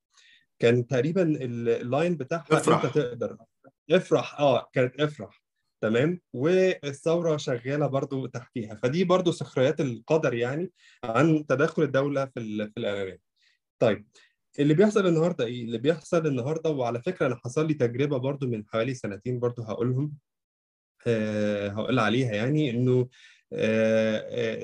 كان 0.59 0.87
تقريبا 0.87 1.21
ال- 1.21 1.69
اللاين 1.69 2.17
بتاعها 2.17 2.41
أنت 2.43 2.53
افرح 2.53 2.93
تقدر. 2.93 3.37
افرح 3.91 4.39
آه 4.39 4.69
كانت 4.73 4.99
افرح. 5.01 5.46
تمام؟ 5.81 6.21
والثورة 6.33 7.37
شغالة 7.37 7.87
برضو 7.87 8.25
تحتيها. 8.25 8.75
فدي 8.75 9.03
برضو 9.03 9.31
سخريات 9.31 9.81
القدر 9.81 10.33
يعني 10.33 10.71
عن 11.03 11.45
تدخل 11.47 11.83
الدولة 11.83 12.25
في 12.25 12.67
في 12.73 12.77
الإعلانات. 12.77 13.21
طيب 13.79 14.07
اللي 14.59 14.73
بيحصل 14.73 15.07
النهارده 15.07 15.45
إيه؟ 15.45 15.63
اللي 15.63 15.77
بيحصل 15.77 16.27
النهارده 16.27 16.69
وعلى 16.69 17.01
فكرة 17.01 17.27
أنا 17.27 17.35
حصل 17.35 17.67
لي 17.67 17.73
تجربة 17.73 18.17
برضو 18.17 18.47
من 18.47 18.63
حوالي 18.67 18.93
سنتين 18.93 19.39
برضو 19.39 19.61
هقولهم 19.63 20.13
آه، 21.07 21.69
هقول 21.69 21.99
عليها 21.99 22.31
يعني 22.35 22.69
إنه 22.69 23.07
آه، 23.53 24.17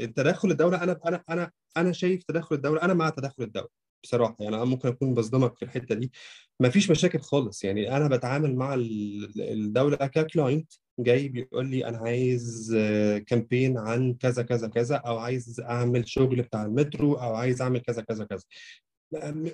آه، 0.03 0.05
تدخل 0.05 0.51
الدولة 0.51 0.83
أنا 0.83 0.99
أنا 1.07 1.23
أنا 1.29 1.51
أنا 1.77 1.91
شايف 1.91 2.23
تدخل 2.23 2.55
الدولة 2.55 2.81
أنا 2.81 2.93
مع 2.93 3.09
تدخل 3.09 3.43
الدولة 3.43 3.69
بصراحة. 4.03 4.35
يعني 4.39 4.55
أنا 4.55 4.63
ممكن 4.65 4.87
أكون 4.89 5.13
بصدمك 5.13 5.55
في 5.57 5.65
الحتة 5.65 5.95
دي. 5.95 6.11
ما 6.59 6.69
فيش 6.69 6.91
مشاكل 6.91 7.19
خالص. 7.19 7.63
يعني 7.63 7.97
أنا 7.97 8.07
بتعامل 8.07 8.55
مع 8.55 8.73
ال- 8.73 9.41
الدولة 9.51 9.95
ك 9.97 10.08
client 10.08 10.73
جاي 10.99 11.27
بيقول 11.27 11.67
لي 11.67 11.87
أنا 11.87 11.97
عايز 11.97 12.73
آه، 12.77 13.17
campaign 13.17 13.77
عن 13.77 14.13
كذا 14.13 14.43
كذا 14.43 14.67
كذا 14.67 14.95
أو 14.95 15.17
عايز 15.17 15.59
أعمل 15.59 16.09
شغل 16.09 16.41
بتاع 16.41 16.65
المترو 16.65 17.13
أو 17.13 17.35
عايز 17.35 17.61
أعمل 17.61 17.79
كذا 17.79 18.01
كذا 18.01 18.25
كذا. 18.25 18.43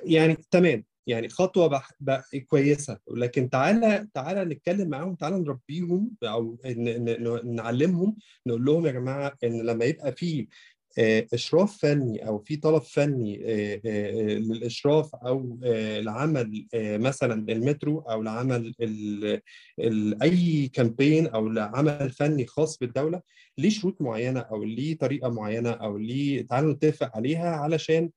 يعني 0.06 0.38
تمام. 0.52 0.86
يعني 1.08 1.30
خطوة 1.30 1.67
بح... 1.67 1.91
بح... 1.99 2.23
كويسة. 2.47 2.99
لكن 3.12 3.49
تعالى 3.49 4.08
تعالى 4.13 4.45
نتكلم 4.45 4.89
معاهم 4.89 5.15
تعالى 5.15 5.39
نربيهم 5.39 6.12
أو 6.23 6.58
ن... 6.65 7.04
ن... 7.23 7.56
نعلمهم 7.56 8.17
نقول 8.47 8.65
لهم 8.65 8.86
يا 8.86 8.91
جماعة 8.91 9.34
إن 9.43 9.62
لما 9.62 9.86
يبقى 9.86 10.12
في 10.12 10.41
آه، 10.41 10.47
إشراف 11.34 11.78
فني 11.78 12.28
أو 12.28 12.39
في 12.39 12.56
طلب 12.56 12.82
فني 12.82 13.41
آه، 13.45 13.82
آه، 13.86 14.10
آه، 14.10 14.38
للإشراف 14.38 15.15
أو 15.15 15.60
آه، 15.63 15.99
لعمل 15.99 16.67
آه، 16.73 16.97
مثلا 16.97 17.52
المترو 17.52 17.99
أو 17.99 18.21
لعمل. 18.21 18.73
أي 20.21 20.67
كامبين 20.73 21.28
أو 21.28 21.49
لعمل 21.49 22.10
فني 22.10 22.45
خاص 22.45 22.78
بالدولة 22.78 23.21
ليه 23.58 23.69
شروط 23.69 24.02
معينة 24.02 24.39
أو 24.39 24.63
ليه 24.63 24.97
طريقة 24.97 25.30
معينة 25.30 25.69
أو 25.69 25.97
ليه 25.97 26.47
تعالوا 26.47 26.73
نتفق 26.73 27.17
عليها 27.17 27.49
علشان 27.56 28.10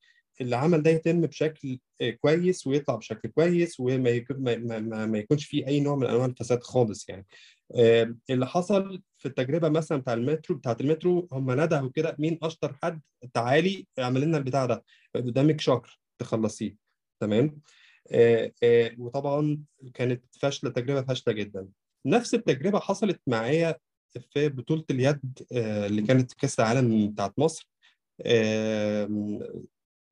العمل 0.42 0.82
ده 0.82 0.90
يتم 0.90 1.20
بشكل 1.20 1.78
آه، 2.00 2.10
كويس 2.10 2.66
ويطلع 2.66 2.94
بشكل 2.96 3.28
كويس 3.28 3.80
وما 3.80 4.10
يكون 4.10 4.36
ما, 4.42 4.56
ما, 4.56 5.06
ما 5.06 5.18
يكونش 5.18 5.46
فيه 5.46 5.66
أي 5.66 5.80
نوع 5.80 5.96
من 5.96 6.06
أنواع 6.06 6.24
الفساد 6.24 6.62
خالص 6.62 7.08
يعني. 7.08 7.26
آه، 7.74 8.14
اللي 8.30 8.46
حصل 8.46 9.02
في 9.18 9.26
التجربة 9.28 9.68
مثلا 9.68 9.98
بتاع 9.98 10.12
المترو 10.14 10.56
بتاعت 10.56 10.80
المترو 10.80 11.28
هم 11.32 11.50
ندهوا 11.60 11.90
كده 11.94 12.16
مين 12.18 12.38
أشطر 12.42 12.76
حد؟ 12.82 13.00
تعالي 13.34 13.86
اعمل 13.98 14.20
لنا 14.20 14.38
البتاع 14.38 14.66
ده 14.66 14.84
قدامك 15.14 15.60
شهر 15.60 15.98
تخلصيه 16.18 16.76
تمام؟ 17.20 17.60
آه، 18.12 18.52
وطبعا 18.98 19.58
كانت 19.94 20.24
فاشلة 20.40 20.70
تجربة 20.70 21.02
فاشلة 21.02 21.34
جدا. 21.34 21.68
نفس 22.06 22.34
التجربة 22.34 22.78
حصلت 22.80 23.20
معايا 23.26 23.76
في 24.30 24.48
بطولة 24.48 24.84
اليد 24.90 25.38
اللي 25.52 26.02
كانت 26.02 26.32
كأس 26.32 26.60
العالم 26.60 27.10
بتاعت 27.10 27.38
مصر. 27.38 27.68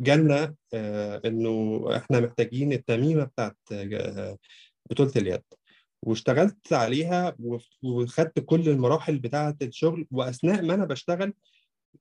جالنا 0.01 0.55
آه، 0.75 1.23
إنه 1.25 1.85
إحنا 1.97 2.21
محتاجين 2.21 2.73
التميمة 2.73 3.25
بتاعت 3.25 3.57
آه، 3.73 4.39
بطولة 4.91 5.13
اليد. 5.17 5.43
واشتغلت 6.03 6.73
عليها 6.73 7.37
وخدت 7.83 8.39
كل 8.39 8.69
المراحل 8.69 9.19
بتاعة 9.19 9.57
الشغل. 9.63 10.07
وأثناء 10.11 10.63
ما 10.63 10.75
أنا 10.75 10.85
بشتغل 10.85 11.35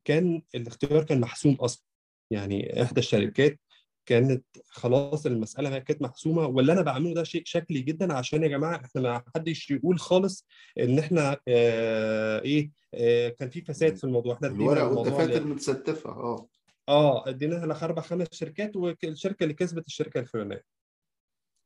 كان 0.05 0.41
الاختيار 0.55 1.03
كان 1.03 1.19
محسوم 1.19 1.53
أصلا. 1.55 1.83
يعني 2.31 2.83
إحدى 2.83 2.99
الشركات 2.99 3.59
كانت 4.05 4.45
خلاص 4.69 5.25
المسألة 5.25 5.79
كانت 5.79 6.01
محسومة. 6.01 6.45
واللي 6.45 6.71
أنا 6.73 6.81
بعمله 6.81 7.13
ده 7.13 7.23
شيء 7.23 7.41
شكلي 7.45 7.81
جدا. 7.81 8.13
عشان 8.13 8.43
يا 8.43 8.47
جماعة 8.47 8.75
إحنا 8.75 9.01
ما 9.01 9.23
حدش 9.35 9.71
يقول 9.71 9.99
خالص 9.99 10.47
إن 10.79 10.99
إحنا 10.99 11.37
آه 11.47 12.41
إيه 12.41 12.71
آه 12.93 13.29
كان 13.29 13.49
في 13.49 13.61
فساد 13.61 13.95
في 13.95 14.03
الموضوع. 14.03 14.33
إحنا 14.33 14.47
الورق 14.47 14.83
والدفاتر 14.83 15.43
متستفة. 15.43 16.09
آه. 16.09 16.47
آه 16.89 17.29
اديناها 17.29 17.65
لاربع 17.65 18.01
خمس 18.01 18.27
شركات 18.31 18.75
والشركة 18.75 19.43
اللي 19.43 19.53
كسبت 19.53 19.87
الشركة 19.87 20.19
الفلانية. 20.19 20.63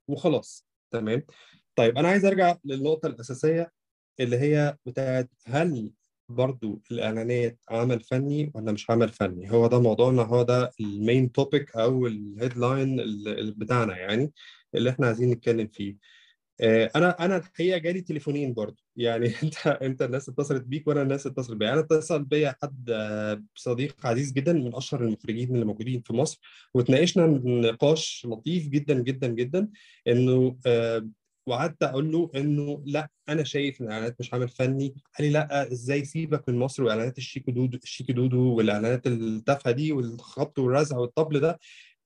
وخلاص 0.07 0.67
تمام؟ 0.91 1.23
طيب 1.75 1.97
أنا 1.97 2.07
عايز 2.07 2.25
أرجع 2.25 2.55
للنقطة 2.65 3.07
الأساسية 3.07 3.71
اللي 4.19 4.37
هي 4.37 4.77
بتاعت 4.85 5.29
هل 5.45 5.91
برضو 6.29 6.81
الإعلانات 6.91 7.59
عمل 7.69 7.99
فني 7.99 8.51
ولا 8.55 8.71
مش 8.71 8.89
عمل 8.91 9.09
فني؟ 9.09 9.51
هو 9.51 9.67
ده 9.67 9.79
موضوعنا 9.81 10.21
هو 10.21 10.43
ده 10.43 10.71
ال 10.79 10.90
main 10.90 11.31
topic 11.31 11.75
أو 11.75 12.07
ال 12.07 12.17
headline 12.17 12.97
بتاعنا 13.57 13.97
يعني 13.97 14.33
اللي 14.75 14.89
إحنا 14.89 15.07
عايزين 15.07 15.29
نتكلم 15.31 15.67
فيه. 15.67 15.97
أنا 16.63 17.25
أنا 17.25 17.37
الحقيقة 17.37 17.77
جالي 17.77 18.01
تليفونين 18.01 18.53
برضو. 18.53 18.83
يعني 18.95 19.27
أنت 19.43 19.67
أنت 19.67 20.01
الناس 20.01 20.29
اتصلت 20.29 20.63
بيك 20.63 20.87
وأنا 20.87 21.01
الناس 21.01 21.27
اتصلت 21.27 21.57
بيا 21.57 21.73
أنا 21.73 21.79
اتصل 21.79 22.23
بيا 22.23 22.55
حد 22.63 22.89
آه، 22.89 23.43
صديق 23.55 24.07
عزيز 24.07 24.31
جدا 24.33 24.53
من 24.53 24.75
أشهر 24.75 25.01
المخرجين 25.03 25.55
اللي 25.55 25.65
موجودين 25.65 26.01
في 26.01 26.13
مصر. 26.13 26.39
وتناقشنا 26.73 27.27
نقاش 27.45 28.27
لطيف 28.29 28.67
جدا 28.67 28.93
جدا 28.93 29.27
جدا. 29.27 29.69
إنه 30.07 30.57
آه، 30.65 31.09
وقعدت 31.47 31.83
أقول 31.83 32.11
له 32.11 32.31
إنه 32.35 32.83
لأ 32.85 33.09
أنا 33.29 33.43
شايف 33.43 33.81
إن 33.81 33.85
الإعلانات 33.87 34.15
مش 34.19 34.33
عامل 34.33 34.49
فني. 34.49 34.95
قال 35.17 35.27
لي 35.27 35.33
لأ 35.33 35.71
إزاي 35.71 36.05
سيبك 36.05 36.49
من 36.49 36.59
مصر 36.59 36.83
وإعلانات 36.83 37.17
الشيكو 37.17 37.51
دودو 37.51 37.77
الشيكو 37.83 38.13
دودو 38.13 38.55
والإعلانات 38.55 39.07
التافهة 39.07 39.71
دي 39.73 39.91
والخبط 39.91 40.59
والرزع 40.59 40.97
والطبل 40.97 41.39
ده. 41.39 41.59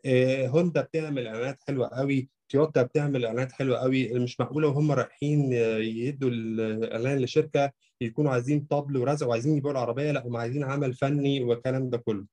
آه، 0.05 0.47
هوندا 0.47 0.81
بتعمل 0.81 1.27
إعلانات 1.27 1.61
حلوة 1.67 1.87
قوي. 1.87 2.36
تويوتا 2.49 2.83
بتعمل 2.83 3.25
إعلانات 3.25 3.51
حلوة 3.51 3.77
قوي 3.77 4.13
مش 4.13 4.39
معقولة 4.39 4.67
وهم 4.67 4.91
رايحين 4.91 5.53
آه، 5.53 5.77
يدوا 5.77 6.29
الإعلان 6.29 7.19
لشركة 7.19 7.71
يكونوا 8.01 8.31
عايزين 8.31 8.59
طبل 8.59 8.97
ورزع 8.97 9.27
وعايزين 9.27 9.57
يبيعوا 9.57 9.71
العربية 9.71 10.11
لأ 10.11 10.27
هم 10.27 10.37
عايزين 10.37 10.63
عمل 10.63 10.93
فني 10.93 11.43
والكلام 11.43 11.89
ده 11.89 11.97
كله. 11.97 12.25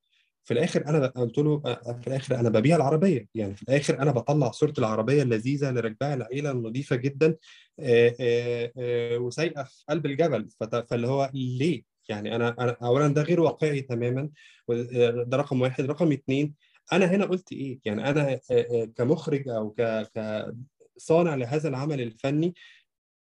في 0.44 0.54
الآخر 0.54 0.86
أنا 0.88 1.06
قلت 1.06 1.38
له 1.38 1.62
آه، 1.66 1.98
في 2.02 2.08
الآخر 2.08 2.40
أنا 2.40 2.48
ببيع 2.48 2.76
العربية. 2.76 3.26
يعني 3.34 3.54
في 3.54 3.62
الآخر 3.62 3.98
أنا 4.02 4.10
بطلع 4.10 4.50
صورة 4.50 4.74
العربية 4.78 5.22
اللذيذة 5.22 5.68
اللي 5.68 5.80
راكباها 5.80 6.14
العيلة 6.14 6.50
النظيفة 6.50 6.96
جدا 6.96 7.36
آه، 7.80 8.14
آه، 8.20 8.72
آه، 8.78 9.18
وسايقة 9.18 9.62
في 9.62 9.84
قلب 9.88 10.06
الجبل. 10.06 10.48
فاللي 10.88 11.06
هو 11.06 11.30
ليه؟ 11.34 11.82
يعني 12.08 12.36
أنا 12.36 12.76
اولا 12.82 13.08
ده 13.08 13.22
غير 13.22 13.40
واقعي 13.40 13.80
تماما 13.80 14.28
ده 15.26 15.36
رقم 15.36 15.60
واحد. 15.60 15.84
رقم 15.84 16.12
اتنين 16.12 16.54
أنا 16.92 17.06
هنا 17.06 17.24
قلت 17.24 17.52
إيه؟ 17.52 17.80
يعني 17.84 18.10
أنا 18.10 18.32
آه، 18.32 18.40
آه، 18.50 18.84
كمخرج 18.96 19.48
أو 19.48 19.70
ك 19.70 19.82
ك 20.16 20.46
صانع 20.96 21.34
لهذا 21.34 21.68
العمل 21.68 22.00
الفني 22.00 22.54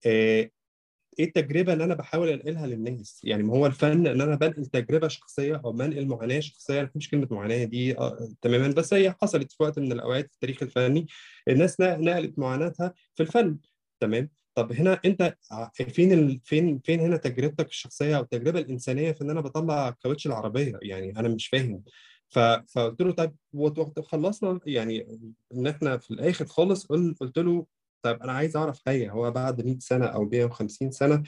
آه، 0.07 0.51
إيه 1.19 1.25
التجربة 1.27 1.73
اللي 1.73 1.85
أنا 1.85 1.95
بحاول 1.95 2.29
أنقلها 2.29 2.67
للناس؟ 2.67 3.21
يعني 3.25 3.43
ما 3.43 3.55
هو 3.55 3.67
الفن 3.67 4.07
إن 4.07 4.21
أنا 4.21 4.35
بنقل 4.37 4.67
تجربة 4.67 5.09
شخصية 5.09 5.63
أو 5.65 5.73
بنقل 5.73 6.07
معاناة 6.07 6.41
شخصية 6.41 6.83
ما 6.83 7.09
كلمة 7.11 7.29
معاناة 7.31 7.65
دي 7.65 7.97
تماما. 8.43 8.69
بس 8.69 8.95
هي 8.95 9.13
حصلت 9.23 9.53
في 9.53 9.63
وقت 9.63 9.79
من 9.79 9.93
الأوقات 9.93 10.29
في 10.29 10.35
التاريخ 10.35 10.63
الفني 10.63 11.07
الناس 11.49 11.81
نقلت 11.81 12.39
معاناتها 12.39 12.95
في 13.15 13.23
الفن. 13.23 13.59
تمام؟ 14.01 14.31
طب 14.55 14.73
هنا 14.73 15.01
أنت 15.05 15.37
فين. 15.75 16.41
فين 16.45 16.79
فين 16.85 17.01
هنا 17.01 17.17
تجربتك 17.17 17.69
الشخصية 17.69 18.17
أو 18.17 18.23
التجربة 18.23 18.61
الإنسانية 18.61 19.13
في 19.13 19.23
إن 19.23 19.31
أنا 19.31 19.41
بطلع 19.41 19.91
كاوتش 19.91 20.27
العربية؟ 20.27 20.79
يعني 20.83 21.19
أنا 21.19 21.29
مش 21.29 21.47
فاهم. 21.49 21.83
فقلت 22.31 23.03
له 23.03 23.13
طيب 23.13 23.37
خلصنا 24.03 24.61
يعني 24.67 25.07
إن 25.55 25.67
إحنا 25.67 25.97
في 25.99 26.11
الآخر 26.11 26.47
خالص 26.47 26.87
قلت 26.87 27.39
له 27.39 27.67
طيب 28.03 28.23
أنا 28.23 28.33
عايز 28.33 28.57
أعرف 28.57 28.81
حاجة 28.87 29.11
هو 29.11 29.31
بعد 29.31 29.65
100 29.67 29.79
سنة 29.79 30.07
أو 30.07 30.25
150 30.25 30.91
سنة 30.91 31.23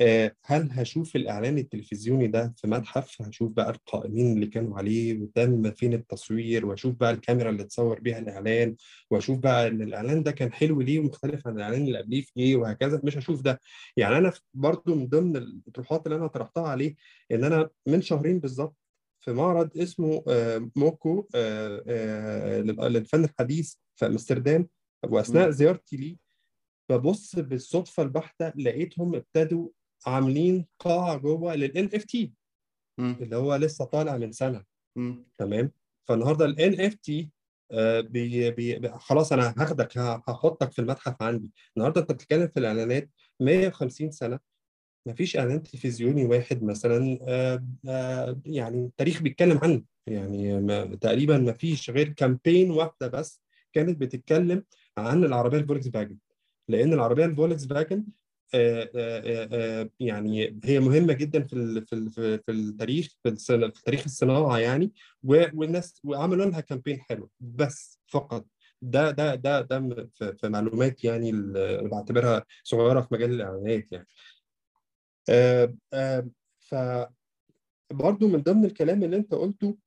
آه، 0.00 0.36
هل 0.44 0.68
هشوف 0.72 1.16
الإعلان 1.16 1.58
التلفزيوني 1.58 2.26
ده 2.26 2.54
في 2.56 2.68
متحف؟ 2.68 3.22
هشوف 3.22 3.52
بقى 3.52 3.70
القائمين 3.70 4.32
اللي 4.32 4.46
كانوا 4.46 4.78
عليه 4.78 5.20
وتم 5.22 5.70
فين 5.70 5.94
التصوير؟ 5.94 6.66
وأشوف 6.66 6.94
بقى 6.94 7.10
الكاميرا 7.10 7.50
اللي 7.50 7.64
تصور 7.64 8.00
بيها 8.00 8.18
الإعلان 8.18 8.76
وأشوف 9.10 9.38
بقى 9.38 9.68
إن 9.68 9.82
الإعلان 9.82 10.22
ده 10.22 10.30
كان 10.30 10.52
حلو 10.52 10.80
ليه 10.80 10.98
ومختلف 11.00 11.46
عن 11.46 11.56
الإعلان 11.56 11.82
اللي 11.82 11.98
قبليه 11.98 12.22
في 12.22 12.32
إيه 12.36 12.56
وهكذا. 12.56 13.00
مش 13.04 13.18
هشوف 13.18 13.42
ده. 13.42 13.60
يعني 13.96 14.18
أنا 14.18 14.32
برضو 14.54 14.94
من 14.94 15.08
ضمن 15.08 15.36
الأطروحات 15.36 16.06
اللي 16.06 16.16
أنا 16.18 16.26
طرحتها 16.26 16.68
عليه 16.68 16.94
إن 17.32 17.44
أنا 17.44 17.70
من 17.86 18.02
شهرين 18.02 18.40
بالظبط 18.40 18.76
في 19.20 19.32
معرض 19.32 19.78
اسمه 19.78 20.24
آه، 20.28 20.70
Moco 20.76 21.28
آه، 21.34 22.60
للفن 22.60 23.24
الحديث 23.24 23.74
في 23.96 24.06
أمستردام. 24.06 24.68
وأثناء 25.04 25.50
زيارتي 25.50 25.96
ليه 25.96 26.16
ببص 26.90 27.36
بالصدفة 27.36 28.02
البحتة 28.02 28.48
لقيتهم 28.56 29.14
ابتدوا 29.14 29.68
عاملين 30.06 30.66
قاعة 30.78 31.16
جوه 31.16 31.54
لل 31.54 31.84
NFT 31.94 32.32
اللي 33.22 33.36
هو 33.36 33.56
لسه 33.56 33.84
طالع 33.84 34.16
من 34.16 34.32
سنة. 34.32 34.64
تمام؟ 35.38 35.72
فالنهاردة 36.08 36.44
ال 36.44 36.80
NFT 36.86 37.30
بي 38.10 38.50
بي 38.50 38.88
خلاص 38.98 39.32
أنا 39.32 39.54
هاخدك 39.58 39.98
هحطك 39.98 40.72
في 40.72 40.78
المتحف 40.78 41.22
عندي. 41.22 41.52
النهارده 41.76 42.00
أنت 42.00 42.12
بتتكلم 42.12 42.48
في 42.48 42.60
الإعلانات 42.60 43.10
150 43.40 44.10
سنة. 44.10 44.40
ما 45.08 45.14
فيش 45.14 45.36
إعلان 45.36 45.62
تلفزيوني 45.62 46.24
واحد 46.24 46.62
مثلا 46.62 47.18
آه 47.22 47.64
آه 47.88 48.40
يعني 48.46 48.84
التاريخ 48.84 49.22
بيتكلم 49.22 49.58
عنه. 49.62 49.82
يعني 50.06 50.66
تقريبا 50.96 51.38
ما 51.38 51.52
فيش 51.52 51.90
غير 51.90 52.08
campaign 52.08 52.70
واحدة 52.70 53.08
بس 53.08 53.42
كانت 53.72 54.00
بتتكلم 54.00 54.64
عن 54.98 55.24
العربية 55.24 55.58
الفولكس 55.58 55.88
فاجن 55.88 56.16
لأن 56.68 56.92
العربية 56.92 57.24
الفولكس 57.24 57.66
فاجن 57.66 58.04
آه، 58.54 59.90
يعني 60.00 60.60
هي 60.64 60.80
مهمة 60.80 61.12
جدا 61.12 61.42
في 61.42 61.80
في 61.86 62.38
في 62.46 62.52
التاريخ 62.52 63.08
في 63.22 63.72
تاريخ 63.84 64.04
الصناعة 64.04 64.58
يعني. 64.58 64.92
والناس 65.22 66.00
وعملوا 66.04 66.46
لها 66.46 66.60
كامبين 66.60 67.00
حلو. 67.00 67.30
بس 67.40 68.00
فقط. 68.06 68.46
ده 68.82 69.10
ده 69.10 69.34
ده 69.34 69.60
ده 69.60 70.08
في 70.18 70.48
معلومات 70.48 71.04
يعني 71.04 71.32
بعتبرها 71.88 72.44
صغيرة 72.62 73.00
في 73.00 73.08
مجال 73.12 73.30
الإعلانات 73.30 73.92
يعني. 73.92 74.06
ف 76.60 76.74
برضو 77.92 78.28
من 78.28 78.42
ضمن 78.42 78.64
الكلام 78.64 79.02
اللي 79.04 79.16
انت 79.16 79.34
قلته 79.34 79.78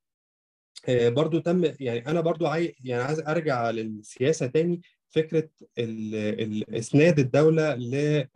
برضو 0.90 1.40
تم 1.40 1.72
يعني 1.80 2.08
أنا 2.08 2.22
برضو 2.22 2.48
عايز 2.48 2.72
يعني 2.84 3.04
عايز 3.04 3.20
أرجع 3.20 3.70
للسياسة 3.70 4.48
تاني 4.48 4.82
فكرة 5.10 5.50
إسناد 6.70 7.20
الدولة 7.20 7.76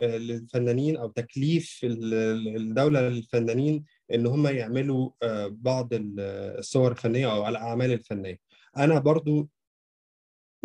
للفنانين 0.01 0.97
أو 0.97 1.07
تكليف 1.09 1.79
الدولة 1.83 3.09
للفنانين 3.09 3.83
إن 4.13 4.27
هم 4.27 4.47
يعملوا 4.47 5.09
آه، 5.23 5.47
بعض 5.47 5.89
الصور 5.93 6.91
الفنية 6.91 7.31
أو 7.31 7.47
الأعمال 7.47 7.91
الفنية. 7.91 8.39
أنا 8.77 8.99
برضو 8.99 9.49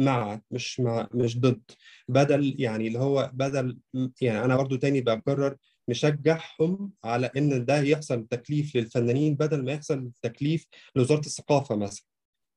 مع 0.00 0.40
مش 0.50 0.80
مع 0.80 1.08
مش 1.14 1.38
ضد. 1.40 1.62
بدل 2.08 2.54
يعني 2.58 2.86
اللي 2.88 2.98
هو 2.98 3.30
بدل 3.34 3.78
يعني 4.20 4.44
أنا 4.44 4.56
برضو 4.56 4.76
تاني 4.76 5.00
بكرر 5.00 5.56
نشجعهم 5.88 6.92
على 7.04 7.30
إن 7.36 7.64
ده 7.64 7.80
يحصل 7.80 8.26
تكليف 8.26 8.76
للفنانين 8.76 9.34
بدل 9.34 9.64
ما 9.64 9.72
يحصل 9.72 10.10
تكليف 10.22 10.66
لوزارة 10.96 11.20
الثقافة 11.20 11.76
مثلا. 11.76 12.04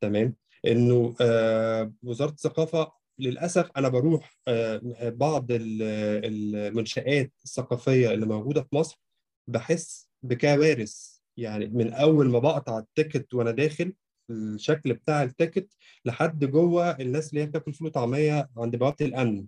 تمام؟ 0.01 0.35
إنه 0.67 1.15
آه 1.21 1.93
وزارة 2.03 2.31
الثقافة 2.31 2.91
للأسف 3.19 3.71
أنا 3.77 3.89
بروح 3.89 4.37
آه، 4.47 4.81
بعض 5.09 5.47
المنشآت 5.51 7.31
الثقافية 7.45 8.11
اللي 8.11 8.25
موجودة 8.25 8.61
في 8.61 8.75
مصر 8.75 8.99
بحس 9.47 10.09
بكوارث. 10.23 11.13
يعني 11.37 11.65
من 11.67 11.93
أول 11.93 12.29
ما 12.29 12.39
بقطع 12.39 12.79
ال 12.79 12.87
ticket 12.87 13.33
وأنا 13.33 13.51
داخل 13.51 13.93
الشكل 14.29 14.93
بتاع 14.93 15.23
ال 15.23 15.30
ticket 15.30 15.73
لحد 16.05 16.45
جوه 16.45 16.91
الناس 16.91 17.29
اللي 17.29 17.41
هي 17.41 17.45
بتاكل 17.45 17.73
فول 17.73 17.87
وطعمية 17.87 18.49
عند 18.57 18.75
بوابة 18.75 19.05
الأمن 19.05 19.45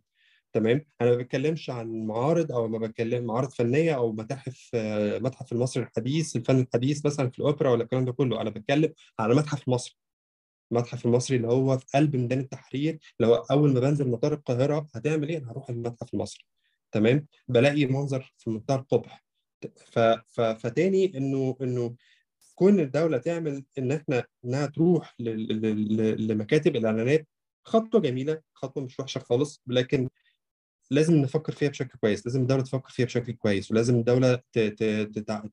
تمام 0.53 0.85
أنا 1.01 1.09
ما 1.09 1.15
بتكلمش 1.15 1.69
عن 1.69 2.05
معارض 2.05 2.51
أو 2.51 2.67
ما 2.67 2.77
بتكلم 2.77 3.25
معارض 3.25 3.49
فنية 3.51 3.95
أو 3.95 4.11
متاحف 4.11 4.69
آه، 4.73 5.19
متحف 5.19 5.51
المصري 5.53 5.83
الحديث 5.83 6.35
الفن 6.35 6.59
الحديث 6.59 7.05
مثلا 7.05 7.29
في 7.29 7.39
الأوبرا 7.39 7.69
ولا 7.69 7.83
الكلام 7.83 8.05
ده 8.05 8.11
كله 8.11 8.41
أنا 8.41 8.49
بتكلم 8.49 8.93
على 9.19 9.35
متحف 9.35 9.67
مصر 9.69 9.99
المتحف 10.71 11.05
المصري 11.05 11.37
اللي 11.37 11.47
هو 11.47 11.77
في 11.77 11.85
قلب 11.95 12.15
ميدان 12.15 12.39
التحرير 12.39 12.99
اللي 13.19 13.31
هو 13.31 13.35
أول 13.35 13.73
ما 13.73 13.79
بنزل 13.79 14.07
مطار 14.09 14.33
القاهرة 14.33 14.87
هتعمل 14.95 15.29
إيه؟ 15.29 15.37
أنا 15.37 15.51
هروح 15.51 15.69
المتحف 15.69 16.13
المصري 16.13 16.43
تمام؟ 16.91 17.27
بلاقي 17.47 17.85
منظر 17.85 18.33
في 18.37 18.49
منتهى 18.49 18.75
القبح. 18.75 19.25
فتاني 20.57 21.17
إنه 21.17 21.57
إنه 21.61 21.95
كون 22.55 22.79
الدولة 22.79 23.17
تعمل 23.17 23.63
إن 23.77 23.91
إحنا 23.91 24.23
إنها 24.45 24.65
تروح. 24.65 25.15
لمكاتب 25.19 26.75
الإعلانات 26.75 27.27
خطوة 27.63 28.01
جميلة 28.01 28.41
خطوة 28.53 28.83
مش 28.83 28.99
وحشة 28.99 29.19
خالص 29.19 29.61
لكن 29.67 30.09
لازم 30.91 31.15
نفكر 31.15 31.53
فيها 31.53 31.69
بشكل 31.69 31.99
كويس 31.99 32.25
لازم 32.25 32.41
الدولة 32.41 32.63
تفكر 32.63 32.89
فيها 32.89 33.05
بشكل 33.05 33.33
كويس 33.33 33.71
ولازم 33.71 33.95
الدولة 33.95 34.41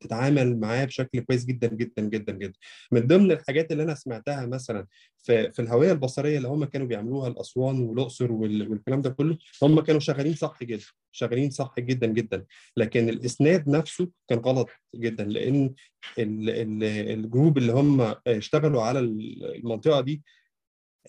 تتعامل 0.00 0.60
معاه 0.60 0.84
بشكل 0.84 1.20
كويس 1.20 1.44
جدا 1.44 1.68
جدا 1.68 2.02
جدا 2.02 2.32
جدا. 2.32 2.58
من 2.92 3.06
ضمن 3.06 3.32
الحاجات 3.32 3.72
اللي 3.72 3.82
أنا 3.82 3.94
سمعتها 3.94 4.46
مثلا 4.46 4.86
في, 5.18 5.52
في 5.52 5.62
الهوية 5.62 5.92
البصرية 5.92 6.36
اللي 6.36 6.48
هم 6.48 6.64
كانوا 6.64 6.86
بيعملوها 6.86 7.28
الأسوان 7.28 7.80
والأقصر 7.80 8.32
والكلام 8.32 9.00
ده 9.02 9.10
كله 9.10 9.38
هم 9.62 9.80
كانوا 9.80 10.00
شغالين 10.00 10.34
صح 10.34 10.62
جدا 10.62 10.84
شغالين 11.12 11.50
صح 11.50 11.74
جدا 11.78 12.06
جدا. 12.06 12.44
لكن 12.76 13.08
الإسناد 13.08 13.68
نفسه 13.68 14.08
كان 14.28 14.38
غلط 14.38 14.68
جدا 14.94 15.24
لأن 15.24 15.74
الجروب 16.18 17.58
اللي 17.58 17.72
هم 17.72 18.14
اشتغلوا 18.26 18.82
على 18.82 18.98
المنطقة 18.98 20.00
دي 20.00 20.22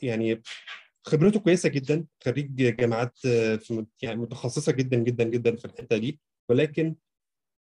يعني 0.01 0.41
خبرته 1.05 1.39
كويسة 1.39 1.69
جدا 1.69 2.05
خريج 2.23 2.55
جامعات 2.55 3.19
آه، 3.25 3.59
يعني 4.01 4.19
متخصصة 4.19 4.71
جدا 4.71 4.97
جدا 4.97 5.23
جدا 5.23 5.55
في 5.55 5.65
الحتة 5.65 5.97
دي. 5.97 6.19
ولكن 6.49 6.95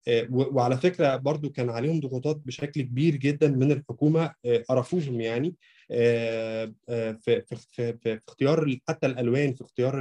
آه، 0.09 0.27
وعلى 0.31 0.77
فكرة 0.77 1.17
برضو 1.17 1.51
كان 1.51 1.71
عليهم 1.71 2.01
ضغوطات 2.01 2.37
بشكل 2.37 2.83
كبير 2.83 3.17
جدا 3.17 3.49
من 3.49 3.73
الحكومة 3.73 4.35
آه، 4.45 4.65
قرفوهم 4.69 5.21
يعني 5.21 5.55
في 5.89 7.45
في 7.51 8.21
اختيار 8.29 8.79
حتى 8.89 9.07
الألوان 9.07 9.55
في 9.55 9.61
اختيار 9.63 10.01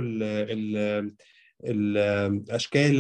الأشكال 1.64 2.98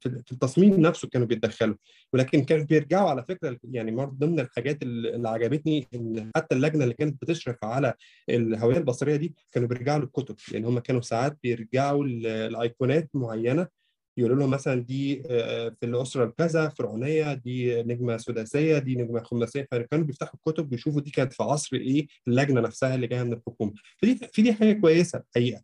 في 0.00 0.32
التصميم 0.32 0.80
نفسه 0.80 1.08
كانوا 1.08 1.26
بيتدخلوا. 1.26 1.76
ولكن 2.12 2.44
كانوا 2.44 2.64
بيرجعوا 2.64 3.10
على 3.10 3.24
فكرة 3.24 3.58
يعني 3.64 3.90
ضمن 4.04 4.40
الحاجات 4.40 4.82
اللي 4.82 5.28
عجبتني 5.28 5.86
إن 5.94 6.30
حتى 6.36 6.54
اللجنة 6.54 6.84
اللي 6.84 6.94
كانت 6.94 7.22
بتشرف 7.22 7.64
على 7.64 7.94
الهوية 8.28 8.76
البصرية 8.76 9.16
دي 9.16 9.34
كانوا 9.52 9.68
بيرجعوا 9.68 10.00
للكتب. 10.00 10.36
يعني 10.52 10.66
هم 10.66 10.78
كانوا 10.78 11.00
ساعات 11.00 11.38
بيرجعوا 11.42 12.04
لأيقونات 12.04 13.10
معينة 13.14 13.68
يقولوا 14.16 14.36
لهم 14.36 14.50
مثلا 14.50 14.82
دي 14.82 15.22
آه، 15.30 15.68
في 15.80 15.86
الأسرة 15.86 16.24
الكذا 16.24 16.68
فرعونية 16.68 17.34
دي 17.34 17.82
نجمة 17.82 18.16
سداسية 18.16 18.78
دي 18.78 18.96
نجمة 18.96 19.22
خماسية. 19.22 19.68
فكانوا 19.70 20.04
بيفتحوا 20.04 20.34
الكتب 20.34 20.72
ويشوفوا 20.72 21.00
دي 21.00 21.10
كانت 21.10 21.32
في 21.32 21.42
عصر 21.42 21.76
إيه؟ 21.76 22.06
اللجنة 22.28 22.60
نفسها 22.60 22.94
اللي 22.94 23.06
جاية 23.06 23.22
من 23.22 23.32
الحكومة. 23.32 23.72
فدي 24.02 24.16
في 24.32 24.42
دي 24.42 24.52
حاجة 24.52 24.72
كويسة 24.72 25.18
الحقيقة. 25.18 25.62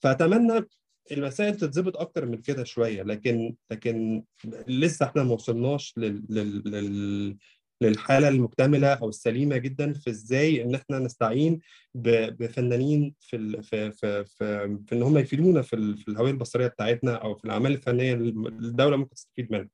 فأتمنى 0.00 0.64
المسائل 1.12 1.56
تتظبط 1.56 1.96
أكتر 1.96 2.26
من 2.26 2.36
كده 2.42 2.64
شوية 2.64 3.02
لكن 3.02 3.54
لكن 3.70 4.24
لسه 4.68 5.06
إحنا 5.06 5.22
ما 5.24 5.32
وصلناش 5.34 5.94
لل, 5.96 6.24
لل, 6.30 7.36
للحالة 7.80 8.28
المكتملة 8.28 8.88
أو 8.94 9.08
السليمة 9.08 9.56
جدا 9.56 9.92
في 9.92 10.10
إزاي 10.10 10.62
إن 10.62 10.74
إحنا 10.74 10.98
نستعين 10.98 11.60
بفنانين 11.94 13.14
في 13.20 13.36
ال 13.36 13.62
في 13.62 13.90
في 13.90 14.24
في, 14.24 14.78
في 14.86 14.94
إن 14.94 15.02
هم 15.02 15.18
يفيدونا 15.18 15.62
في, 15.62 15.96
في 15.96 16.08
الهوية 16.08 16.30
البصرية 16.30 16.66
بتاعتنا 16.66 17.14
أو 17.14 17.34
في 17.34 17.44
الأعمال 17.44 17.72
الفنية 17.72 18.14
اللي 18.14 18.48
الدولة 18.48 18.96
ممكن 18.96 19.14
تستفيد 19.14 19.52
منها. 19.52 19.68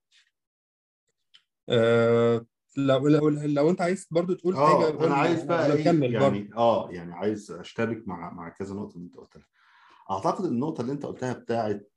آه 1.69 2.47
لو 2.77 3.09
لو 3.09 3.29
لو 3.29 3.71
أنت 3.71 3.81
عايز 3.81 4.07
برضو 4.11 4.35
تقول 4.35 4.57
حاجة 4.57 4.65
آه 4.65 4.91
قول 4.91 5.05
أنا 5.05 5.15
عايز 5.15 5.43
بقى 5.45 5.73
إيه 5.73 5.81
أكمل 5.83 6.13
برضو 6.19 6.35
يعني 6.35 6.51
آه 6.57 6.91
يعني 6.93 7.15
عايز 7.15 7.51
اشترك 7.51 8.09
مع 8.09 8.33
مع 8.33 8.49
كذا 8.49 8.75
نقطة 8.75 8.95
اللي 8.97 9.07
أنت 9.07 9.17
قلتها 9.17 9.47
أعتقد 10.11 10.45
النقطة 10.45 10.81
اللي 10.81 10.93
أنت 10.93 11.07
قلتها 11.07 11.33
بتاعت 11.33 11.91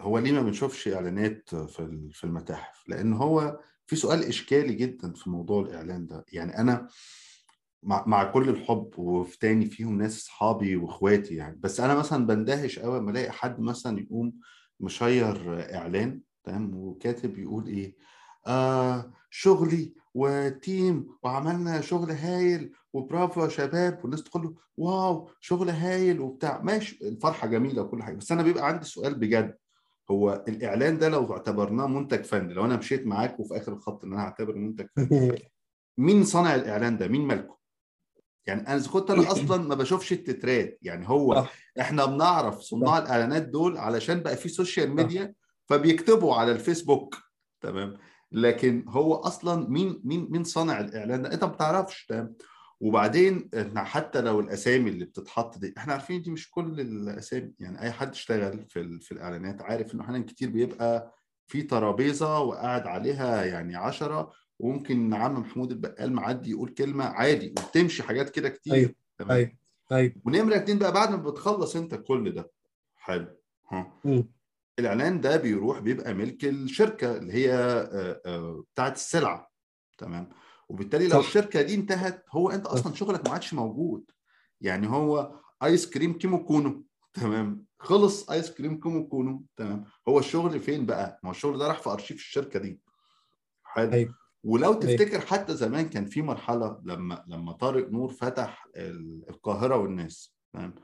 هو 0.00 0.18
ليه 0.18 0.32
ما 0.32 0.42
بنشوفش 0.42 0.88
إعلانات 0.88 1.54
في 1.54 2.08
في 2.12 2.24
المتاحف؟ 2.24 2.88
لأن 2.88 3.12
هو 3.12 3.60
في 3.86 3.96
سؤال 3.96 4.24
إشكالي 4.24 4.74
جدا 4.74 5.12
في 5.12 5.30
موضوع 5.30 5.62
الإعلان 5.62 6.06
ده. 6.06 6.24
يعني 6.32 6.58
أنا 6.58 6.88
مع, 7.82 8.04
مع 8.06 8.24
كل 8.24 8.48
الحب 8.48 8.90
وفي 8.98 9.38
تاني 9.38 9.66
فيهم 9.66 9.98
ناس 9.98 10.18
أصحابي 10.18 10.76
وإخواتي 10.76 11.34
يعني 11.34 11.58
بس 11.60 11.80
أنا 11.80 11.94
مثلا 11.94 12.26
بندهش 12.26 12.78
قوي 12.78 12.98
لما 12.98 13.10
ألاقي 13.10 13.32
حد 13.32 13.60
مثلا 13.60 14.00
يقوم 14.00 14.32
مشير 14.80 15.60
إعلان 15.74 16.20
تمام؟ 16.44 16.74
وكاتب 16.74 17.38
يقول 17.38 17.66
إيه؟ 17.66 17.96
آه 18.46 19.12
شغلي 19.30 19.94
وتيم 20.14 21.08
وعملنا 21.22 21.80
شغل 21.80 22.10
هايل 22.10 22.72
وبرافو 22.92 23.44
يا 23.44 23.48
شباب 23.48 24.00
والناس 24.02 24.22
تقول 24.24 24.42
له 24.42 24.54
واو 24.76 25.30
شغل 25.40 25.70
هايل 25.70 26.20
وبتاع. 26.20 26.60
ماشي 26.62 27.08
الفرحة 27.08 27.48
جميلة 27.48 27.82
وكل 27.82 28.02
حاجة. 28.02 28.16
بس 28.16 28.32
أنا 28.32 28.42
بيبقى 28.42 28.66
عندي 28.66 28.84
سؤال 28.86 29.14
بجد. 29.14 29.56
هو 30.10 30.44
الإعلان 30.48 30.98
ده 30.98 31.08
لو 31.08 31.32
اعتبرناه 31.32 31.86
منتج 31.86 32.24
فني 32.24 32.54
لو 32.54 32.64
أنا 32.64 32.76
مشيت 32.76 33.06
معاك 33.06 33.40
وفي 33.40 33.56
آخر 33.56 33.72
الخط 33.72 34.04
إن 34.04 34.12
أنا 34.12 34.22
هعتبره 34.22 34.56
منتج 34.56 34.86
فني 34.96 35.38
مين 35.98 36.24
صنع 36.24 36.54
الإعلان 36.54 36.98
ده؟ 36.98 37.08
مين 37.08 37.20
مالكه؟ 37.26 37.58
يعني 38.46 38.68
أنا 38.68 38.82
كنت 38.88 39.10
أنا 39.10 39.22
أصلا 39.32 39.62
ما 39.68 39.74
بشوفش 39.74 40.12
التترات. 40.12 40.78
يعني 40.82 41.08
هو 41.08 41.34
صح. 41.34 41.52
إحنا 41.80 42.04
بنعرف 42.04 42.60
صناع 42.60 42.98
الإعلانات 42.98 43.42
دول 43.42 43.78
علشان 43.78 44.20
بقى 44.20 44.36
في 44.36 44.48
social 44.48 44.94
media 44.94 45.34
فبيكتبوا 45.68 46.34
على 46.34 46.52
الفيسبوك. 46.52 47.16
تمام؟ 47.60 47.98
لكن 48.32 48.84
هو 48.88 49.14
أصلا 49.14 49.68
مين 49.70 50.00
مين 50.04 50.26
مين 50.30 50.44
صانع 50.44 50.80
الإعلان 50.80 51.22
ده؟ 51.22 51.32
أنت 51.32 51.44
ما 51.44 51.50
بتعرفش 51.50 52.06
تمام؟ 52.06 52.34
وبعدين 52.80 53.50
إحنا 53.60 53.84
حتى 53.84 54.20
لو 54.20 54.40
الأسامي 54.40 54.90
اللي 54.90 55.04
بتتحط 55.04 55.58
دي 55.58 55.74
إحنا 55.78 55.92
عارفين 55.92 56.22
دي 56.22 56.30
مش 56.30 56.50
كل 56.50 56.80
الأسامي 56.80 57.52
يعني 57.58 57.80
أي 57.82 57.90
حد 57.92 58.10
اشتغل 58.10 58.64
في 58.68 58.98
في 59.00 59.12
الإعلانات 59.12 59.62
عارف 59.62 59.94
إنه 59.94 60.02
أحيانا 60.04 60.24
كتير 60.24 60.50
بيبقى 60.50 61.14
في 61.46 61.62
ترابيزة 61.62 62.40
وقاعد 62.40 62.86
عليها 62.86 63.44
يعني 63.44 63.76
عشرة 63.76 64.32
وممكن 64.58 65.14
عم 65.14 65.34
محمود 65.40 65.70
البقال 65.72 66.12
معدي 66.12 66.50
يقول 66.50 66.68
كلمة 66.74 67.04
عادي 67.04 67.48
وبتمشي 67.48 68.02
حاجات 68.02 68.30
كده 68.30 68.48
كتير 68.48 68.74
أيوه 68.74 68.94
تمام؟ 69.18 69.30
أيوه 69.36 69.52
أيوه. 69.92 70.12
ونمرة 70.24 70.56
اتنين 70.56 70.78
بقى 70.78 70.92
بعد 70.92 71.10
ما 71.10 71.16
بتخلص 71.16 71.76
أنت 71.76 71.94
كل 71.94 72.32
ده 72.32 72.50
حلو 72.96 73.26
ها. 73.68 73.92
الإعلان 74.78 75.20
ده 75.20 75.36
بيروح 75.36 75.78
بيبقى 75.78 76.14
ملك 76.14 76.44
الشركة 76.44 77.16
اللي 77.16 77.32
هي 77.32 77.52
آه، 77.54 78.20
آه، 78.26 78.64
بتاعت 78.74 78.96
السلعه 78.96 79.50
تمام؟ 79.98 80.28
وبالتالي 80.68 81.08
لو 81.08 81.20
الشركة 81.20 81.62
دي 81.62 81.74
انتهت 81.74 82.24
هو 82.30 82.50
انت 82.50 82.66
أصلا 82.66 82.94
شغلك 82.94 83.26
ما 83.26 83.32
عادش 83.32 83.54
موجود. 83.54 84.10
يعني 84.60 84.88
هو 84.88 85.40
آيس 85.62 85.90
كريم 85.90 86.18
كيمو 86.18 86.44
كونو. 86.44 86.84
تمام؟ 87.12 87.66
خلص 87.78 88.30
آيس 88.30 88.50
كريم 88.50 88.80
كيمو 88.80 89.08
كونو. 89.08 89.44
تمام؟ 89.56 89.84
هو 90.08 90.18
الشغل 90.18 90.60
فين 90.60 90.86
بقى؟ 90.86 91.20
ما 91.22 91.28
هو 91.28 91.32
الشغل 91.32 91.58
ده 91.58 91.68
راح 91.68 91.78
في 91.82 91.90
أرشيف 91.90 92.16
الشركة 92.16 92.58
دي. 92.60 92.80
حلو. 93.64 93.92
أيوه. 93.92 94.14
ولو 94.44 94.70
أيوه. 94.72 94.80
تفتكر 94.96 95.20
حتى 95.20 95.54
زمان 95.56 95.88
كان 95.88 96.06
في 96.06 96.22
مرحلة 96.22 96.80
لما 96.84 97.24
لما 97.28 97.52
طارق 97.52 97.88
نور 97.90 98.12
فتح 98.12 98.66
ال- 98.76 99.24
القاهرة 99.30 99.76
والناس. 99.76 100.34
تمام؟ 100.52 100.74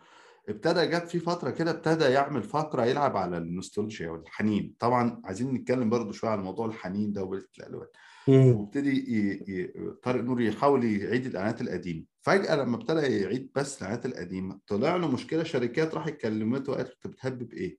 ابتدى 0.49 0.87
جاب 0.87 1.07
في 1.07 1.19
فترة 1.19 1.51
كده 1.51 1.71
ابتدى 1.71 2.05
يعمل 2.05 2.43
فقره 2.43 2.85
يلعب 2.85 3.17
على 3.17 3.39
النوستالجيا 3.39 4.11
والحنين. 4.11 4.75
طبعا 4.79 5.21
عايزين 5.25 5.55
نتكلم 5.55 5.91
برضو 5.91 6.13
شوية 6.13 6.31
عن 6.31 6.43
موضوع 6.43 6.67
الحنين 6.67 7.13
ده 7.13 7.25
الألوان. 7.59 7.89
وابتدي 8.29 8.91
ي... 8.91 9.45
ي... 9.49 9.91
طارق 10.03 10.23
نور 10.25 10.41
يحاول 10.41 10.85
يعيد 10.85 11.27
الإعلانات 11.27 11.61
القديمة. 11.61 12.05
فجأة 12.23 12.57
لما 12.57 12.77
ابتدى 12.77 13.01
يعيد 13.01 13.51
بس 13.55 13.77
الإعلانات 13.79 14.07
القديمة 14.07 14.59
طلع 14.67 14.97
له 14.97 15.09
مشكلة 15.09 15.43
شركات 15.43 15.95
راح 15.95 16.09
كلمته 16.09 16.73
وقالت 16.73 16.91
أنت 16.91 17.07
بتهبب 17.07 17.53
إيه؟ 17.53 17.79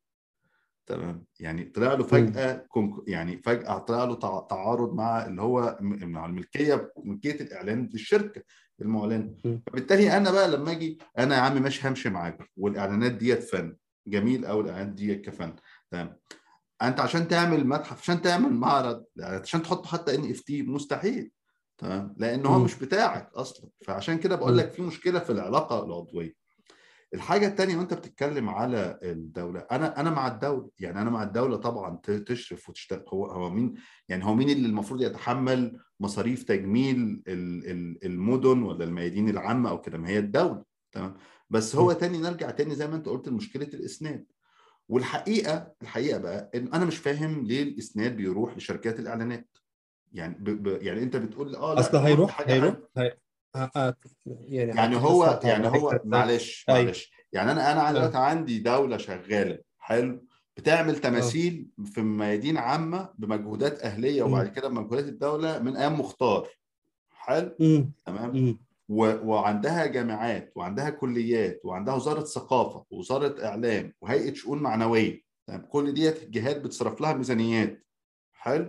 تمام. 0.85 1.25
يعني 1.39 1.63
طلع 1.63 1.93
له. 1.93 2.03
فجأة 2.03 2.65
كونك... 2.67 2.93
يعني 3.07 3.37
فجأة 3.37 3.77
طلع 3.77 4.03
له 4.03 4.15
تع... 4.15 4.39
تعارض 4.39 4.93
مع 4.93 5.25
اللي 5.25 5.41
هو 5.41 5.77
مع 5.81 6.25
الملكية 6.25 6.91
ملكية 6.97 7.41
الإعلان 7.41 7.89
للشركة. 7.93 8.41
المعلنة. 8.81 9.35
مم. 9.45 9.61
فبالتالي 9.67 10.17
أنا 10.17 10.31
بقى 10.31 10.47
لما 10.51 10.71
أجي 10.71 10.97
أنا 11.17 11.35
يا 11.35 11.41
عم 11.41 11.61
ماشي 11.61 11.87
همشي 11.87 12.09
معاك 12.09 12.49
والإعلانات 12.57 13.11
ديت 13.11 13.43
فن. 13.43 13.75
جميل 14.07 14.45
قوي 14.45 14.63
الإعلانات 14.63 14.93
ديت 14.95 15.25
كفن. 15.25 15.55
تمام. 15.91 16.17
أنت 16.81 16.99
عشان 16.99 17.27
تعمل 17.27 17.67
متحف 17.67 18.01
عشان 18.01 18.21
تعمل 18.21 18.53
معرض 18.53 19.03
عشان 19.21 19.61
تحط 19.61 19.85
حتى 19.85 20.15
إن 20.15 20.31
إف 20.31 20.39
تي 20.39 20.61
مستحيل. 20.61 21.31
تمام. 21.77 22.15
لأن 22.17 22.45
هو. 22.45 22.59
مش 22.59 22.75
بتاعك 22.75 23.29
أصلا. 23.33 23.69
فعشان 23.85 24.17
كده 24.17 24.35
بقول. 24.35 24.57
لك 24.57 24.71
في 24.71 24.81
مشكلة 24.81 25.19
في 25.19 25.29
العلاقة 25.29 25.85
العضوية. 25.85 26.33
الحاجة 27.13 27.47
الثانية 27.47 27.77
وأنت 27.77 27.93
بتتكلم 27.93 28.49
على 28.49 28.99
الدولة 29.03 29.59
أنا 29.71 29.99
أنا 29.99 30.09
مع 30.09 30.27
الدولة. 30.27 30.69
يعني 30.79 31.01
أنا 31.01 31.09
مع 31.09 31.23
الدولة 31.23 31.57
طبعا 31.57 31.97
تشرف 31.97 32.69
وتشتغل 32.69 33.05
هو 33.13 33.25
هو 33.25 33.49
مين؟ 33.49 33.73
يعني 34.09 34.25
هو 34.25 34.35
مين 34.35 34.49
اللي 34.49 34.67
المفروض 34.67 35.01
يتحمل 35.01 35.79
مصاريف 35.99 36.43
تجميل 36.43 36.95
ال- 37.27 37.71
ال- 37.71 38.05
المدن 38.05 38.63
ولا 38.63 38.83
الميادين 38.83 39.29
العامة 39.29 39.69
أو 39.69 39.81
كده 39.81 39.97
ما 39.97 40.09
هي 40.09 40.19
الدولة. 40.19 40.63
تمام؟ 40.91 41.15
بس 41.49 41.75
هو. 41.75 41.91
تاني 41.91 42.17
نرجع 42.17 42.49
تاني 42.51 42.75
زي 42.75 42.87
ما 42.87 42.95
أنت 42.95 43.05
قلت 43.09 43.27
لمشكلة 43.27 43.67
الإسناد. 43.73 44.25
والحقيقة 44.89 45.73
الحقيقة 45.81 46.17
بقى 46.19 46.51
إن 46.55 46.67
أنا 46.73 46.85
مش 46.85 46.97
فاهم 46.97 47.43
ليه 47.45 47.63
الإسناد 47.63 48.15
بيروح 48.15 48.57
لشركات 48.57 48.99
الإعلانات. 48.99 49.57
يعني 50.13 50.35
ب... 50.39 50.43
ب... 50.63 50.81
يعني 50.81 51.03
أنت 51.03 51.15
بتقول 51.15 51.55
آه 51.55 51.79
أصل 51.79 51.97
هيروح 51.97 52.41
هيروح 52.49 52.75
هي... 52.97 53.17
ه- 53.55 53.71
ه- 53.77 53.95
يعني 54.25 54.71
يعني 54.77 54.95
هو 54.95 55.39
يعني 55.43 55.67
هو 55.67 55.99
معلش 56.05 56.65
أيوه 56.69 56.83
معلش. 56.83 57.11
يعني 57.31 57.51
أنا 57.51 57.71
أنا 57.71 57.89
آه. 57.89 57.91
دلوقتي 57.91 58.17
عندي 58.17 58.59
دولة 58.59 58.97
شغالة. 58.97 59.59
حلو. 59.79 60.26
بتعمل 60.57 60.95
آه. 60.95 60.99
تماثيل 60.99 61.67
في 61.85 62.01
ميادين 62.01 62.57
عامة 62.57 63.09
بمجهودات 63.17 63.79
أهلية 63.79 64.23
وبعد. 64.23 64.47
كده 64.47 64.67
بمجهودات 64.67 65.05
الدولة 65.05 65.59
من 65.59 65.75
أيام 65.77 65.99
مختار. 65.99 66.47
حلو. 67.11 67.55
تمام. 68.05 68.57
وعندها 68.89 69.85
جامعات 69.85 70.51
وعندها 70.55 70.89
كليات 70.89 71.61
وعندها 71.63 71.93
وزارة 71.93 72.23
ثقافة 72.23 72.85
ووزارة 72.91 73.45
إعلام 73.45 73.93
وهيئة 74.01 74.33
شؤون 74.33 74.61
معنوية. 74.63 75.21
تمام؟ 75.47 75.61
كل 75.61 75.93
ديت 75.93 76.29
جهات 76.29 76.61
بتصرف 76.61 77.01
لها 77.01 77.13
ميزانيات. 77.13 77.85
حلو. 78.33 78.67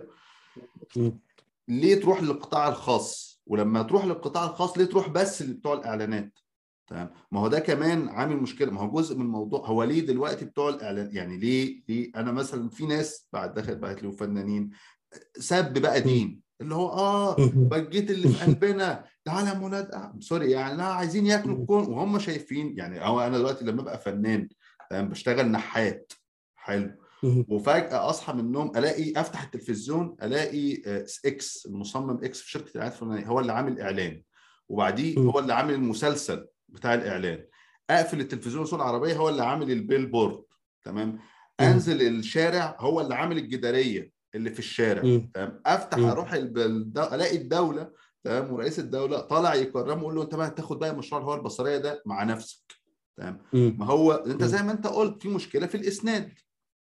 ليه 1.67 1.95
تروح 2.01 2.23
للقطاع 2.23 2.67
الخاص؟ 2.67 3.41
ولما 3.47 3.83
تروح 3.83 4.05
للقطاع 4.05 4.45
الخاص 4.45 4.77
ليه 4.77 4.85
تروح 4.85 5.09
بس 5.09 5.41
لبتوع 5.41 5.73
الإعلانات؟ 5.73 6.39
تمام 6.89 7.09
ما 7.31 7.39
هو 7.39 7.47
ده 7.47 7.59
كمان 7.59 8.09
عامل 8.09 8.37
مشكلة 8.37 8.71
ما 8.71 8.81
هو 8.81 8.91
جزء 8.91 9.15
من 9.15 9.21
الموضوع 9.21 9.65
هو 9.67 9.83
ليه 9.83 9.99
دلوقتي 10.05 10.45
بتوع 10.45 10.69
الإعلان 10.69 11.09
يعني 11.15 11.37
ليه 11.37 11.83
ليه 11.89 12.11
أنا 12.15 12.31
مثلا 12.31 12.69
في 12.69 12.85
ناس 12.85 13.27
بعد 13.33 13.53
دخل 13.53 13.75
بقت 13.75 14.03
له 14.03 14.11
فنانين 14.11 14.69
سب 15.39 15.73
بقى. 15.81 16.01
دين 16.01 16.41
اللي 16.61 16.75
هو 16.75 16.89
آه. 16.89 17.35
بجيت 17.55 18.11
اللي 18.11 18.27
في 18.29 18.45
قلبنا 18.45 19.03
تعالى 19.25 19.49
يا 19.49 19.59
ولاد 19.65 19.91
آه، 19.91 20.15
سوري 20.19 20.51
يعني 20.51 20.77
لا 20.77 20.83
عايزين 20.83 21.25
ياكلوا. 21.25 21.57
الكون 21.57 21.83
وهم 21.87 22.19
شايفين 22.19 22.73
يعني 22.77 23.05
هو 23.05 23.19
أنا 23.21 23.37
دلوقتي 23.37 23.65
لما 23.65 23.81
أبقى 23.81 23.99
فنان 23.99 24.49
تمام 24.89 25.09
بشتغل 25.09 25.51
نحات 25.51 26.13
حلو 26.55 26.91
مم. 27.23 27.45
وفجأة 27.49 28.09
أصحى 28.09 28.33
من 28.33 28.39
النوم 28.39 28.71
ألاقي 28.77 29.13
أفتح 29.17 29.43
التلفزيون 29.43 30.15
ألاقي 30.23 30.81
آه، 30.85 31.05
X 31.25 31.65
المصمم 31.65 32.23
X 32.23 32.41
في 32.41 32.49
شركة 32.51 32.69
الإعلانات 32.69 32.93
الفلانية 33.01 33.25
هو 33.27 33.39
اللي 33.39 33.51
عامل 33.53 33.81
إعلان 33.81 34.23
وبعديه. 34.69 35.17
هو 35.17 35.39
اللي 35.39 35.53
عامل 35.53 35.73
المسلسل 35.73 36.47
بتاع 36.73 36.93
الإعلان 36.93 37.45
أقفل 37.89 38.19
التلفزيون 38.19 38.65
صوت 38.65 38.79
العربية 38.79 39.15
هو 39.17 39.29
اللي 39.29 39.43
عامل 39.43 39.71
ال 39.71 40.05
billboard 40.05 40.43
تمام 40.83 41.09
مم. 41.09 41.19
أنزل 41.59 42.07
الشارع 42.07 42.77
هو 42.79 43.01
اللي 43.01 43.15
عامل 43.15 43.37
الجدارية 43.37 44.11
اللي 44.35 44.49
في 44.51 44.59
الشارع. 44.59 45.01
تمام 45.33 45.61
أفتح 45.65 45.97
مم. 45.97 46.05
أروح 46.05 46.33
الب- 46.33 46.57
الد- 46.57 46.97
ألاقي 47.13 47.37
الدولة 47.37 47.91
تمام 48.23 48.53
ورئيس 48.53 48.79
الدولة 48.79 49.19
طالع 49.21 49.55
يكرمه 49.55 50.01
يقول 50.01 50.15
له 50.15 50.23
أنت 50.23 50.35
بقى 50.35 50.47
هتاخد 50.47 50.79
بقى 50.79 50.95
مشروع 50.95 51.21
الهوية 51.21 51.35
البصرية 51.37 51.77
ده 51.77 52.03
مع 52.05 52.23
نفسك 52.23 52.73
تمام. 53.17 53.41
ما 53.53 53.85
هو 53.85 54.23
مم. 54.25 54.45
زي 54.45 54.63
ما 54.63 54.71
أنت 54.71 54.87
قلت 54.87 55.21
في 55.21 55.29
مشكلة 55.29 55.67
في 55.67 55.75
الإسناد 55.75 56.33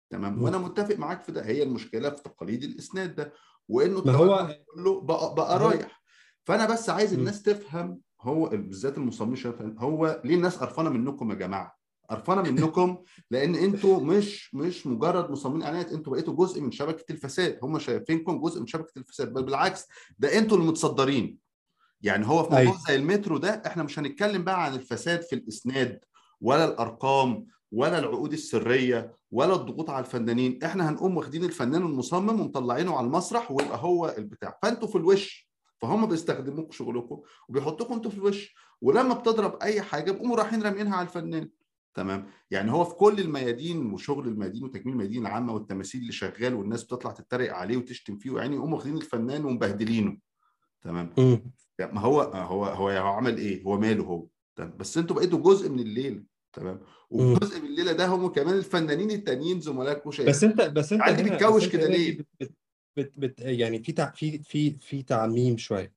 تمام. 0.10 0.44
وأنا 0.44 0.58
متفق 0.58 0.96
معاك 0.96 1.24
في 1.24 1.32
ده 1.32 1.46
هي 1.46 1.64
المشكلة 1.64 2.10
في 2.10 2.24
تقاليد 2.24 2.64
الإسناد 2.64 3.16
ده 3.16 3.34
وإنه 3.68 4.02
ما 4.06 4.12
هو 4.12 4.58
كله 4.76 5.02
بقى, 5.02 5.36
بقى 5.36 5.60
رايح 5.60 6.04
فأنا 6.46 6.66
بس 6.74 6.90
عايز. 6.90 7.14
الناس 7.14 7.42
تفهم 7.42 8.00
هو 8.24 8.50
بالذات 8.50 8.98
المصممين 8.98 9.36
شايف 9.36 9.56
هو 9.62 10.22
ليه 10.26 10.36
الناس 10.36 10.58
قرفانة 10.58 10.90
منكم 10.90 11.30
يا 11.32 11.36
جماعة؟ 11.36 11.78
قرفانة 12.10 12.52
منكم 12.52 12.98
لأن 13.32 13.56
أنتوا 13.56 14.00
مش 14.00 14.56
مش 14.56 14.88
مجرد 14.88 15.32
مصممين 15.32 15.64
إعلانات 15.64 15.92
أنتوا 15.92 16.14
بقيتوا 16.14 16.34
جزء 16.36 16.62
من 16.62 16.72
شبكة 16.72 17.12
الفساد. 17.12 17.60
هم 17.64 17.80
شايفينكم 17.80 18.42
جزء 18.42 18.60
من 18.60 18.68
شبكة 18.68 19.00
الفساد. 19.00 19.34
بل 19.34 19.44
بالعكس 19.44 19.88
ده 20.20 20.38
أنتوا 20.38 20.58
اللي 20.58 20.70
متصدرين. 20.70 21.38
يعني 22.02 22.28
هو 22.28 22.44
في 22.44 22.50
موضوع 22.50 22.60
أيوه. 22.60 22.78
زي 22.88 22.96
المترو 22.96 23.38
ده 23.38 23.62
إحنا 23.66 23.84
مش 23.84 24.00
هنتكلم 24.00 24.44
بقى 24.44 24.66
عن 24.66 24.74
الفساد 24.74 25.22
في 25.22 25.36
الإسناد 25.36 26.00
ولا 26.42 26.66
الأرقام 26.66 27.46
ولا 27.72 28.00
العقود 28.00 28.34
السرية 28.34 29.16
ولا 29.32 29.56
الضغوط 29.56 29.90
على 29.90 30.06
الفنانين. 30.06 30.60
إحنا 30.64 30.90
هنقوم 30.90 31.18
واخدين 31.18 31.44
الفنان 31.44 31.82
المصمم 31.82 32.42
ومطلعينه 32.42 32.98
على 32.98 33.08
المسرح 33.08 33.52
ويبقى 33.52 33.78
هو 33.82 34.16
البتاع. 34.18 34.58
فأنتوا 34.62 34.88
في 34.88 34.96
الوش. 34.96 35.53
فهم 35.84 36.06
بيستخدموكوا 36.06 36.72
شغلكم 36.72 37.22
وبيحطوكوا 37.50 37.96
أنتوا 37.96 38.12
في 38.12 38.18
الوش 38.18 38.56
ولما 38.82 39.14
بتضرب 39.14 39.58
أي 39.62 39.82
حاجة 39.82 40.12
بيقوموا 40.12 40.38
رايحين 40.38 40.64
رامينها 40.64 40.96
على 40.96 41.08
الفنان. 41.08 41.50
تمام؟ 41.94 42.28
يعني 42.52 42.72
هو 42.72 42.84
في 42.84 42.96
كل 42.96 43.20
الميادين 43.20 43.94
وشغل 43.94 44.28
الميادين 44.28 44.64
وتكميل 44.64 44.94
الميادين 44.96 45.22
العامة 45.22 45.54
والتماثيل 45.54 46.02
اللي 46.02 46.12
شغال 46.12 46.54
والناس 46.54 46.84
بتطلع 46.84 47.12
تتريق 47.12 47.54
عليه 47.54 47.78
وتشتم 47.78 48.18
فيه 48.18 48.30
ويعني 48.30 48.56
يقوموا 48.56 48.78
واخدين 48.78 48.98
الفنان 48.98 49.46
ومبهدلينه. 49.46 50.18
تمام. 50.82 51.14
يعني 51.80 51.94
ما 51.94 52.02
هو 52.02 52.22
هو 52.22 52.66
هو 52.66 52.90
هو 52.90 53.08
عمل 53.08 53.38
إيه؟ 53.38 53.64
هو 53.64 53.78
ماله 53.80 54.04
هو. 54.04 54.28
تمام؟ 54.56 54.78
بس 54.78 54.98
أنتوا 54.98 55.16
بقيتوا 55.16 55.40
جزء 55.40 55.70
من 55.70 55.80
الليلة. 55.80 56.24
تمام. 56.54 56.80
وجزء 57.10 57.62
من 57.62 57.66
الليلة 57.68 57.92
ده 57.92 58.08
هم 58.08 58.28
كمان 58.28 58.56
الفنانين 58.56 59.12
التانيين 59.12 59.62
زملائك 59.62 60.06
وشايف 60.06 60.30
بس 60.30 60.44
انت 60.44 60.62
بس 60.62 60.94
انت 60.94 61.02
عادي 61.02 61.24
بتكوش 61.24 61.70
كده 61.70 61.88
ليه؟ 61.88 62.26
بت 62.98 63.14
بت 63.18 63.40
يعني 63.42 63.84
في 63.84 63.92
تع 63.92 64.12
في 64.12 64.38
في 64.44 64.76
في 64.82 65.04
تعميم 65.04 65.58
شوية. 65.58 65.94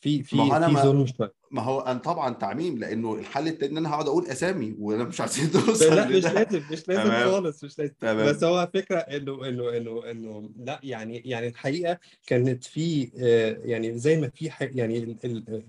في 0.00 0.18
ما 0.18 0.24
في 0.24 0.56
أنا 0.56 0.66
في 0.66 0.72
ما 0.72 0.82
ظلم 0.82 1.06
شوية. 1.06 1.32
ما 1.50 1.62
هو 1.62 1.80
أنا 1.80 1.98
طبعا 1.98 2.34
تعميم 2.34 2.78
لأنه 2.78 3.14
الحل 3.14 3.48
التاني 3.48 3.72
إن 3.72 3.76
أنا 3.76 3.90
هقعد 3.90 4.06
أقول 4.06 4.26
أسامي 4.26 4.76
وأنا 4.78 5.04
مش 5.04 5.20
عايزين 5.20 5.44
لا 5.46 5.52
توصل 5.52 6.08
مش 6.08 6.10
لده 6.10 6.32
لازم 6.32 6.62
مش 6.72 6.88
لازم 6.88 7.02
تمام. 7.02 7.30
خالص 7.30 7.64
مش 7.64 7.78
لازم. 7.78 7.92
تمام. 8.00 8.28
بس 8.28 8.44
هو 8.44 8.70
فكرة 8.74 8.98
إنه 8.98 9.48
إنه 9.48 9.76
إنه 9.76 10.10
إنه 10.10 10.50
لا 10.56 10.80
يعني 10.82 11.18
يعني 11.18 11.46
الحقيقة 11.48 11.98
كانت 12.26 12.64
في 12.64 13.10
آه، 13.20 13.58
يعني 13.64 13.98
زي 13.98 14.20
ما 14.20 14.28
في 14.28 14.50
يعني 14.60 14.98
ال 14.98 15.16
ال 15.24 15.64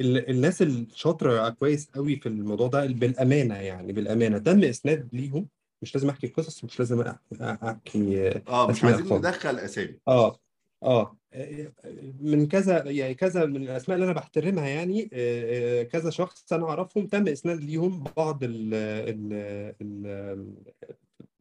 ال 0.00 0.30
الناس 0.30 0.62
الشاطرة 0.62 1.48
كويس 1.48 1.90
قوي 1.94 2.16
في 2.16 2.28
الموضوع 2.28 2.66
ده 2.66 2.86
بالأمانة 2.86 3.54
يعني 3.54 3.92
بالأمانة. 3.92 4.38
تم 4.38 4.64
إسناد 4.64 5.08
ليهم 5.12 5.48
مش 5.82 5.94
لازم 5.94 6.08
أحكي 6.08 6.26
قصص 6.26 6.64
مش 6.64 6.78
لازم 6.78 7.00
آه، 7.00 7.80
آه 8.48 8.70
مش 8.70 8.84
عايزين 8.84 9.18
ندخل 9.18 9.58
أسامي. 9.58 9.98
آه 10.08 10.40
آه 10.82 11.16
من 12.20 12.48
كذا 12.48 12.90
يعني 12.90 13.14
كذا 13.14 13.46
من 13.46 13.56
الأسماء 13.56 13.94
اللي 13.94 14.04
أنا 14.04 14.12
بحترمها 14.12 14.68
يعني 14.68 15.10
آه، 15.12 15.80
آه، 15.80 15.82
كذا 15.82 16.10
شخص 16.10 16.52
أنا 16.52 16.68
أعرفهم 16.68 17.06
تم 17.06 17.28
إسناد 17.28 17.60
ليهم 17.60 18.04
بعض 18.16 18.44
ال 18.44 18.74
ال 18.74 19.32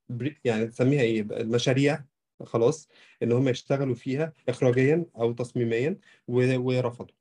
ال 0.09 0.31
يعني 0.45 0.67
تسميها 0.67 1.01
إيه 1.01 1.21
المشاريع 1.21 2.03
خلاص 2.45 2.87
إن 3.23 3.31
هم 3.31 3.49
يشتغلوا 3.49 3.95
فيها 3.95 4.33
اخراجيا 4.49 5.05
أو 5.17 5.31
تصميميا 5.31 5.97
ورفضوا. 6.27 7.15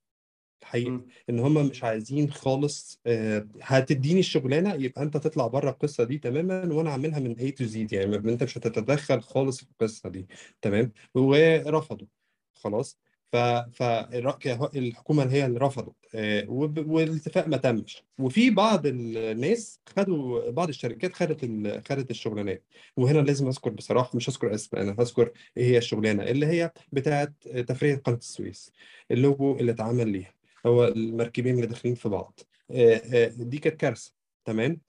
الحقيقة. 0.62 1.00
إن 1.30 1.38
هم 1.38 1.66
مش 1.66 1.84
عايزين 1.84 2.30
خالص 2.30 3.00
آه، 3.06 3.46
هتديني 3.62 4.20
الشغلانة 4.20 4.74
يبقى 4.74 5.02
أنت 5.02 5.16
تطلع 5.16 5.46
بره 5.46 5.70
القصة 5.70 6.04
دي 6.04 6.18
تماما 6.18 6.74
وأنا 6.74 6.90
اعملها 6.90 7.18
من 7.18 7.34
A 7.36 7.52
to 7.52 7.64
Z 7.72 7.92
يعني 7.92 8.16
أنت 8.16 8.42
مش 8.42 8.58
هتتدخل 8.58 9.20
خالص 9.22 9.56
في 9.64 9.66
القصة 9.70 10.08
دي 10.08 10.28
تمام؟ 10.62 10.92
ورفضوا 11.14 12.06
خلاص؟ 12.54 12.98
ف 13.32 13.36
فالحكومه 13.72 15.32
هي 15.32 15.46
اللي 15.46 15.58
رفضت 15.58 15.94
آه، 16.14 16.44
والاتفاق 16.48 17.48
ما 17.48 17.56
تمش. 17.56 18.02
وفي 18.18 18.50
بعض 18.50 18.86
الناس 18.86 19.80
خدوا 19.96 20.50
بعض 20.50 20.68
الشركات 20.68 21.12
خدت 21.12 21.44
ال- 21.44 21.82
خدت 21.88 22.10
الشغلانات. 22.10 22.64
وهنا 22.96 23.18
لازم 23.18 23.46
أذكر 23.46 23.70
بصراحة 23.70 24.10
مش 24.16 24.30
هذكر 24.30 24.54
اسم 24.54 24.76
أنا 24.76 24.96
هذكر 24.98 25.30
إيه 25.56 25.64
هي 25.64 25.78
الشغلانة 25.78 26.22
اللي 26.22 26.46
هي 26.46 26.72
بتاعت 26.92 27.32
تفريغ 27.48 27.96
قناة 27.96 28.16
السويس 28.16 28.72
اللوجو 29.10 29.56
اللي 29.56 29.72
اتعمل 29.72 30.08
ليها. 30.08 30.34
هو 30.66 30.84
المركبين 30.84 31.54
اللي 31.54 31.66
داخلين 31.66 31.94
في 31.94 32.08
بعض. 32.08 32.40
آه، 32.70 32.94
آه، 33.14 33.26
دي 33.28 33.58
كانت 33.58 33.76
كارثة. 33.80 34.12
تمام؟ 34.44 34.80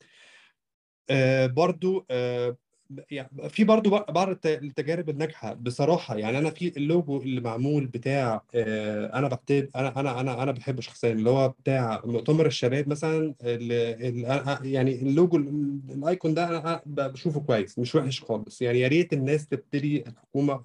آه، 1.10 1.46
برضو 1.48 2.06
يعني 3.12 3.50
في 3.50 3.64
برضو 3.64 3.90
بعض 3.90 4.30
الت- 4.30 4.46
التجارب 4.46 5.10
الناجحة. 5.10 5.54
بصراحة 5.54 6.18
يعني 6.18 6.38
أنا 6.38 6.50
في 6.50 6.78
اللوجو 6.78 7.22
اللي 7.22 7.42
معمول 7.42 7.86
بتاع 7.86 8.44
أنا 9.14 9.28
بكتب 9.28 9.70
أنا 9.76 10.00
أنا 10.00 10.20
أنا 10.20 10.44
أنا 10.44 10.52
بحبه 10.52 10.82
شخصيا 10.82 11.12
اللي 11.12 11.30
هو 11.30 11.50
بتاع 11.50 12.02
مؤتمر 12.06 12.46
الشباب 12.46 12.90
مثلا 12.90 13.36
يعني 14.64 15.02
اللوجو 15.02 15.38
ال- 15.38 15.82
ال 15.90 15.98
icon 15.98 16.34
ده 16.34 16.48
أنا 16.48 16.82
بشوفه 16.86 17.40
كويس 17.40 17.80
مش 17.80 17.96
وحش 17.96 18.22
خالص. 18.24 18.62
يعني 18.62 18.80
يا 18.80 18.88
ريت 18.88 19.14
الناس 19.14 19.48
تبتدي 19.48 20.04
الحكومة. 20.08 20.64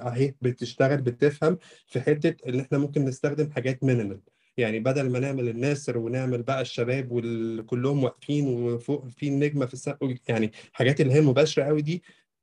أهي 0.00 0.34
بتشتغل 0.42 1.00
بتفهم 1.02 1.58
في 1.86 2.00
حتة 2.00 2.48
إن 2.48 2.60
إحنا 2.60 2.78
ممكن 2.78 3.04
نستخدم 3.04 3.50
حاجات 3.50 3.84
minimal 3.84 4.20
يعني 4.56 4.78
بدل 4.80 5.10
ما 5.10 5.18
نعمل 5.18 5.48
النسر 5.48 5.98
ونعمل 5.98 6.42
بقى 6.42 6.60
الشباب 6.60 7.08
وكلهم 7.10 8.04
واقفين 8.04 8.46
وفوق 8.48 9.08
في 9.08 9.28
النجمة 9.28 9.66
في 9.66 9.74
السقف 9.74 10.18
يعني 10.28 10.52
حاجات 10.72 11.00
اللي 11.00 11.12
هي 11.14 11.18
المباشرة 11.18 11.64
قوي 11.64 11.82
دي 11.82 12.02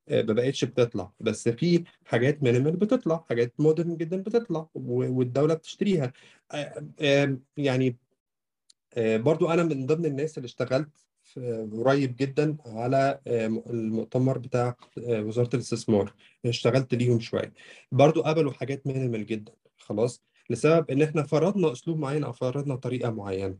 آه، 0.09 0.21
ما 0.21 0.33
بقتش 0.33 0.65
بتطلع. 0.65 1.11
بس 1.19 1.49
في 1.49 1.83
حاجات 2.05 2.43
minimal 2.43 2.75
بتطلع 2.75 3.25
حاجات 3.29 3.53
modern 3.59 3.97
جدا 3.97 4.17
بتطلع 4.17 4.69
والدولة 4.75 5.53
بتشتريها. 5.53 6.13
آه، 6.51 7.37
يعني 7.57 7.97
آه، 8.97 9.17
برضو 9.17 9.49
أنا 9.49 9.63
من 9.63 9.85
ضمن 9.85 10.05
الناس 10.05 10.37
اللي 10.37 10.45
اشتغلت 10.45 10.89
قريب 11.73 12.15
جدا 12.15 12.57
على 12.65 13.19
المؤتمر 13.69 14.37
بتاع 14.37 14.75
وزارة 14.97 15.49
الاستثمار. 15.53 16.13
اشتغلت 16.45 16.93
ليهم 16.93 17.19
شوية. 17.19 17.53
برضو 17.91 18.21
قبلوا 18.21 18.51
حاجات 18.51 18.87
مينيمال 18.87 19.25
جدا. 19.25 19.53
خلاص. 19.77 20.23
لسبب 20.49 20.91
إن 20.91 21.01
إحنا 21.01 21.23
فرضنا 21.23 21.71
أسلوب 21.71 21.99
معين 21.99 22.23
أو 22.23 22.31
فرضنا 22.33 22.75
طريقة 22.75 23.09
معينة. 23.11 23.57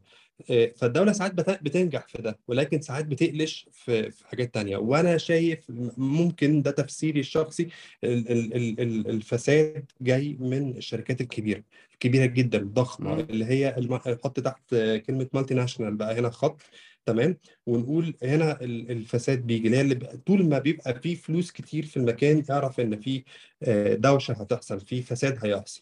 آه، 0.51 0.73
فالدولة 0.77 1.11
ساعات 1.11 1.33
بت- 1.33 1.63
بتنجح 1.63 2.07
في 2.07 2.21
ده 2.21 2.39
ولكن 2.47 2.81
ساعات 2.81 3.05
بتقلش 3.05 3.67
في 3.71 4.11
حاجات 4.25 4.53
تانية. 4.53 4.77
وأنا 4.77 5.17
شايف 5.17 5.65
ممكن 5.97 6.61
ده 6.61 6.71
تفسيري 6.71 7.19
الشخصي 7.19 7.67
ال- 8.03 8.31
ال- 8.31 8.53
ال- 8.55 8.79
ال- 8.79 9.09
الفساد 9.09 9.91
جاي 10.01 10.37
من 10.39 10.77
الشركات 10.77 11.21
الكبيرة 11.21 11.63
الكبيره 11.93 12.25
جدا 12.25 12.57
الضخمه. 12.57 13.19
اللي 13.19 13.45
هي 13.45 13.75
نحط 14.07 14.39
تحت 14.39 14.75
كلمة 15.07 15.27
مالتي 15.33 15.53
ناشونال 15.53 15.95
بقى 15.95 16.19
هنا 16.19 16.29
خط 16.29 16.61
تمام؟ 17.05 17.37
ونقول 17.65 18.15
هنا 18.23 18.61
ال- 18.61 18.91
الفساد 18.91 19.39
بيجي 19.47 19.65
اللي 19.67 19.77
هي 19.77 19.81
اللي 19.81 19.95
طول 20.25 20.45
ما 20.49 20.59
بيبقى 20.59 20.99
فيه 21.01 21.15
فلوس 21.15 21.51
كتير 21.51 21.85
في 21.85 21.97
المكان 21.97 22.43
اعرف 22.51 22.79
إن 22.79 22.99
في 22.99 23.23
آه، 23.63 23.93
دوشة 23.95 24.31
هتحصل 24.33 24.79
في 24.79 25.01
فساد 25.01 25.45
هيحصل. 25.45 25.81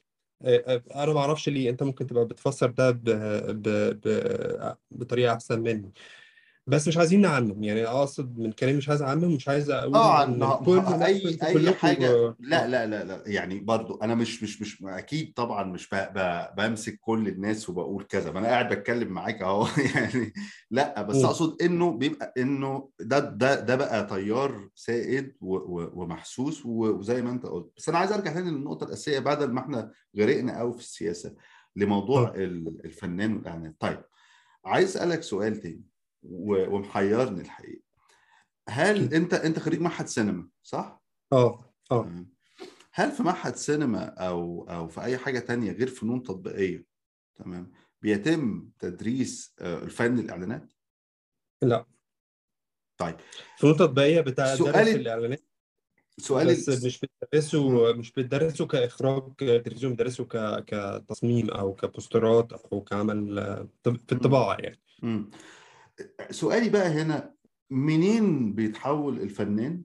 أنا 0.96 1.14
ما 1.14 1.20
أعرفش 1.20 1.50
ليه 1.50 1.70
أنت 1.70 1.84
ممكن 1.84 2.08
تبقى 2.08 2.26
بتفسر 2.26 2.70
ده 2.72 2.92
ب... 2.92 3.04
ب... 3.64 3.70
ب... 4.08 4.78
بطريقة 4.92 5.34
أحسن 5.34 5.60
مني. 5.62 5.94
بس 6.68 6.88
مش 6.88 6.98
عايزين 6.98 7.22
نعمم 7.22 7.64
يعني 7.64 7.86
أقصد 7.86 8.38
من 8.40 8.52
كلامي 8.52 8.78
مش 8.78 8.90
عايز 8.90 9.02
اعمم 9.02 9.36
مش 9.36 9.48
عايز 9.48 9.70
أقول 9.70 9.92
ما 9.92 10.00
هو 10.00 10.76
لا 10.76 11.06
اي 11.06 11.38
أي 11.44 11.74
حاجة. 11.74 12.36
لا 12.40 12.64
آه. 12.64 12.68
لا 12.68 12.86
لا 12.86 13.04
لا. 13.04 13.24
يعني 13.26 13.60
برضو 13.60 13.96
أنا 14.04 14.16
مش 14.16 14.44
مش 14.44 14.62
مش 14.62 14.84
أكيد 14.84 15.34
طبعا 15.36 15.64
مش 15.64 15.90
ب- 15.90 15.96
ب- 15.96 16.56
بمسك 16.58 16.98
كل 17.02 17.28
الناس 17.28 17.70
وبقول 17.70 18.04
كذا. 18.04 18.32
ما 18.32 18.40
أنا 18.40 18.48
قاعد 18.48 18.74
بتكلم 18.74 19.08
معاك 19.08 19.42
أهو. 19.42 19.68
يعني 19.96 20.34
لا 20.72 21.02
بس. 21.02 21.16
أقصد 21.24 21.62
إنه 21.62 21.92
بيبقى 21.92 22.34
إنه 22.38 22.90
ده 23.00 23.20
ده 23.20 23.60
ده 23.60 23.76
بقى 23.76 24.06
تيار 24.06 24.70
سائد 24.76 25.36
و- 25.42 25.56
و- 25.56 25.92
ومحسوس 25.94 26.66
و- 26.66 26.70
وزي 26.90 27.22
ما 27.22 27.32
أنت 27.32 27.46
قلت. 27.46 27.72
بس 27.78 27.90
أنا 27.90 27.98
عايز 27.98 28.12
أرجع 28.12 28.34
تاني 28.34 28.52
للنقطة 28.52 28.84
الأساسية 28.84 29.20
بعد 29.20 29.44
ما 29.44 29.60
إحنا 29.60 29.92
غرقنا 30.18 30.60
قوي 30.60 30.74
في 30.74 30.80
السياسة 30.80 31.36
لموضوع 31.76 32.22
آه. 32.28 32.34
ال- 32.36 32.82
الفنان 32.86 33.36
والاعلانات 33.36 33.76
طيب 33.80 34.02
عايز 34.66 34.90
أسألك 34.98 35.24
سؤال 35.24 35.56
تاني. 35.62 35.76
و- 35.76 35.91
ومحيرني 36.24 37.42
الحقيقة 37.42 37.82
هل 38.70 39.14
أنت 39.14 39.34
أنت 39.34 39.60
خريج 39.60 39.82
معهد 39.82 40.08
سينما 40.08 40.50
صح؟ 40.64 41.02
آه 41.34 41.74
آه. 41.92 42.26
هل 42.94 43.12
في 43.12 43.24
معهد 43.24 43.56
سينما 43.56 44.06
أو 44.06 44.64
أو 44.70 44.88
في 44.88 45.02
أي 45.02 45.18
حاجة 45.18 45.40
تانية 45.40 45.72
غير 45.72 45.88
فنون 45.88 46.24
تطبيقية 46.24 46.86
تمام 47.36 47.72
بيتم 48.02 48.70
تدريس 48.80 49.56
آه، 49.60 49.84
الفن 49.84 50.20
الإعلانات؟ 50.20 50.74
لا 51.62 51.86
طيب 52.98 53.16
فنون 53.58 53.76
تطبيقية 53.76 54.22
بتدرس 54.22 54.58
سؤالي 54.58 54.92
الإعلانات 54.92 55.44
سؤالي 56.18 56.52
بس 56.52 56.70
مش. 56.70 57.00
بتدرسه 57.00 57.94
مش 57.94 58.12
بتدرسه 58.12 58.68
كإخراج 58.68 59.36
تلفزيون 59.36 59.94
بتدرسه 59.94 60.26
ك... 60.26 60.66
كتصميم 60.66 61.50
أو 61.50 61.76
كبوسترات 61.76 62.54
أو 62.54 62.84
كعمل 62.84 63.40
آه، 63.40 63.68
في 63.84 63.90
مم. 63.90 63.98
الطباعة 64.12 64.58
يعني 64.60 64.82
مم. 65.04 65.32
سؤالي 66.32 66.70
بقى 66.70 66.88
هنا 66.88 67.34
منين 67.70 68.54
بيتحول 68.54 69.22
الفنان؟ 69.22 69.84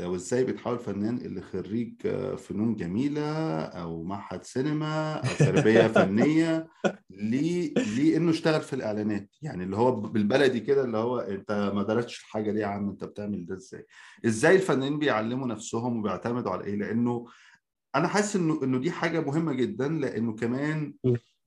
أو 0.00 0.14
إزاي 0.14 0.44
بيتحول 0.44 0.74
الفنان 0.74 1.16
اللي 1.16 1.40
خريج 1.42 1.94
آه، 2.06 2.34
فنون 2.34 2.76
جميلة 2.76 3.60
أو 3.60 4.02
معهد 4.02 4.44
سينما 4.44 5.14
أو 5.14 5.34
تربية 5.38 5.86
فنية 5.98 6.68
ليه 7.10 7.74
ليه 7.74 8.16
انه 8.16 8.30
اشتغل 8.30 8.60
في 8.60 8.72
الإعلانات. 8.72 9.30
يعني 9.42 9.64
اللي 9.64 9.76
هو 9.76 9.92
بالبلدي 10.00 10.60
كده 10.60 10.84
اللي 10.84 10.98
هو 10.98 11.18
أنت 11.18 11.72
ما 11.74 11.82
درستش 11.82 12.20
الحاجة 12.20 12.50
ليه 12.52 12.60
يا 12.60 12.66
عم؟ 12.66 12.88
أنت 12.88 13.04
بتعمل 13.04 13.46
ده 13.46 13.54
إزاي؟ 13.54 13.86
إزاي 14.26 14.56
الفنانين 14.56 14.98
بيعلموا 14.98 15.46
نفسهم 15.46 15.98
وبيعتمدوا 15.98 16.52
على 16.52 16.64
إيه؟ 16.64 16.76
لأنه 16.76 17.26
أنا 17.94 18.08
حاسس 18.08 18.36
إنه 18.36 18.60
إنه 18.62 18.78
دي 18.78 18.90
حاجة 18.90 19.20
مهمة 19.20 19.52
جدا 19.52 19.88
لأنه 19.88 20.34
كمان 20.34 20.94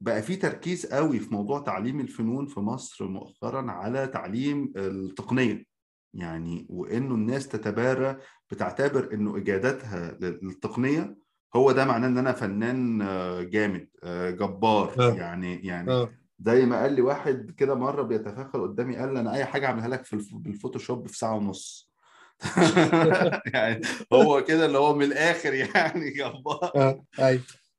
بقى 0.01 0.21
في 0.21 0.35
تركيز 0.35 0.85
قوي 0.85 1.19
في 1.19 1.33
موضوع 1.33 1.59
تعليم 1.59 1.99
الفنون 1.99 2.45
في 2.45 2.59
مصر 2.59 3.07
مؤخرا 3.07 3.71
على 3.71 4.07
تعليم 4.07 4.73
التقنية. 4.77 5.65
يعني 6.13 6.65
وإنه 6.69 7.15
الناس 7.15 7.47
تتبارى 7.47 8.17
بتعتبر 8.51 9.09
إنه 9.13 9.37
اجاداتها 9.37 10.17
للتقنية 10.21 11.17
هو 11.55 11.71
ده 11.71 11.85
معناه 11.85 12.07
إن 12.07 12.17
أنا 12.17 12.31
فنان 12.31 13.01
آه، 13.01 13.41
جامد 13.41 13.87
آه، 14.03 14.29
جبار. 14.29 14.93
آه. 14.99 15.13
يعني 15.13 15.65
يعني 15.67 16.07
زي 16.39 16.65
ما 16.65 16.81
قال 16.81 16.93
لي 16.93 17.01
واحد 17.01 17.51
كده 17.57 17.75
مرة 17.75 18.01
بيتفاخر 18.01 18.61
قدامي 18.61 18.95
قال 18.95 19.13
لي 19.13 19.19
أنا 19.19 19.33
أي 19.35 19.45
حاجة 19.45 19.65
أعملها 19.65 19.87
لك 19.87 20.05
في 20.05 20.13
الف- 20.13 20.35
بالفوتوشوب 20.35 21.07
في 21.07 21.17
ساعة 21.17 21.35
ونص. 21.35 21.91
يعني 23.53 23.81
هو 24.13 24.43
كده 24.43 24.65
اللي 24.65 24.77
هو 24.77 24.95
من 24.95 25.05
الآخر 25.05 25.53
يعني 25.53 26.09
جبار. 26.09 26.71
آه 26.75 27.05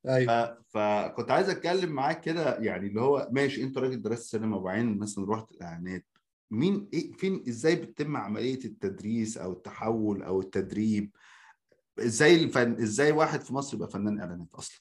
أيوه. 0.09 0.63
فكنت 0.69 1.31
عايز 1.31 1.49
اتكلم 1.49 1.91
معاك 1.91 2.21
كده 2.21 2.59
يعني 2.59 2.87
اللي 2.87 3.01
هو 3.01 3.29
ماشي 3.33 3.63
انت 3.63 3.79
راجل 3.79 4.03
درست 4.03 4.31
سينما 4.31 4.57
وبعدين 4.57 4.99
مثلا 4.99 5.31
رحت 5.33 5.53
الإعلانات 5.53 6.07
مين 6.51 6.89
إيه 6.93 7.13
فين 7.13 7.45
إزاي 7.49 7.77
بتتم 7.77 8.17
عملية 8.17 8.65
التدريس 8.65 9.39
أو 9.39 9.53
التحول 9.53 10.23
أو 10.23 10.41
التدريب؟ 10.41 11.11
إزاي 11.99 12.45
الفن 12.45 12.73
إزاي 12.83 13.13
واحد 13.13 13.41
في 13.41 13.55
مصر 13.55 13.77
يبقى 13.77 13.91
فنان 13.91 14.21
إعلانات 14.21 14.55
أصلا؟ 14.55 14.81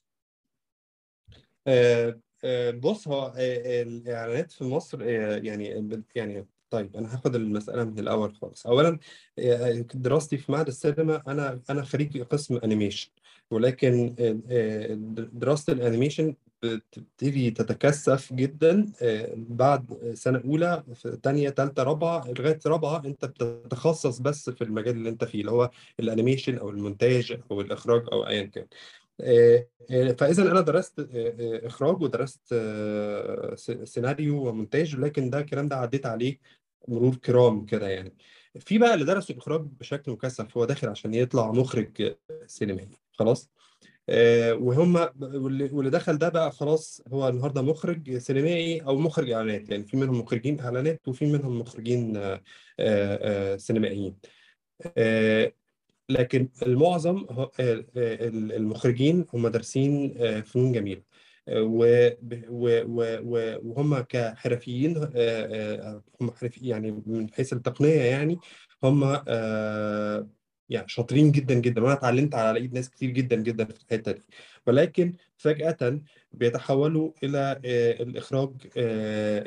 آه، 1.67 2.19
آه، 2.43 2.71
بص 2.71 3.07
هو 3.07 3.33
آه، 3.37 3.81
الإعلانات 3.83 4.51
في 4.51 4.63
مصر 4.63 4.99
آه، 5.01 5.37
يعني 5.37 5.91
يعني 6.15 6.47
طيب 6.69 6.95
أنا 6.95 7.13
هاخد 7.13 7.35
المسألة 7.35 7.83
من 7.83 7.99
الأول 7.99 8.35
خالص. 8.35 8.67
أولا 8.67 8.99
آه، 9.39 9.71
دراستي 9.93 10.37
في 10.37 10.51
معهد 10.51 10.67
السينما 10.67 11.23
أنا 11.27 11.61
أنا 11.69 11.83
خريج 11.83 12.21
قسم 12.21 12.57
animation 12.63 13.11
ولكن 13.51 14.15
دراسة 15.33 15.73
ال 15.73 15.79
animation 15.79 16.35
بتبتدي 16.63 17.51
تتكثف 17.51 18.33
جدا 18.33 18.91
آه، 19.01 19.33
بعد 19.35 20.11
سنة 20.13 20.41
أولى 20.45 20.83
في 20.93 21.17
تانية 21.23 21.49
تالتة 21.49 21.83
رابعة 21.83 22.31
لغاية 22.39 22.59
رابعة 22.65 23.01
أنت 23.05 23.25
بتتخصص 23.25 24.19
بس 24.19 24.49
في 24.49 24.63
المجال 24.63 24.95
اللي 24.95 25.09
أنت 25.09 25.23
فيه 25.23 25.39
اللي 25.41 25.51
هو 25.51 25.71
ال 25.99 26.05
animation 26.05 26.57
أو 26.57 26.69
المونتاج 26.69 27.39
أو 27.51 27.61
الإخراج 27.61 28.03
أو 28.11 28.27
أيا 28.27 28.43
كان. 28.43 28.67
آه، 29.21 29.67
آه، 29.91 30.11
فاذا 30.11 30.51
أنا 30.51 30.61
درست 30.61 31.07
إخراج 31.63 32.01
ودرست 32.01 32.55
سيناريو 33.83 34.47
ومونتاج 34.49 34.95
لكن 34.95 35.29
ده 35.29 35.39
الكلام 35.39 35.67
ده 35.67 35.75
عديت 35.75 36.05
عليه 36.05 36.39
مرور 36.87 37.15
كرام 37.15 37.65
كده 37.65 37.87
يعني. 37.87 38.13
في 38.59 38.77
بقى 38.77 38.93
اللي 38.93 39.05
درسوا 39.05 39.35
الإخراج 39.35 39.61
بشكل 39.79 40.11
مكثف 40.11 40.57
هو 40.57 40.65
داخل 40.65 40.89
عشان 40.89 41.13
يطلع 41.13 41.51
مخرج 41.51 42.15
سينمائي. 42.47 43.00
خلاص. 43.11 43.49
آه، 44.09 44.53
وهم 44.53 44.95
واللي 45.21 45.89
دخل 45.89 46.17
ده 46.17 46.29
بقى 46.29 46.51
خلاص 46.51 47.01
هو 47.13 47.27
النهارده 47.29 47.61
مخرج 47.61 48.17
سينمائي 48.17 48.81
أو 48.81 48.97
مخرج 48.97 49.31
إعلانات 49.31 49.69
يعني 49.69 49.83
في 49.83 49.97
منهم 49.97 50.19
مخرجين 50.19 50.59
إعلانات 50.59 51.07
وفي 51.07 51.25
منهم 51.25 51.59
مخرجين 51.59 52.17
آه، 52.17 52.41
آه، 52.79 53.57
سينمائيين. 53.57 54.15
لكن 56.09 56.49
المعظم 56.65 57.25
المخرجين 58.55 59.25
هم 59.33 59.47
دارسين 59.47 60.13
فنون 60.41 60.71
و- 63.23 63.57
وهم 63.69 63.99
كحرفيين 63.99 64.97
هم 66.21 66.29
يعني 66.67 67.03
من 67.05 67.29
حيث 67.33 67.53
التقنية 67.53 68.01
يعني 68.01 68.37
هم 68.83 69.03
يعني 70.71 70.87
شاطرين 70.87 71.31
جدا 71.31 71.53
جدا. 71.53 71.81
وأنا 71.81 71.93
اتعلمت 71.93 72.35
على 72.35 72.59
إيد 72.59 72.73
ناس 72.73 72.89
كتير 72.89 73.09
جدا 73.09 73.35
جدا 73.35 73.65
في 73.65 73.71
الحتة 73.83 74.11
دي. 74.11 74.21
ولكن 74.67 75.13
فجأة 75.37 76.01
بيتحولوا 76.31 77.11
إلى 77.23 77.61
آه، 77.65 78.03
الإخراج 78.03 78.51
آه، 78.77 79.43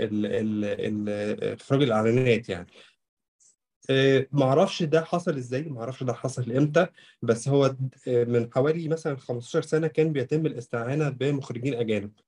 إخراج 1.55 1.83
الإعلانات 1.83 2.49
يعني. 2.49 2.67
آه، 3.91 4.27
معرفش 4.33 4.83
ده 4.83 5.05
حصل 5.05 5.37
إزاي 5.37 5.63
معرفش 5.63 6.03
ده 6.03 6.13
حصل 6.13 6.53
إمتى 6.53 6.87
بس 7.23 7.49
هو 7.49 7.77
من 8.07 8.53
حوالي 8.55 8.89
مثلا 8.89 9.17
15 9.17 9.63
سنة 9.63 9.87
كان 9.87 10.13
بيتم 10.13 10.47
الاستعانة 10.47 11.09
بمخرجين 11.09 11.75
أجانب. 11.75 12.11
مهم. 12.11 12.24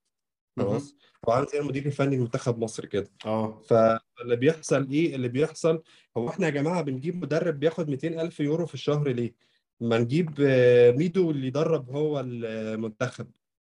خلاص 0.59 0.95
هو 1.29 1.33
عامل 1.33 1.47
زي 1.53 1.59
المدير 1.61 1.87
الفني 1.87 2.17
لمنتخب 2.17 2.59
مصر 2.59 2.85
كده. 2.87 3.11
آه. 3.27 3.61
فاللي 3.67 4.37
بيحصل 4.37 4.89
إيه؟ 4.91 5.15
اللي 5.17 5.29
بيحصل 5.29 5.83
هو 6.17 6.29
إحنا 6.29 6.47
يا 6.47 6.51
جماعة 6.51 6.83
بنجيب 6.83 7.23
مدرب 7.23 7.61
بياخد 7.61 7.89
200 7.91 8.21
ألف 8.21 8.41
يورو 8.41 8.67
في 8.67 8.75
الشهر 8.75 9.09
ليه؟ 9.09 9.35
ما 9.81 9.99
نجيب 9.99 10.31
آه، 10.41 10.91
ميدو 10.91 11.31
اللي 11.31 11.47
يدرب 11.47 11.91
هو 11.91 12.21
المنتخب 12.21 13.27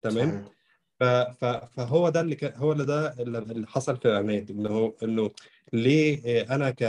تمام؟ 0.03 0.28
صحيح. 0.31 0.45
ف- 1.01 1.45
ف- 1.45 1.70
فهو 1.76 2.09
ده 2.09 2.20
اللي 2.20 2.35
كان 2.35 2.53
هو 2.57 2.72
اللي 2.72 2.85
ده 2.85 3.14
اللي 3.22 3.66
حصل 3.66 3.97
في 3.97 4.05
الإعلانات 4.05 4.51
انه 4.51 4.95
إنه 5.03 5.31
ليه 5.72 6.20
آه، 6.26 6.55
أنا 6.55 6.70
ك 6.70 6.85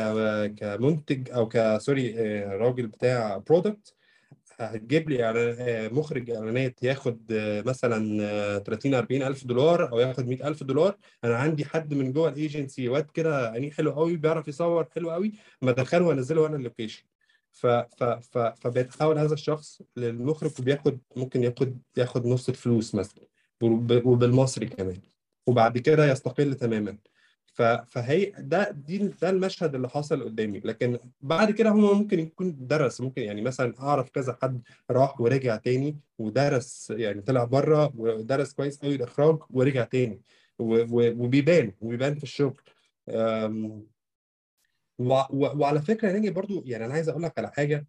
كمنتج 0.55 1.29
أو 1.31 1.47
ك 1.47 1.58
sorry 1.58 2.13
آه، 2.19 2.47
راجل 2.57 2.87
بتاع 2.87 3.37
product 3.37 3.93
هتجيب 4.61 5.09
لي 5.09 5.23
آه، 5.25 5.87
مخرج 5.87 6.29
إعلانات 6.31 6.83
ياخد 6.83 7.31
آه، 7.31 7.61
مثلا 7.61 8.17
آه، 8.23 8.57
30 8.57 8.93
40 8.93 9.23
ألف 9.23 9.45
دولار 9.45 9.91
أو 9.91 9.99
ياخد 9.99 10.27
100 10.27 10.47
ألف 10.47 10.63
دولار. 10.63 10.97
أنا 11.23 11.35
عندي 11.35 11.65
حد 11.65 11.93
من 11.93 12.13
جوه 12.13 12.29
الإيجنسي 12.29 12.89
واد 12.89 13.11
كده 13.11 13.49
عينيه 13.49 13.71
حلو 13.71 13.91
قوي 13.91 14.15
بيعرف 14.17 14.47
يصور 14.47 14.87
حلو 14.95 15.11
قوي 15.11 15.33
ما 15.61 15.71
ادخله 15.71 16.05
وانزله 16.05 16.41
وأنا 16.41 16.55
ال 16.55 16.60
location. 16.60 17.03
ف 17.51 17.67
ف 17.67 18.03
ف 18.03 18.37
فبيتحول 18.37 19.17
هذا 19.17 19.33
الشخص 19.33 19.81
للمخرج 19.97 20.51
وبياخد 20.59 20.99
ممكن 21.15 21.43
ياخد 21.43 21.77
ياخد 21.97 22.25
نص 22.27 22.49
الفلوس 22.49 22.95
مثلا 22.95 23.23
وب- 23.63 24.05
وبالمصري 24.05 24.65
كمان. 24.65 25.01
وبعد 25.47 25.77
كده 25.77 26.11
يستقل 26.11 26.53
تماما. 26.55 26.97
فهي 27.53 28.33
ده 28.37 28.71
دي 28.71 28.97
ده 28.97 29.29
المشهد 29.29 29.75
اللي 29.75 29.89
حصل 29.89 30.23
قدامي. 30.23 30.59
لكن 30.59 30.99
بعد 31.21 31.51
كده 31.51 31.69
هو 31.69 31.93
ممكن 31.93 32.19
يكون 32.19 32.67
درس. 32.67 33.01
ممكن 33.01 33.21
يعني 33.21 33.41
مثلا 33.41 33.73
أعرف 33.79 34.09
كذا 34.09 34.37
حد 34.41 34.61
راح 34.91 35.21
ورجع 35.21 35.55
تاني 35.55 35.97
ودرس 36.17 36.93
يعني 36.95 37.21
طلع 37.21 37.43
بره 37.43 37.93
ودرس 37.95 38.53
كويس 38.53 38.79
قوي 38.79 38.95
الإخراج 38.95 39.39
ورجع 39.49 39.83
تاني 39.83 40.21
وبيبان 40.59 41.73
وبيبان 41.81 42.15
في 42.15 42.23
الشغل. 42.23 42.61
وعلى 44.99 45.81
فكرة 45.81 46.07
يا 46.07 46.13
ناجي 46.13 46.29
برضو 46.29 46.63
يعني 46.65 46.85
أنا 46.85 46.93
عايز 46.93 47.09
أقول 47.09 47.23
لك 47.23 47.37
على 47.37 47.51
حاجة. 47.51 47.87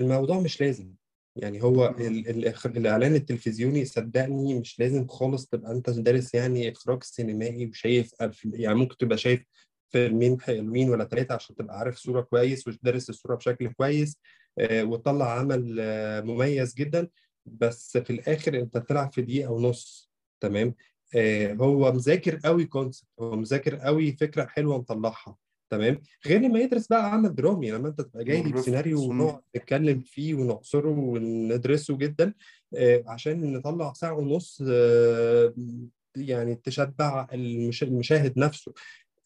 الموضوع 0.00 0.40
مش 0.40 0.60
لازم. 0.60 0.94
يعني 1.36 1.62
هو. 1.62 1.86
ال 1.86 2.46
ال 2.46 2.54
الإعلان 2.76 3.14
التلفزيوني 3.14 3.84
صدقني 3.84 4.60
مش 4.60 4.80
لازم 4.80 5.06
خالص 5.06 5.46
تبقى 5.46 5.72
أنت 5.72 5.90
دارس 5.90 6.34
يعني 6.34 6.72
إخراج 6.72 7.02
سينمائي 7.02 7.66
وشايف 7.66 8.14
يعني 8.44 8.74
ممكن 8.74 8.96
تبقى 8.96 9.18
شايف 9.18 9.44
فيلمين 9.90 10.40
حلوين 10.40 10.90
ولا 10.90 11.04
ثلاثة 11.04 11.34
عشان 11.34 11.56
تبقى 11.56 11.78
عارف 11.78 11.96
صورة 11.96 12.20
كويس 12.20 12.68
ودارس 12.68 13.10
الصورة 13.10 13.34
بشكل 13.34 13.72
كويس 13.72 14.20
آه، 14.58 14.84
وتطلع 14.84 15.38
عمل 15.38 15.76
آه، 15.80 16.20
مميز 16.20 16.74
جدا 16.74 17.08
بس 17.46 17.98
في 17.98 18.10
الآخر 18.10 18.58
أنت 18.58 18.76
بتلعب 18.78 19.12
في 19.12 19.22
دقيقة 19.22 19.52
ونص 19.52 20.10
تمام 20.40 20.74
آه، 21.16 21.52
هو 21.52 21.92
مذاكر 21.92 22.38
قوي 22.44 22.64
كونسبت 22.64 23.08
هو 23.20 23.36
مذاكر 23.36 23.76
قوي 23.76 24.12
فكرة 24.12 24.44
حلوة 24.46 24.78
مطلعها 24.78 25.36
تمام؟ 25.76 26.02
غير 26.26 26.40
لما 26.40 26.58
يدرس 26.58 26.86
بقى 26.86 27.12
عمل 27.12 27.34
درامي 27.34 27.70
لما 27.70 27.88
أنت 27.88 28.00
تبقى 28.00 28.24
جاي 28.24 28.36
لي 28.42 28.52
بسيناريو 28.60 29.00
ونقعد 29.10 29.40
نتكلم 29.56 30.00
فيه 30.00 30.34
ونعصره 30.34 30.88
وندرسه 30.98 31.96
جدا 31.96 32.34
آه، 32.76 33.04
عشان 33.06 33.52
نطلع 33.52 33.92
ساعة 33.92 34.12
ونص 34.14 34.62
آه، 34.68 35.54
يعني 36.16 36.54
تشبع 36.54 37.26
المشا- 37.32 37.82
المشاهد 37.82 38.38
نفسه. 38.38 38.72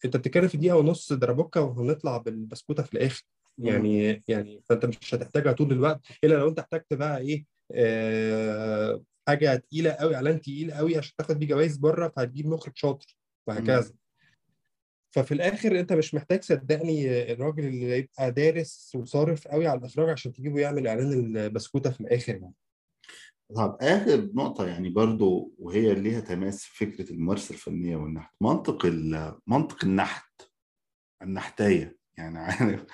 أنت 0.05 0.17
بتتكلم 0.17 0.47
في 0.47 0.57
دقيقة 0.57 0.77
ونص 0.77 1.13
دربوكة 1.13 1.61
وهنطلع 1.61 2.17
بالبسكوتة 2.17 2.83
في 2.83 2.93
الآخر. 2.93 3.23
يعني 3.57 4.23
يعني 4.27 4.61
فأنت 4.65 4.85
مش 4.85 5.15
هتحتاجها 5.15 5.51
طول 5.51 5.71
الوقت 5.71 6.01
إلا 6.23 6.35
لو 6.35 6.49
أنت 6.49 6.59
احتجت 6.59 6.93
بقى 6.93 7.17
إيه 7.19 7.45
آه، 7.71 9.01
حاجة 9.27 9.55
تقيلة 9.55 9.91
قوي 9.91 10.15
إعلان 10.15 10.41
تقيل 10.41 10.71
قوي 10.71 10.97
عشان 10.97 11.13
تاخد 11.17 11.39
بيه 11.39 11.47
جوائز 11.47 11.77
بره 11.77 12.07
فهتجيب 12.15 12.47
مخرج 12.47 12.73
شاطر 12.75 13.17
وهكذا. 13.47 13.93
ففي 15.11 15.33
الآخر 15.33 15.79
أنت 15.79 15.93
مش 15.93 16.13
محتاج 16.15 16.43
صدقني 16.43 17.31
الراجل 17.33 17.65
اللي 17.67 17.97
يبقى 17.97 18.31
دارس 18.31 18.91
وصارف 18.95 19.47
قوي 19.47 19.67
على 19.67 19.79
الإخراج 19.79 20.09
عشان 20.09 20.33
تجيبه 20.33 20.59
يعمل 20.59 20.87
إعلان 20.87 21.13
البسكوتة 21.37 21.91
في 21.91 22.01
الآخر 22.01 22.33
يعني. 22.35 22.53
طب 23.55 23.77
آخر 23.81 24.29
نقطة 24.33 24.67
يعني 24.67 24.89
برضو 24.89 25.53
وهي 25.59 25.93
ليها 25.93 26.19
تماس 26.19 26.63
في 26.63 26.85
فكرة 26.85 27.11
الممارسة 27.13 27.53
الفنية 27.53 27.95
والنحت. 27.97 28.35
منطق 28.41 28.85
منطق 29.47 29.85
النحت 29.85 30.41
النحتاية 31.21 31.97
يعني 32.17 32.39
عارف. 32.45 32.85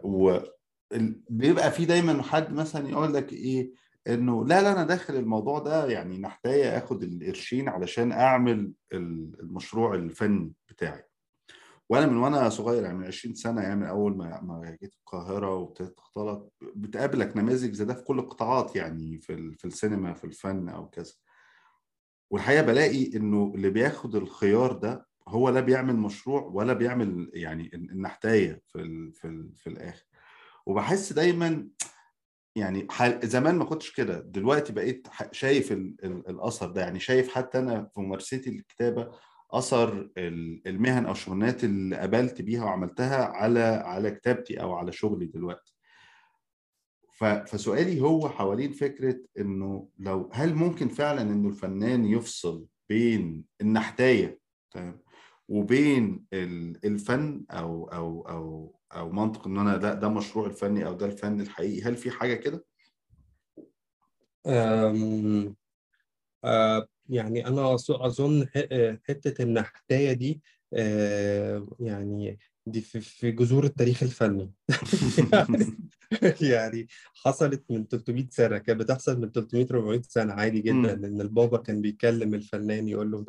و 0.00 0.38
ال- 0.92 1.20
بيبقى 1.30 1.70
في 1.72 1.84
دايما 1.84 2.22
حد 2.22 2.52
مثلا 2.52 2.88
يقول 2.88 3.14
لك 3.14 3.32
إيه 3.32 3.70
إنه 4.08 4.46
لا 4.46 4.62
لا 4.62 4.72
أنا 4.72 4.84
داخل 4.84 5.16
الموضوع 5.16 5.58
ده 5.58 5.86
يعني 5.86 6.18
نحتاية 6.18 6.78
آخد 6.78 7.02
القرشين 7.02 7.68
علشان 7.68 8.12
أعمل 8.12 8.72
ال- 8.92 9.40
المشروع 9.40 9.94
الفني 9.94 10.52
بتاعي. 10.68 11.04
وأنا 11.88 12.06
من 12.06 12.16
وأنا 12.16 12.48
صغير 12.48 12.82
يعني 12.82 12.98
من 12.98 13.04
20 13.06 13.34
سنة 13.34 13.62
يعني 13.62 13.76
من 13.76 13.86
أول 13.86 14.16
ما 14.16 14.40
ما 14.40 14.76
جيت 14.82 14.94
القاهرة 14.94 15.54
وابتديت 15.54 15.98
أختلط 15.98 16.52
بتقابلك 16.76 17.36
نماذج 17.36 17.72
زي 17.72 17.84
ده 17.84 17.94
في 17.94 18.02
كل 18.02 18.18
القطاعات 18.18 18.76
يعني 18.76 19.18
في 19.18 19.52
في 19.58 19.64
السينما 19.64 20.14
في 20.14 20.24
الفن 20.24 20.68
أو 20.68 20.88
كذا. 20.90 21.12
والحقيقة 22.30 22.62
بلاقي 22.62 23.16
إنه 23.16 23.52
اللي 23.54 23.70
بياخد 23.70 24.16
الخيار 24.16 24.72
ده 24.72 25.06
هو 25.28 25.48
لا 25.48 25.60
بيعمل 25.60 25.96
مشروع 25.96 26.42
ولا 26.42 26.72
بيعمل 26.72 27.30
يعني 27.34 27.70
النحتايه 27.74 28.62
في 28.66 28.78
ال 28.80 29.12
في 29.12 29.26
ال 29.26 29.54
في 29.56 29.66
الآخر. 29.66 30.04
وبحس 30.66 31.12
دايما 31.12 31.68
يعني 32.56 32.86
زمان 33.22 33.54
ما 33.56 33.64
كنتش 33.64 33.92
كده 33.92 34.20
دلوقتي 34.20 34.72
بقيت 34.72 35.08
شايف 35.32 35.72
ال... 35.72 35.96
ال... 36.04 36.28
الأثر 36.28 36.70
ده 36.70 36.80
يعني 36.80 37.00
شايف 37.00 37.28
حتى 37.34 37.58
أنا 37.58 37.84
في 37.94 38.00
ممارستي 38.00 38.50
للكتابه 38.50 39.10
أثر 39.58 40.10
ال- 40.18 40.68
المهن 40.68 41.06
أو 41.06 41.12
الشغلانات 41.12 41.64
اللي 41.64 41.96
قابلت 41.96 42.42
بيها 42.42 42.64
وعملتها 42.64 43.24
على 43.24 43.60
على 43.60 44.10
كتابتي 44.10 44.60
أو 44.60 44.72
على 44.72 44.92
شغلي 44.92 45.26
دلوقتي. 45.26 45.74
فسؤالي 47.46 48.00
هو 48.00 48.28
حوالين 48.28 48.72
فكرة 48.72 49.20
إنه 49.38 49.88
لو 49.98 50.30
هل 50.32 50.54
ممكن 50.54 50.88
فعلا 50.88 51.22
إنه 51.22 51.48
الفنان 51.48 52.04
يفصل 52.04 52.66
بين 52.88 53.44
النحتاية 53.60 54.40
تمام 54.70 55.00
وبين 55.48 56.24
ال- 56.32 56.86
الفن 56.86 57.44
أو 57.50 57.84
أو 57.88 58.28
أو 58.28 58.74
أو 58.92 59.12
منطق 59.12 59.46
إن 59.46 59.58
أنا 59.58 59.76
لا 59.76 59.94
ده 59.94 60.08
مشروع 60.08 60.46
الفني 60.46 60.86
أو 60.86 60.92
ده 60.94 61.06
الفن 61.06 61.40
الحقيقي 61.40 61.82
هل 61.82 61.96
في 61.96 62.10
حاجة 62.10 62.34
كده؟ 62.34 62.64
آه، 66.44 66.88
يعني 67.08 67.46
أنا 67.46 67.76
أظ- 67.76 68.00
أظن 68.02 68.46
ح- 68.46 68.96
حتة 69.08 69.42
النحتاية 69.42 70.12
دي 70.12 70.40
آه، 70.74 71.66
يعني 71.80 72.38
دي 72.66 72.80
في 72.80 73.30
جذور 73.30 73.64
التاريخ 73.64 74.02
الفني. 74.02 74.50
يعني 76.40 76.88
حصلت 77.14 77.64
من 77.70 77.88
300 77.88 78.26
سنة 78.30 78.58
كانت 78.58 78.80
بتحصل 78.80 79.20
من 79.20 79.32
300 79.32 79.66
400 79.70 80.02
سنة 80.08 80.32
عادي 80.32 80.60
جدا. 80.60 80.92
إن 80.94 81.20
البابا 81.20 81.58
كان 81.58 81.80
بيكلم 81.80 82.34
الفنان 82.34 82.88
يقول 82.88 83.10
له 83.10 83.24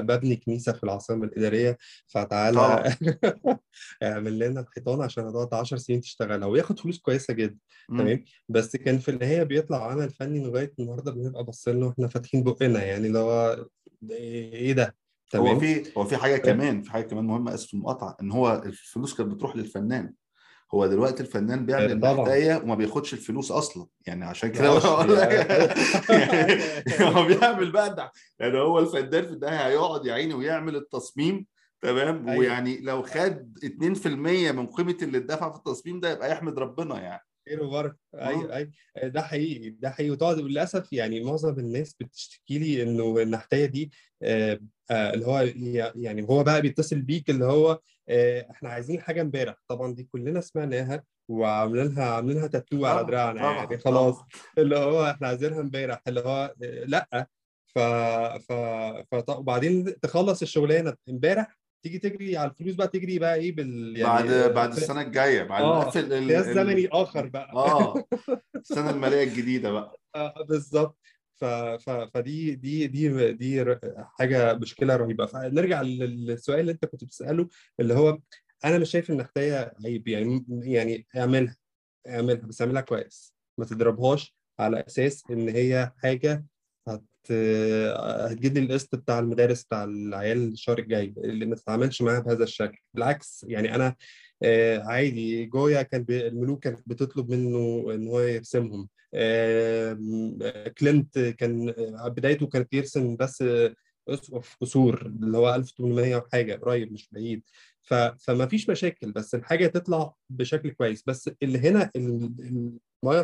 ببني 0.00 0.36
كنيسة 0.36 0.72
في 0.72 0.84
العاصمة 0.84 1.24
الإدارية 1.24 1.78
فتعالى 2.06 2.58
اعمل 4.02 4.38
لنا 4.38 4.60
الحيطان 4.60 5.02
عشان 5.02 5.24
هتقعد 5.24 5.54
10 5.54 5.76
سنين 5.76 6.00
تشتغلها. 6.00 6.48
وياخد 6.48 6.78
فلوس 6.78 6.98
كويسة 6.98 7.34
جدا. 7.34 7.58
تمام؟ 7.88 8.24
بس 8.48 8.76
كان 8.76 8.98
في 8.98 9.10
النهاية 9.10 9.42
بيطلع 9.42 9.90
عمل 9.90 10.10
فني 10.10 10.44
لغاية 10.44 10.72
النهاردة 10.78 11.12
بنبقى 11.12 11.44
باصين 11.44 11.80
له 11.80 11.90
إحنا 11.90 12.08
فاتحين 12.08 12.42
بقنا 12.42 12.84
يعني 12.84 13.06
اللي 13.06 13.18
هو 13.18 13.66
إيه 14.10 14.72
ده؟ 14.72 14.96
هو 15.36 15.44
تمام؟ 15.44 15.58
في 15.58 15.82
هو 15.98 16.04
في 16.04 16.16
حاجة 16.16 16.36
كمان 16.36 16.82
في 16.82 16.90
حاجة 16.90 17.02
كمان 17.02 17.24
مهمة 17.24 17.54
اسف 17.54 17.74
المقاطعه 17.74 18.16
إن 18.22 18.32
هو 18.32 18.62
الفلوس 18.66 19.14
كانت 19.14 19.34
بتروح 19.34 19.56
للفنان. 19.56 20.12
هو 20.74 20.86
دلوقتي 20.86 21.22
الفنان 21.22 21.66
بيعمل 21.66 21.90
آه، 21.90 21.94
طبعا. 21.94 22.12
النحتايه 22.12 22.56
وما 22.56 22.74
بياخدش 22.74 23.12
الفلوس 23.14 23.52
أصلا. 23.52 23.86
يعني 24.06 24.24
عشان 24.24 24.52
كده 24.52 24.68
معرفش 24.70 24.86
بقول 24.86 25.16
لك. 25.16 25.30
يعني 26.90 27.16
هو 27.16 27.26
بيعمل 27.26 27.72
بقى 27.72 27.94
ده 27.94 28.12
يعني 28.38 28.58
هو 28.58 28.78
الفنان 28.78 29.26
في 29.26 29.32
النهاية 29.32 29.66
هيقعد 29.68 30.06
يا 30.06 30.12
عيني 30.14 30.34
ويعمل 30.34 30.76
التصميم 30.76 31.46
تمام؟ 31.80 32.28
أيوه. 32.28 32.38
ويعني 32.40 32.80
لو 32.80 33.02
خد 33.02 33.58
2% 33.64 34.06
من 34.52 34.66
قيمة 34.66 34.96
اللي 35.02 35.18
اتدفع 35.18 35.50
في 35.52 35.58
التصميم 35.58 36.00
ده 36.00 36.12
يبقى 36.12 36.30
يحمد 36.32 36.58
ربنا 36.58 37.00
يعني. 37.00 37.22
خير 37.48 37.62
وبركة. 37.64 37.96
أيوه 38.14 38.52
آه 38.52 38.56
أيوه 38.56 38.70
ده 39.08 39.22
حقيقي 39.22 39.70
ده 39.70 39.90
حقيقي. 39.90 40.10
وتقعد 40.10 40.38
للأسف 40.38 40.92
يعني 40.92 41.24
معظم 41.24 41.58
الناس 41.58 41.94
بتشتكي 42.00 42.58
لي 42.58 42.82
إنه 42.82 43.22
النحتايه 43.22 43.66
دي 43.66 43.90
آه 44.22 44.60
آه 44.90 45.14
اللي 45.14 45.26
هو 45.26 45.48
يعني 45.94 46.22
هو 46.22 46.42
بقى 46.42 46.62
بيتصل 46.62 47.00
بيك 47.02 47.30
اللي 47.30 47.44
هو 47.44 47.70
آه 47.70 47.80
إحنا 48.50 48.68
عايزين 48.68 49.00
حاجة 49.00 49.20
امبارح. 49.22 49.54
طبعا 49.68 49.94
دي 49.94 50.08
كلنا 50.12 50.40
سمعناها 50.40 51.04
وعاملينها 51.30 52.04
عاملينها 52.04 52.46
تاتو 52.46 52.86
على 52.86 53.06
دراعنا 53.06 53.40
يعني 53.40 53.78
خلاص. 53.78 54.24
اللي 54.58 54.78
هو 54.78 55.10
إحنا 55.10 55.28
عايزينها 55.28 55.60
امبارح 55.60 56.02
اللي 56.08 56.20
هو 56.20 56.54
آه 56.62 56.84
لأ. 56.84 57.26
ف 57.74 57.78
ف 58.48 58.52
ف 59.10 59.28
وبعدين 59.28 60.00
تخلص 60.00 60.42
الشغلانة 60.42 60.94
امبارح 61.08 61.58
تيجي 61.84 61.98
تجري 61.98 62.36
على 62.36 62.50
الفلوس 62.50 62.74
بقى 62.74 62.88
تجري 62.88 63.18
بقى 63.18 63.34
إيه 63.34 63.54
بال 63.56 64.02
بعد 64.02 64.30
يعني 64.30 64.54
بعد 64.54 64.70
آه، 64.70 64.76
السنة 64.76 65.00
الجاية 65.00 65.42
بعد 65.42 65.62
ما 65.62 65.68
آه 65.68 65.80
نقفل 65.84 66.12
ال... 66.12 66.28
قياس 66.28 66.46
ال... 66.46 66.54
زمني 66.54 66.88
اخر 66.92 67.26
بقى. 67.26 67.52
آه 67.52 68.04
السنة 68.56 68.90
المالية 68.90 69.22
الجديدة 69.22 69.70
بقى. 69.70 70.00
آه، 70.14 70.44
بالظبط. 70.48 70.98
ف... 71.38 71.44
ف... 71.44 71.90
فدي 71.90 72.54
دي 72.54 72.86
دي 72.86 73.32
دي 73.32 73.76
حاجة 74.18 74.54
مشكلة 74.54 74.96
رهيبة. 74.96 75.26
فنرجع 75.26 75.82
لل- 75.82 76.26
للسؤال 76.26 76.60
اللي 76.60 76.72
انت 76.72 76.84
كنت 76.84 77.04
بتسأله 77.04 77.48
اللي 77.80 77.94
هو 77.94 78.18
أنا 78.64 78.78
مش 78.78 78.90
شايف 78.90 79.10
إن 79.10 79.14
النحتايه 79.16 79.72
عيب 79.84 80.08
يعني 80.08 80.44
يعني 80.48 81.06
اعملها 81.16 81.56
اعملها 82.08 82.46
بس 82.46 82.62
اعملها 82.62 82.82
كويس. 82.82 83.34
ما 83.58 83.64
تضربهاش 83.64 84.36
على 84.60 84.84
أساس 84.86 85.24
إن 85.30 85.48
هي 85.48 85.92
حاجة 86.02 86.44
هت 86.88 87.04
هتجيب 88.30 88.54
لي 88.58 88.60
القسط 88.64 88.94
بتاع 88.96 89.18
المدارس 89.18 89.62
بتاع 89.64 89.84
العيال 89.84 90.52
الشهر 90.52 90.78
الجاي 90.78 91.14
اللي 91.18 91.46
ما 91.46 91.54
تتعاملش 91.54 92.02
معاها 92.02 92.20
بهذا 92.20 92.44
الشكل. 92.44 92.78
بالعكس 92.94 93.46
يعني 93.48 93.74
أنا 93.74 93.96
آه، 94.42 94.78
عادي 94.78 95.44
جويا 95.46 95.82
كان 95.82 96.06
الملوك 96.10 96.64
كانت 96.64 96.80
بتطلب 96.86 97.30
منه 97.30 97.86
إن 97.94 98.08
هو 98.08 98.20
يرسمهم. 98.20 98.88
آه، 99.14 99.98
كلينت 100.78 101.18
كان 101.18 101.68
آه، 101.68 102.08
بدايته 102.08 102.46
كانت 102.46 102.74
يرسم 102.74 103.16
بس 103.16 103.42
آه، 103.42 103.74
اسقف 104.08 104.56
قصور 104.60 105.06
اللي 105.06 105.38
هو 105.38 105.54
1800 105.54 106.16
وحاجة 106.16 106.54
قريب 106.54 106.92
مش 106.92 107.08
بعيد. 107.12 107.42
ف... 107.82 107.94
فما 107.94 108.46
فيش 108.46 108.70
مشاكل 108.70 109.12
بس 109.12 109.34
الحاجة 109.34 109.66
تطلع 109.66 110.14
بشكل 110.30 110.70
كويس. 110.70 111.02
بس 111.06 111.30
اللي 111.42 111.58
هنا 111.58 111.90
ال- 111.96 112.24
ال- 112.40 112.78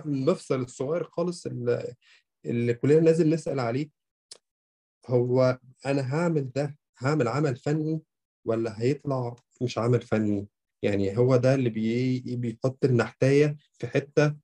المفصل 0.06 0.60
الصغير 0.62 1.04
خالص 1.04 1.46
اللي, 1.46 1.94
اللي 2.46 2.74
كلنا 2.74 3.00
لازم 3.00 3.30
نسأل 3.30 3.60
عليه 3.60 3.90
هو 5.06 5.58
أنا 5.86 6.14
هعمل 6.14 6.52
ده 6.52 6.76
هعمل 6.98 7.28
عمل 7.28 7.56
فني 7.56 8.02
ولا 8.44 8.80
هيطلع 8.82 9.36
مش 9.62 9.78
عمل 9.78 10.00
فني؟ 10.02 10.48
يعني 10.82 11.18
هو 11.18 11.36
ده 11.36 11.54
اللي 11.54 11.70
بي... 11.70 12.20
بيحط 12.36 12.84
النحتاية 12.84 13.56
في 13.72 13.86
حتة 13.86 14.26
آه، 14.26 14.36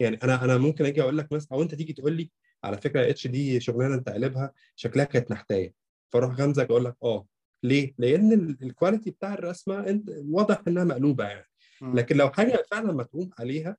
يعني 0.00 0.16
أنا 0.22 0.44
أنا 0.44 0.56
ممكن 0.58 0.84
أجي 0.84 1.02
أقول 1.02 1.18
لك 1.18 1.32
مثلا 1.32 1.48
أو 1.52 1.62
أنت 1.62 1.74
تيجي 1.74 1.92
تقول 1.92 2.12
لي 2.12 2.30
على 2.64 2.78
فكرة 2.78 3.10
إتش 3.10 3.26
دي 3.26 3.60
شغلانة 3.60 3.94
أنت 3.94 4.08
قلبها 4.08 4.52
شكلها 4.76 5.04
كانت 5.04 5.30
نحتايه 5.30 5.74
فأروح 6.12 6.34
غمزك 6.34 6.64
أقول 6.70 6.84
لك 6.84 6.96
آه 7.02 7.26
ليه؟ 7.62 7.94
لأن 7.98 8.32
ال- 8.32 8.58
ال 8.62 8.68
quality 8.68 9.10
بتاع 9.10 9.34
الرسمة 9.34 9.80
أنت 9.88 10.10
واضح 10.28 10.62
إنها 10.68 10.84
مقلوبة 10.84 11.24
يعني. 11.24 11.46
لكن 11.94 12.16
لو 12.16 12.30
حاجة 12.30 12.62
فعلا 12.70 12.92
متعوب 12.92 13.32
عليها 13.38 13.76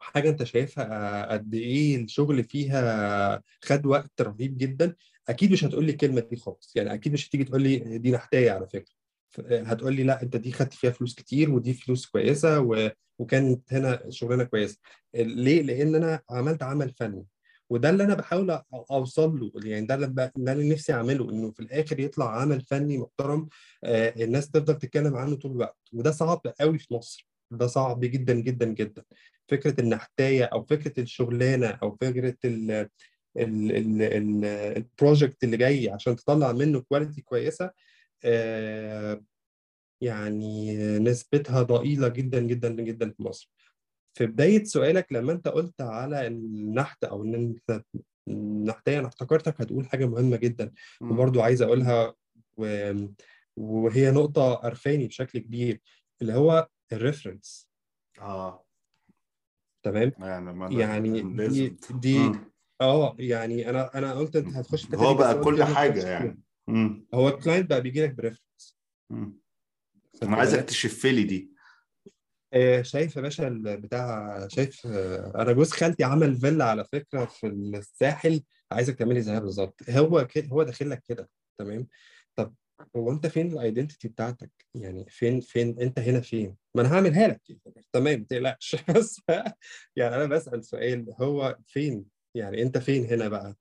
حاجة 0.00 0.28
أنت 0.30 0.42
شايفها 0.44 1.26
قد 1.32 1.54
إيه 1.54 2.04
الشغل 2.04 2.44
فيها 2.44 3.42
خد 3.64 3.86
وقت 3.86 4.22
رهيب 4.22 4.56
جدا 4.58 4.94
أكيد 5.28 5.52
مش 5.52 5.64
هتقول 5.64 5.84
لي 5.84 5.92
الكلمة 5.92 6.20
دي 6.20 6.36
خالص 6.36 6.76
يعني 6.76 6.94
أكيد 6.94 7.12
مش 7.12 7.28
هتيجي 7.28 7.44
تقول 7.44 7.62
لي 7.62 7.98
دي 7.98 8.10
نحتايه 8.10 8.50
على 8.50 8.66
فكرة 8.68 8.94
هتقول 9.40 9.94
لي 9.96 10.02
لا 10.02 10.22
انت 10.22 10.36
دي 10.36 10.52
خدت 10.52 10.74
فيها 10.74 10.90
فلوس 10.90 11.14
كتير 11.14 11.50
ودي 11.50 11.74
فلوس 11.74 12.06
كويسة 12.06 12.60
و... 12.60 12.90
وكانت 13.18 13.72
هنا 13.72 14.10
شغلانة 14.10 14.44
كويسة. 14.44 14.78
ليه؟ 15.14 15.62
لأن 15.62 15.94
أنا 15.94 16.20
عملت 16.30 16.62
عمل 16.62 16.90
فني. 16.90 17.24
وده 17.70 17.90
اللي 17.90 18.04
أنا 18.04 18.14
بحاول 18.14 18.60
أوصل 18.90 19.40
له. 19.40 19.52
يعني 19.70 19.86
ده 19.86 19.94
اللي 19.94 20.30
اللي 20.38 20.68
نفسي 20.68 20.92
أعمله 20.92 21.30
إنه 21.30 21.50
في 21.50 21.60
الآخر 21.60 22.00
يطلع 22.00 22.40
عمل 22.40 22.60
فني 22.60 22.98
محترم 22.98 23.48
آه، 23.84 24.24
الناس 24.24 24.50
تفضل 24.50 24.78
تتكلم 24.78 25.16
عنه 25.16 25.36
طول 25.36 25.52
الوقت. 25.52 25.78
وده 25.92 26.10
صعب 26.10 26.40
قوي 26.60 26.78
في 26.78 26.94
مصر. 26.94 27.28
ده 27.50 27.66
صعب 27.66 28.00
جدا 28.00 28.34
جدا 28.34 28.66
جدا. 28.66 29.04
فكرة 29.48 29.80
النحتاية 29.80 30.44
أو 30.44 30.62
فكرة 30.62 31.00
الشغلانة 31.02 31.66
أو 31.66 31.96
فكرة 32.00 32.36
ال 32.44 32.70
ال 32.70 33.72
ال 33.76 34.02
ال 34.02 34.44
ال 34.76 34.85
project 34.85 35.44
اللي 35.44 35.56
جاي 35.56 35.90
عشان 35.90 36.16
تطلع 36.16 36.52
منه 36.52 36.80
quality 36.80 37.22
كويسة 37.22 37.70
يعني 40.02 40.76
نسبتها 40.98 41.62
ضئيلة 41.62 42.08
جدا 42.08 42.40
جدا 42.40 42.68
جدا 42.70 43.10
في 43.10 43.22
مصر 43.22 43.50
في 44.18 44.26
بداية 44.26 44.64
سؤالك 44.64 45.12
لما 45.12 45.32
أنت 45.32 45.48
قلت 45.48 45.80
على 45.80 46.26
النحت 46.26 47.04
أو 47.04 47.22
إن 47.24 47.34
أنت 47.34 47.84
النحتايه 48.28 48.98
أنا 48.98 49.08
افتكرتك 49.08 49.60
هتقول 49.60 49.86
حاجة 49.86 50.06
مهمة 50.06 50.36
جدا. 50.36 50.72
وبرضو 51.00 51.40
عايز 51.40 51.62
أقولها 51.62 52.14
و... 52.56 52.92
وهي 53.56 54.10
نقطة 54.10 54.54
قرفاني 54.54 55.06
بشكل 55.06 55.38
كبير 55.38 55.80
اللي 56.22 56.32
هو 56.34 56.68
الريفرنس 56.92 57.68
آه 58.20 58.64
تمام 59.84 60.12
يعني 60.18 60.80
يعني 60.80 61.20
دي 61.22 61.76
دي. 61.90 62.32
آه 62.80 63.16
يعني 63.18 63.70
أنا 63.70 63.98
أنا 63.98 64.12
قلت 64.12 64.36
أنت 64.36 64.56
هتخش 64.56 64.94
هو 64.94 65.14
بقى 65.14 65.40
كل 65.40 65.64
حاجة. 65.64 66.08
يعني 66.08 66.38
مم. 66.68 67.06
هو 67.14 67.28
ال 67.28 67.34
client 67.34 67.70
بقى 67.70 67.80
بيجي 67.82 68.02
لك 68.04 68.14
ب 68.14 68.20
reference. 68.20 68.78
أنا 70.22 70.36
عايزك 70.36 70.64
تشف 70.64 71.06
لي 71.06 71.24
دي. 71.24 71.52
آه 72.54 72.82
شايف 72.82 73.16
يا 73.16 73.20
باشا 73.20 73.48
البتاع 73.48 74.48
شايف 74.48 74.86
آه 74.86 75.32
أنا 75.42 75.52
جوز 75.52 75.72
خالتي 75.72 76.04
عمل 76.04 76.36
فيلا 76.36 76.64
على 76.64 76.84
فكرة 76.84 77.24
في 77.24 77.46
الساحل. 77.46 78.42
عايزك 78.72 78.98
تعملي 78.98 79.22
زيها 79.22 79.38
بالظبط. 79.38 79.90
هو 79.90 80.26
كده 80.26 80.48
هو 80.48 80.62
داخل 80.62 80.90
لك 80.90 81.02
كده 81.08 81.30
تمام؟ 81.58 81.88
طب 82.36 82.54
هو 82.96 83.12
أنت 83.12 83.26
فين 83.26 83.52
ال 83.52 83.58
identity 83.58 84.08
بتاعتك؟ 84.08 84.50
يعني 84.74 85.06
فين 85.08 85.40
فين 85.40 85.80
أنت 85.80 85.98
هنا 85.98 86.20
فين؟ 86.20 86.56
ما 86.74 86.82
أنا 86.82 86.94
هعملها 86.94 87.28
لك. 87.28 87.40
تمام 87.92 88.18
ما 88.18 88.26
تقلقش. 88.28 88.76
بس 88.96 89.20
يعني 89.96 90.14
أنا 90.16 90.26
بسأل 90.26 90.64
سؤال 90.64 91.14
هو 91.20 91.58
فين؟ 91.66 92.04
يعني 92.34 92.62
أنت 92.62 92.78
فين 92.78 93.04
هنا 93.04 93.28
بقى؟ 93.28 93.56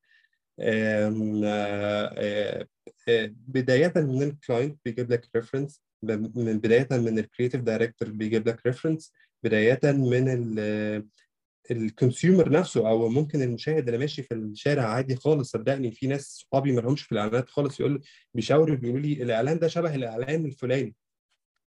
آه، 0.61 1.13
آه، 1.45 2.67
آه، 3.09 3.31
بداية 3.47 3.93
من 3.95 4.23
ال 4.23 4.31
client 4.31 4.79
بيجيب 4.85 5.11
لك 5.11 5.29
reference 5.35 5.81
من 6.03 6.59
بداية 6.59 6.87
من 6.91 7.19
ال 7.19 7.24
creative 7.24 7.61
director 7.61 8.09
بيجيب 8.09 8.47
لك 8.47 8.65
reference 8.65 9.13
بداية 9.43 9.79
من 9.83 10.29
ال 10.29 11.07
consumer 11.71 12.49
نفسه 12.49 12.89
أو 12.89 13.09
ممكن 13.09 13.41
المشاهد 13.41 13.85
اللي 13.87 13.97
ماشي 13.97 14.23
في 14.23 14.33
الشارع 14.33 14.83
عادي 14.83 15.15
خالص. 15.15 15.51
صدقني 15.51 15.91
في 15.91 16.07
ناس 16.07 16.21
صحابي 16.51 16.71
ما 16.71 16.81
لهمش 16.81 17.01
في 17.01 17.11
الإعلانات 17.11 17.49
خالص 17.49 17.79
يقول 17.79 18.01
بيشاوروا 18.33 18.75
بيقولوا 18.75 19.01
لي 19.01 19.23
الإعلان 19.23 19.59
ده 19.59 19.67
شبه 19.67 19.95
الإعلان 19.95 20.45
الفلاني 20.45 20.95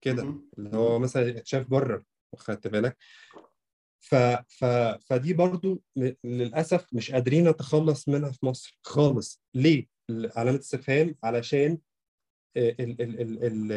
كده. 0.01 0.35
اللي 0.59 0.77
هو 0.77 0.99
مثلا 0.99 1.29
اتشاف 1.39 1.67
بره 1.71 2.05
خدت 2.37 2.67
بالك؟ 2.67 2.97
ف... 4.03 4.15
ف... 4.49 4.65
فدي 5.07 5.33
برضو 5.33 5.83
للأسف 6.25 6.87
مش 6.93 7.11
قادرين 7.11 7.49
نتخلص 7.49 8.09
منها 8.09 8.31
في 8.33 8.47
مصر 8.47 8.79
خالص. 8.83 9.43
ليه؟ 9.55 9.87
علامة 10.37 10.59
استفهام 10.59 11.17
علشان 11.25 11.79
ال... 12.57 12.81
ال... 12.81 13.21
ال... 13.21 13.45
ال... 13.45 13.73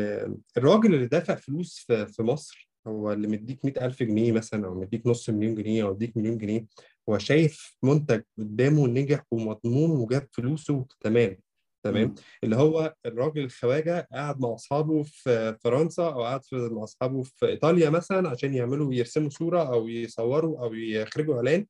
ال... 0.00 0.38
الراجل 0.56 0.94
اللي 0.94 1.06
دافع 1.06 1.34
فلوس 1.34 1.78
في, 1.86 2.06
في 2.06 2.22
مصر 2.22 2.70
هو 2.86 3.12
اللي 3.12 3.28
مديك 3.28 3.64
100000 3.64 4.02
جنيه 4.02 4.32
مثلا 4.32 4.66
أو 4.66 4.80
مديك 4.80 5.06
نص 5.06 5.30
مليون 5.30 5.54
جنيه 5.54 5.84
أو 5.84 5.94
مديك 5.94 6.16
مليون 6.16 6.38
جنيه 6.38 6.66
هو 7.08 7.18
شايف 7.18 7.76
منتج 7.82 8.22
قدامه 8.38 8.86
نجح 8.86 9.24
ومضمون 9.30 9.90
وجاب 9.90 10.28
فلوسه 10.32 10.86
تمام. 11.00 11.36
تمام. 11.84 12.14
اللي 12.44 12.56
هو 12.56 12.94
الراجل 13.06 13.44
الخواجه 13.44 14.08
قاعد 14.12 14.40
مع 14.40 14.54
أصحابه 14.54 15.02
في 15.02 15.56
فرنسا 15.60 16.02
أو 16.02 16.22
قاعد 16.22 16.44
في 16.44 16.56
مع 16.72 16.84
أصحابه 16.84 17.22
في 17.22 17.46
إيطاليا 17.46 17.90
مثلا 17.90 18.28
عشان 18.28 18.54
يعملوا 18.54 18.94
يرسموا 18.94 19.30
صورة 19.30 19.62
أو 19.62 19.88
يصوروا 19.88 20.60
أو 20.60 20.74
يخرجوا 20.74 21.36
إعلان. 21.36 21.66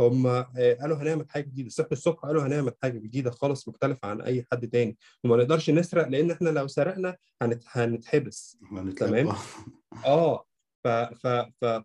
هم 0.00 0.26
آه، 0.26 0.46
قالوا 0.80 0.96
هنعمل 0.96 1.30
حاجة 1.30 1.44
جديدة. 1.44 1.68
صحوا 1.68 1.92
الصبح 1.92 2.18
قالوا 2.18 2.42
هنعمل 2.46 2.72
حاجة 2.82 2.98
جديدة 2.98 3.30
خالص 3.30 3.68
مختلفة 3.68 4.08
عن 4.08 4.20
أي 4.20 4.46
حد 4.52 4.68
تاني. 4.68 4.96
وما 5.24 5.36
نقدرش 5.36 5.70
نسرق 5.70 6.08
لأن 6.08 6.30
إحنا 6.30 6.48
لو 6.48 6.66
سرقنا 6.66 7.16
هنت... 7.42 7.62
هنتحبس. 7.66 8.58
تمام. 8.98 9.28
آه. 10.06 10.46
ف 10.84 10.88
ف 10.88 11.26
ف 11.60 11.82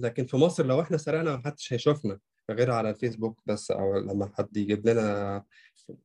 لكن 0.00 0.26
في 0.26 0.36
مصر 0.36 0.66
لو 0.66 0.80
إحنا 0.80 0.96
سرقنا 0.96 1.36
محدش 1.36 1.72
هيشوفنا. 1.72 2.18
غير 2.50 2.70
على 2.70 2.90
الفيسبوك 2.90 3.40
بس 3.46 3.70
أو 3.70 3.98
لما 3.98 4.30
حد 4.38 4.56
يجيب 4.56 4.88
لنا 4.88 5.44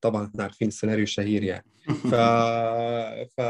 طبعا 0.02 0.28
إحنا 0.28 0.44
عارفين 0.44 0.68
السيناريو 0.68 1.04
الشهير 1.04 1.44
يعني. 1.44 1.66
ف 2.12 2.16
ف 3.38 3.42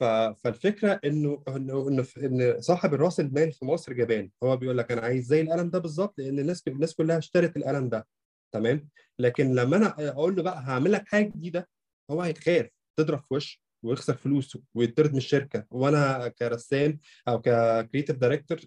ف 0.00 0.04
فالفكرة 0.44 1.00
إنه 1.04 1.42
إنه 1.48 1.88
إنه 1.88 2.04
إن 2.18 2.60
صاحب 2.60 2.94
الرأس 2.94 3.20
المال 3.20 3.52
في 3.52 3.64
مصر 3.64 3.92
جبان. 3.92 4.30
هو 4.42 4.56
بيقول 4.56 4.78
لك 4.78 4.92
أنا 4.92 5.00
عايز 5.00 5.26
زي 5.26 5.40
القلم 5.40 5.70
ده 5.70 5.78
بالظبط 5.78 6.18
لأن 6.18 6.38
الناس 6.38 6.62
الناس 6.68 6.94
كلها 6.94 7.18
اشترت 7.18 7.56
القلم 7.56 7.88
ده. 7.88 8.06
تمام؟ 8.52 8.88
لكن 9.18 9.54
لما 9.54 9.76
أنا 9.76 9.94
أقول 10.08 10.36
له 10.36 10.42
بقى 10.42 10.58
هعمل 10.66 10.92
لك 10.92 11.08
حاجة 11.08 11.24
جديدة 11.36 11.68
هو 12.10 12.22
هيخاف 12.22 12.68
تضرب 12.98 13.18
في 13.18 13.34
وشه 13.34 13.58
ويخسر 13.84 14.14
فلوسه 14.16 14.62
ويطرد 14.74 15.10
من 15.12 15.16
الشركة. 15.16 15.64
وأنا 15.70 16.28
كرسام 16.28 16.98
أو 17.28 17.40
ك 17.40 17.48
creative 17.48 18.16
director 18.16 18.58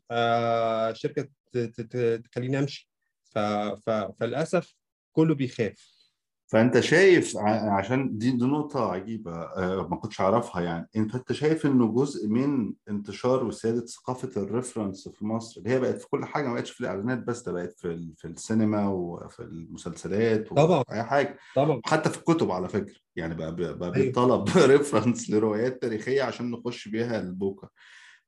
ت- 1.52 1.58
ت- 1.58 2.24
تخليني 2.32 2.60
أمشي. 2.60 2.91
ف... 3.32 3.40
ف... 3.86 3.90
فللأسف 3.90 4.76
كله 5.16 5.36
بيخاف. 5.36 6.02
فأنت 6.48 6.80
شايف 6.80 7.38
عشان 7.38 8.18
دي, 8.18 8.32
دي 8.32 8.46
نقطة 8.46 8.92
عجيبة 8.92 9.32
آه، 9.32 9.88
ما 9.92 9.96
كنتش 9.96 10.22
أعرفها 10.22 10.62
يعني. 10.62 10.90
أنت 10.96 11.16
أنت 11.16 11.32
شايف 11.32 11.66
إنه 11.66 11.88
جزء 11.94 12.28
من 12.28 12.74
انتشار 12.90 13.44
وسيادة 13.46 13.86
ثقافة 13.86 14.42
ال 14.42 14.48
reference 14.48 15.10
في 15.10 15.26
مصر 15.26 15.60
اللي 15.62 15.70
هي 15.70 15.80
بقت 15.80 16.02
في 16.02 16.08
كل 16.08 16.26
حاجة 16.26 16.48
ما 16.48 16.54
بقتش 16.54 16.72
في 16.72 16.82
الإعلانات 16.82 17.20
بس 17.20 17.42
ده 17.42 17.52
بقت 17.52 17.74
في 17.80 18.14
في 18.18 18.28
السينما 18.28 18.88
وفي 18.90 19.40
المسلسلات 19.40 20.48
طبعاً. 20.48 20.84
أي 20.92 21.04
حاجة. 21.04 21.38
طبعا. 21.56 21.82
حتى 21.86 22.10
في 22.10 22.18
الكتب 22.18 22.52
على 22.52 22.70
فكرة. 22.70 22.96
يعني 23.16 23.36
بقى 23.36 23.56
بقى 23.56 23.74
أيوة. 23.96 24.06
بيطلب 24.06 24.50
reference 24.58 25.30
لروايات 25.32 25.82
تاريخية 25.82 26.24
عشان 26.24 26.52
نخش 26.52 26.88
بيها 26.88 27.20
البوكر. 27.20 27.68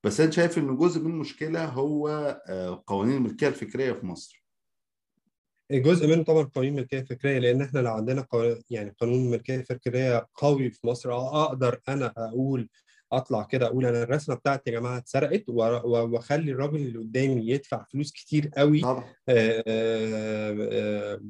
بس 0.03 0.21
أنا 0.21 0.31
شايف 0.31 0.57
إنه 0.57 0.77
جزء 0.77 1.01
من 1.01 1.11
المشكلة 1.11 1.65
هو 1.65 2.07
آه، 2.47 2.83
قوانين 2.87 3.17
الملكية 3.17 3.47
الفكرية 3.47 3.93
في 3.93 4.05
مصر. 4.05 4.42
جزء 5.71 6.07
منه 6.07 6.23
طبعا 6.23 6.43
قوانين 6.43 6.73
الملكيه 6.73 6.99
الفكريه 6.99 7.39
لأن 7.39 7.61
إحنا 7.61 7.79
لو 7.79 7.91
عندنا. 7.93 8.27
يعني 8.69 8.89
قانون 8.99 9.15
الملكيه 9.25 9.55
الفكريه 9.55 10.27
قوي 10.35 10.69
في 10.69 10.87
مصر 10.87 11.11
آه، 11.11 11.45
أقدر 11.45 11.79
أنا 11.89 12.13
أقول 12.17 12.69
أطلع 13.11 13.43
كده 13.43 13.65
أقول 13.67 13.85
أنا 13.85 14.03
الرسمة 14.03 14.35
بتاعتي 14.35 14.71
يا 14.71 14.79
جماعة 14.79 14.97
اتسرقت 14.97 15.43
وأخلي 15.49 16.51
الراجل 16.51 16.75
اللي 16.75 16.99
قدامي 16.99 17.47
يدفع 17.49 17.83
فلوس 17.83 18.11
كتير 18.11 18.49
قوي. 18.57 18.81
طبعا. 18.81 19.03
آه، 19.29 19.63
آه، 19.67 20.55
آه، 20.71 21.21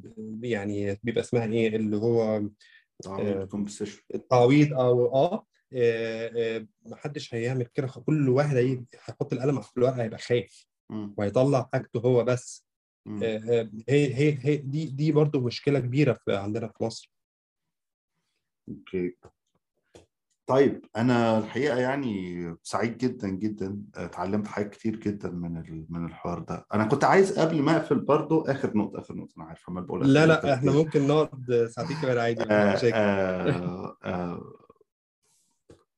يعني 0.41 0.99
بيبقى 1.03 1.21
اسمها 1.21 1.45
إيه؟ 1.45 1.75
اللي 1.75 1.97
هو 1.97 2.43
تعويض 3.03 3.47
كومبنسيشن 3.47 4.01
التعويض 4.15 4.73
أو 4.73 5.15
آه 5.75 6.67
محدش 6.85 7.33
هيعمل 7.33 7.65
كده 7.65 7.87
كل 7.87 8.29
واحد 8.29 8.55
هي- 8.57 8.83
هيحط 8.93 9.33
القلم 9.33 9.57
على 9.57 9.65
الورقة 9.77 10.01
هيبقى 10.03 10.19
خايف. 10.19 10.67
وهيطلع 11.17 11.69
حاجته 11.73 11.99
هو 11.99 12.23
بس. 12.23 12.65
هي 13.07 13.75
هي 13.89 14.37
هي 14.41 14.57
دي 14.57 14.85
دي 14.85 15.11
برضو 15.11 15.39
مشكلة 15.41 15.79
كبيرة 15.79 16.13
في 16.13 16.35
عندنا 16.35 16.67
في 16.67 16.83
مصر. 16.83 17.13
أوكي. 18.69 19.17
طيب 20.49 20.85
أنا 20.95 21.37
الحقيقة 21.37 21.77
يعني 21.79 22.55
سعيد 22.63 22.97
جدا 22.97 23.29
جدا 23.29 23.81
اتعلمت 23.95 24.47
حاجات 24.47 24.69
كتير 24.69 24.95
جدا 24.95 25.29
من 25.29 25.63
من 25.89 26.05
الحوار 26.05 26.39
ده. 26.39 26.65
أنا 26.73 26.85
كنت 26.85 27.03
عايز 27.03 27.39
قبل 27.39 27.61
ما 27.61 27.77
أقفل 27.77 27.99
برضو 27.99 28.41
آخر 28.41 28.77
نقطة 28.77 28.99
آخر 28.99 29.15
نقطة 29.15 29.33
أنا 29.37 29.45
عارف 29.45 29.69
عمال 29.69 29.83
بقول 29.83 30.13
لا 30.13 30.25
لا 30.25 30.53
إحنا. 30.53 30.71
ممكن 30.71 31.07
نقعد 31.07 31.67
ساعتين 31.71 31.97
كمان 32.01 32.17
عادي 32.17 32.43
آه 32.43 32.73
مشاكل. 32.73 32.95
آه 32.95 33.97
آه 34.03 34.62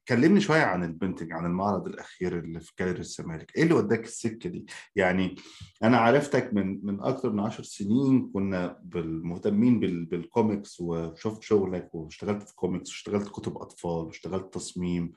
كلمني 0.07 0.41
شوية 0.41 0.61
عن 0.61 0.83
ال 0.83 0.88
painting 0.88 1.31
عن 1.31 1.45
المعرض 1.45 1.87
الأخير 1.87 2.39
اللي 2.39 2.59
في 2.59 2.75
كايرو 2.75 2.99
الزمالك. 2.99 3.55
إيه 3.57 3.63
اللي 3.63 3.73
وداك 3.73 4.03
السكة 4.03 4.49
دي؟ 4.49 4.65
يعني 4.95 5.35
أنا 5.83 5.97
عرفتك 5.97 6.53
من 6.53 6.85
من 6.85 7.01
أكتر 7.01 7.31
من 7.31 7.39
عشر 7.39 7.63
سنين 7.63 8.29
كنا 8.33 8.79
مهتمين 9.23 9.79
بال- 9.79 10.05
بالكوميكس 10.05 10.79
وشفت 10.81 11.41
شغلك 11.43 11.95
واشتغلت 11.95 12.43
في 12.43 12.55
كوميكس 12.55 12.89
واشتغلت 12.89 13.27
كتب 13.29 13.57
أطفال 13.57 14.05
واشتغلت 14.05 14.53
تصميم 14.53 15.11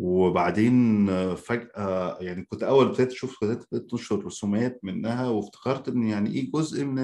وبعدين 0.00 1.06
فجأة 1.34 2.18
يعني 2.20 2.44
كنت 2.44 2.62
أول 2.62 2.86
ابتديت 2.86 3.12
أشوف 3.12 3.44
بدأت 3.44 3.74
تنشر 3.74 4.24
رسومات 4.24 4.80
منها 4.82 5.28
وافتكرت 5.28 5.88
إن 5.88 6.02
يعني 6.02 6.30
إيه 6.30 6.50
جزء 6.52 6.84
من 6.84 6.98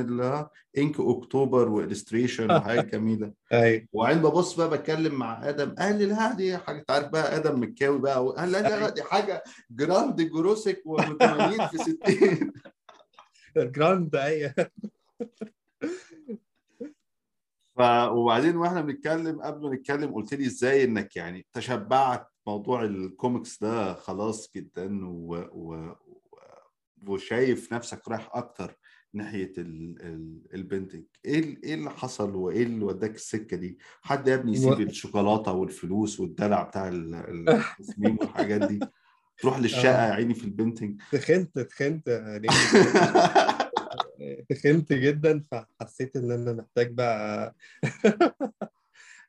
Inktober 0.78 1.00
و 1.00 1.68
illustration 1.68 2.50
وحاجة 2.50 2.80
جميلة. 2.80 3.32
أيوه. 3.52 3.86
وبعدين 3.92 4.22
ببص 4.22 4.54
بقى 4.60 4.70
بتكلم 4.70 5.14
مع 5.14 5.48
آدم 5.48 5.74
قال 5.74 5.98
لي 5.98 6.06
لا 6.06 6.34
دي 6.34 6.58
حاجة 6.58 6.78
أنت 6.78 6.90
عارف 6.90 7.08
بقى 7.08 7.36
آدم 7.36 7.62
مكاوي 7.62 7.98
بقى 7.98 8.34
قال 8.36 8.52
لا 8.52 8.62
لا 8.62 8.80
لا 8.80 8.88
دي 8.88 9.02
حاجة 9.02 9.42
grand 9.70 10.22
جروسك 10.22 10.82
و80 10.88 11.70
في 11.70 11.78
60 11.78 12.52
grand 13.56 14.16
أيوه. 14.26 14.54
ف 17.76 17.80
وبعدين 18.12 18.56
وإحنا 18.56 18.80
بنتكلم 18.80 19.42
قبل 19.42 19.68
ما 19.68 19.74
نتكلم 19.74 20.14
قلت 20.14 20.34
لي 20.34 20.46
إزاي 20.46 20.84
إنك 20.84 21.16
يعني 21.16 21.46
تشبعت 21.52 22.33
موضوع 22.46 22.84
الكوميكس 22.84 23.60
ده 23.60 23.94
خلاص 23.94 24.50
جدا 24.56 25.06
و... 25.08 25.34
و... 25.52 25.94
وشايف 27.06 27.72
نفسك 27.72 28.08
رايح 28.08 28.30
أكتر 28.32 28.76
ناحية 29.14 29.52
ال... 29.58 30.02
ال... 30.02 30.42
البنتج 30.54 31.02
إيه 31.24 31.62
إيه 31.64 31.74
اللي 31.74 31.90
حصل 31.90 32.34
وإيه 32.36 32.62
اللي 32.62 32.84
وداك 32.84 33.14
السكة 33.14 33.56
دي 33.56 33.78
حد 34.02 34.28
يا 34.28 34.34
ابني 34.34 34.52
يسيب 34.52 34.72
و- 34.72 34.82
الشوكولاتة 34.82 35.52
والفلوس 35.52 36.20
والدلع 36.20 36.62
بتاع 36.62 36.88
ال- 36.88 37.14
التصميم 37.50 38.18
والحاجات 38.18 38.60
دي 38.60 38.80
تروح 39.38 39.58
للشقة 39.62 40.04
آه. 40.04 40.08
يا 40.08 40.12
عيني 40.12 40.34
في 40.34 40.44
البنتج 40.44 41.00
تخنت 41.12 41.58
تخنت. 41.58 42.08
تخنت 44.50 44.92
جدا 45.06 45.44
فحسيت 45.50 46.16
إن 46.16 46.30
أنا 46.30 46.52
محتاج 46.52 46.92
بقى 46.92 47.54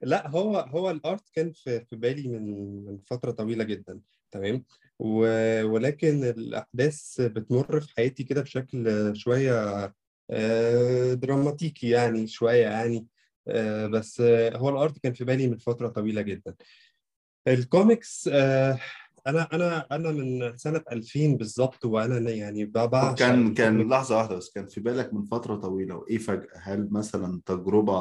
لا 0.06 0.28
هو 0.30 0.58
هو 0.58 0.90
الارت 0.92 1.30
كان 1.34 1.52
في 1.52 1.86
في 1.86 1.96
بالي 1.96 2.28
من 2.28 2.46
من 2.86 2.98
فترة 3.06 3.32
طويلة 3.32 3.64
جدا 3.64 4.00
تمام؟ 4.32 4.64
ولكن 5.00 6.24
الأحداث 6.24 7.22
بتمر 7.22 7.80
في 7.82 7.94
حياتي 7.96 8.24
كده 8.24 8.42
بشكل 8.42 9.12
شوية 9.16 9.94
آه، 10.32 11.14
دراماتيكي 11.14 11.90
يعني 11.90 12.28
شوية 12.28 12.64
يعني 12.68 13.08
آه، 13.48 13.88
بس 13.88 14.22
هو 14.56 14.70
ال 14.70 14.77
art 14.77 15.00
كان 15.00 15.14
في 15.14 15.24
بالي 15.26 15.48
من 15.48 15.58
فترة 15.58 15.88
طويلة 15.88 16.22
جدا. 16.22 16.56
الكوميكس 17.48 18.30
آه، 18.34 18.80
أنا 19.28 19.48
أنا 19.54 19.88
أنا 19.92 20.12
من 20.12 20.58
سنة 20.58 20.82
2000 20.92 21.38
بالظبط 21.38 21.86
وأنا 21.86 22.30
يعني 22.32 22.66
بعشق 22.66 23.16
كان 23.20 23.54
كان. 23.54 23.90
لحظة 23.90 24.18
واحدة 24.18 24.36
بس 24.36 24.50
كان 24.52 24.68
في 24.68 24.80
بالك 24.82 25.14
من 25.14 25.24
فترة 25.26 25.56
طويلة 25.56 25.96
وإيه 25.96 26.18
فجأة؟ 26.18 26.48
هل 26.56 26.88
مثلا 26.92 27.42
تجربة 27.46 27.94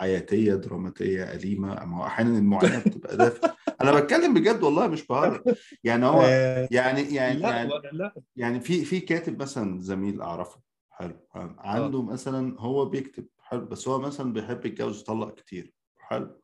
حياتية 0.00 0.54
دراماتية 0.54 1.32
أليمة 1.32 1.84
ما 1.84 1.98
هو 1.98 2.06
أحيانا 2.06 2.38
المعاناة 2.38 2.78
بتبقى 2.78 3.16
دافع 3.16 3.50
أنا 3.80 4.00
بتكلم 4.00 4.34
بجد 4.34 4.62
والله 4.62 4.86
مش 4.86 5.06
بهرج. 5.06 5.54
يعني 5.84 6.06
هو 6.06 6.22
آه، 6.30 6.68
يعني 6.70 7.14
يعني 7.14 7.40
يعني 7.40 7.70
لا. 7.92 8.14
يعني 8.36 8.60
في 8.60 8.84
في 8.84 9.00
كاتب 9.00 9.42
مثلا 9.42 9.80
زميل 9.80 10.20
أعرفه 10.22 10.60
حلو 10.90 11.16
عنده 11.58 12.02
مثلا 12.02 12.60
هو 12.60 12.84
بيكتب 12.84 13.26
حلو 13.42 13.64
بس 13.66 13.88
هو 13.88 13.98
مثلا 13.98 14.32
بيحب 14.32 14.66
يتجوز 14.66 14.98
ويطلق 14.98 15.34
كتير 15.34 15.74
حلو. 15.98 16.40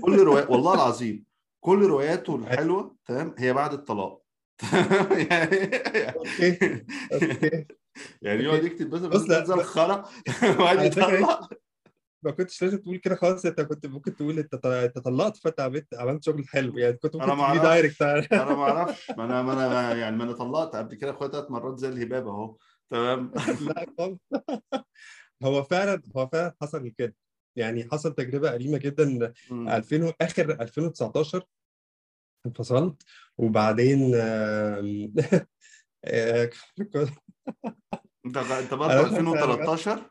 كل 0.00 0.18
رواية 0.18 0.46
والله 0.50 0.74
العظيم 0.74 1.24
كل 1.60 1.82
رواياته 1.86 2.36
الحلوة 2.36 2.96
تمام 3.06 3.34
هي 3.38 3.52
بعد 3.52 3.72
الطلاق. 3.72 4.22
يعني 5.30 5.56
okay 6.16 6.84
okay. 7.12 7.66
يعني 8.22 8.44
يقعد 8.44 8.64
يكتب 8.64 8.90
بس 8.90 9.00
بس 9.00 9.28
لا 9.28 9.40
تنزل 9.40 9.56
ب- 9.56 9.62
خرا 9.62 10.04
وقعد 10.58 10.82
يطلع 10.84 11.48
ما 12.22 12.30
كنتش 12.30 12.62
لازم 12.62 12.78
تقول 12.78 12.96
كده 12.96 13.14
خالص 13.14 13.46
أنت 13.46 13.60
كنت 13.60 13.86
ممكن 13.86 14.16
تقول 14.16 14.38
أنت 14.38 14.54
أنت 14.66 14.98
طلقت 14.98 15.36
فأنت 15.36 15.60
عملت 15.60 15.94
عملت 15.94 16.24
شغل 16.24 16.48
حلو. 16.48 16.78
يعني 16.78 16.96
كنت 16.96 17.16
ممكن 17.16 17.36
تجيلي 17.46 17.58
دايركت 17.62 18.02
أنا 18.02 18.54
ما 18.54 18.62
أعرفش. 18.62 19.10
ما 19.18 19.24
أنا 19.24 19.42
ما 19.42 19.52
أنا 19.52 19.94
يعني 19.94 20.16
ما 20.16 20.24
أنا 20.24 20.32
طلقت 20.32 20.76
قبل 20.76 20.94
كده. 20.94 21.10
أخويا 21.10 21.30
ثلاث 21.30 21.50
مرات 21.50 21.78
زي 21.78 21.88
الهباب 21.88 22.28
أهو. 22.28 22.56
تمام؟ 22.90 23.32
لا 23.68 23.86
خالص. 23.98 24.18
هو 25.42 25.62
فعلا 25.62 26.02
هو 26.16 26.26
فعلا 26.26 26.54
حصل 26.62 26.88
كده. 26.88 27.14
يعني 27.56 27.88
حصل 27.92 28.14
تجربة 28.14 28.54
أليمة 28.56 28.78
جدا. 28.78 29.32
مم. 29.50 29.68
2000 29.68 30.02
و- 30.02 30.12
آخر 30.20 30.50
2019 30.60 31.42
انفصلت. 32.46 33.02
وبعدين 33.38 34.12
آه، 34.14 34.80
أنت 38.26 38.36
أنت 38.36 38.74
برضه 38.74 38.86
مش 38.86 39.00
عارف 39.00 39.12
يعني 39.12 39.18
2013 39.30 40.10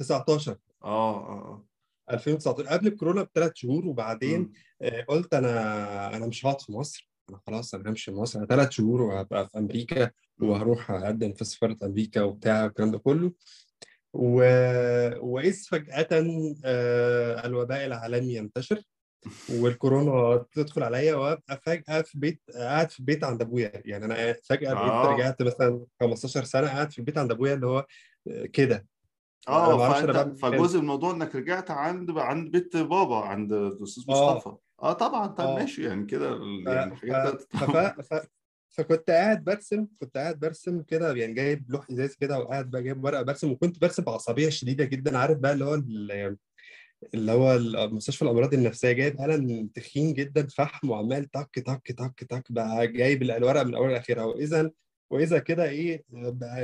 19 0.00 0.56
آه 0.84 1.28
آه 1.28 1.64
2019 2.10 2.68
قبل 2.68 2.86
الكورونا 2.86 3.22
بثلاث 3.22 3.52
شهور 3.54 3.86
وبعدين 3.86 4.40
مم. 4.40 4.52
آه، 4.82 5.02
قلت 5.08 5.34
أنا 5.34 6.16
أنا 6.16 6.26
مش 6.26 6.46
هقعد 6.46 6.60
في 6.60 6.72
مصر 6.72 7.12
أنا 7.30 7.40
خلاص 7.46 7.74
أنا 7.74 7.90
همشي 7.90 8.10
من 8.10 8.16
مصر 8.16 8.38
أنا 8.38 8.46
ثلاث 8.46 8.70
شهور 8.70 9.02
وهبقى 9.02 9.48
في 9.48 9.58
أمريكا. 9.58 10.10
وهروح 10.40 10.90
أقدم 10.90 11.32
في 11.32 11.44
سفارة 11.44 11.76
أمريكا 11.82 12.22
وبتاع 12.22 12.64
الكلام 12.64 12.90
ده 12.90 12.98
كله. 12.98 13.32
و... 14.12 14.36
واذ 15.20 15.54
فجأة 15.68 16.08
آه، 16.64 17.46
الوباء 17.46 17.86
العالمي 17.86 18.34
ينتشر 18.34 18.82
والكورونا 19.50 20.44
تدخل 20.52 20.82
عليا 20.82 21.14
وأبقى 21.14 21.60
فجأة 21.66 22.02
في 22.02 22.18
بيت 22.18 22.40
قاعد 22.54 22.90
في 22.90 23.00
البيت 23.00 23.24
عند 23.24 23.42
أبويا. 23.42 23.72
يعني 23.84 24.04
أنا 24.04 24.32
فجأة 24.44 24.74
بقيت 24.74 24.90
آه. 24.90 25.14
رجعت 25.14 25.42
مثلا 25.42 25.86
15 26.00 26.44
سنة 26.44 26.66
قاعد 26.66 26.92
في 26.92 26.98
البيت 26.98 27.18
عند 27.18 27.30
أبويا 27.30 27.54
اللي 27.54 27.66
هو 27.66 27.86
آه، 28.28 28.46
كده. 28.46 28.86
آه 29.48 29.92
فأنت 30.00 30.38
فجزء 30.38 30.76
من 30.76 30.82
الموضوع 30.82 31.10
إنك 31.10 31.36
رجعت 31.36 31.70
عند 31.70 32.10
عند 32.18 32.50
بيت 32.50 32.76
بابا 32.76 33.16
عند 33.16 33.52
الأستاذ 33.52 34.04
آه 34.08 34.34
مصطفى 34.36 34.56
آه 34.82 34.92
طبعا 34.92 35.26
طب 35.26 35.44
آه 35.44 35.54
ماشي 35.58 35.84
يعني 35.84 36.06
كده. 36.06 36.38
يعني. 36.66 36.92
الحاجات. 36.92 37.42
فكنت 38.70 39.10
قاعد 39.10 39.44
برسم 39.44 39.86
كنت 40.00 40.16
قاعد 40.16 40.40
برسم 40.40 40.82
كده 40.82 41.14
يعني 41.14 41.32
جايب 41.34 41.70
لوح 41.70 41.90
إزاز 41.90 42.14
كده 42.14 42.38
وقاعد 42.38 42.70
بقى 42.70 42.82
جايب 42.82 43.04
ورقة 43.04 43.22
برسم 43.22 43.50
وكنت 43.52 43.80
برسم 43.80 44.02
بعصبية 44.02 44.48
شديدة 44.48 44.84
جدا 44.84 45.18
عارف 45.18 45.38
بقى 45.38 45.52
اللي 45.52 45.64
هو 45.64 45.74
ال- 45.74 46.36
اللي 47.14 47.32
هو 47.32 47.58
مستشفى 47.88 48.22
الأمراض 48.22 48.54
النفسية 48.54 48.92
جايب 48.92 49.18
قلم 49.18 49.66
تخين 49.74 50.14
جدا 50.14 50.46
فحم 50.46 50.90
وعمال 50.90 51.30
تك 51.30 51.50
تك 51.66 51.92
تك 51.98 52.24
تك 52.28 52.52
بقى 52.52 52.86
جايب 52.86 53.22
الورقة 53.22 53.64
من 53.64 53.74
اولها 53.74 53.92
لآخرها 53.92 54.24
واذا 54.24 54.70
وإذا 55.12 55.38
كده 55.38 55.68
إيه 55.68 56.04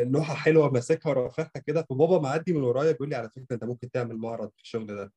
لوحة 0.04 0.34
حلوة 0.34 0.70
ماسكها 0.70 1.10
ورافعها 1.10 1.62
كده 1.66 1.82
فبابا 1.90 2.18
معدي 2.18 2.52
من 2.52 2.62
ورايا 2.62 2.92
بيقول 2.92 3.08
لي 3.08 3.16
على 3.16 3.30
فكرة 3.30 3.46
أنت 3.54 3.64
ممكن 3.64 3.90
تعمل 3.90 4.16
معرض 4.16 4.50
في 4.56 4.62
الشغل 4.62 4.86
ده. 4.86 5.12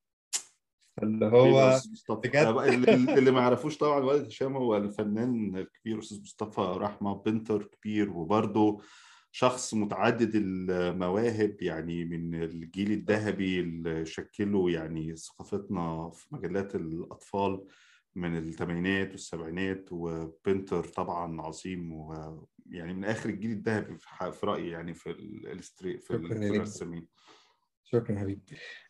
اللي 1.02 1.30
حبيبي 1.30 1.56
يا 1.56 1.80
هو 2.10 2.16
بجد؟ 2.16 2.46
اللي, 2.46 3.14
اللي 3.18 3.30
ما 3.30 3.40
يعرفوش 3.40 3.78
طبعا 3.78 4.04
والد 4.04 4.26
هشام 4.26 4.56
هو 4.56 4.76
الفنان 4.76 5.56
الكبير 5.56 5.98
أستاذ 5.98 6.20
مصطفى 6.22 6.60
رحمة 6.60 7.14
بنتر 7.14 7.64
كبير 7.64 8.10
وبرضه 8.10 8.80
شخص 9.32 9.74
متعدد 9.74 10.30
المواهب 10.34 11.56
يعني 11.62 12.04
من 12.04 12.42
الجيل 12.42 12.92
الذهبي 12.92 13.60
اللي 13.60 14.06
شكلوا 14.06 14.70
يعني 14.70 15.16
ثقافتنا 15.16 16.10
في 16.14 16.26
مجلات 16.30 16.74
الأطفال. 16.74 17.64
من 18.14 18.38
الثمانينات 18.38 19.10
والسبعينات 19.10 19.88
و 19.90 20.02
painter 20.02 20.84
طبعا 20.84 21.42
عظيم 21.42 21.92
ويعني 21.92 22.94
من 22.94 23.04
آخر 23.04 23.28
الجيل 23.28 23.50
الذهبي 23.50 23.98
في 24.32 24.46
رأيي 24.46 24.70
يعني 24.70 24.94
في 24.94 25.10
الاستري 25.10 25.98
في, 25.98 26.14
الرسامين 26.14 27.08
شكرا 27.84 28.18
حبيبي. 28.18 28.42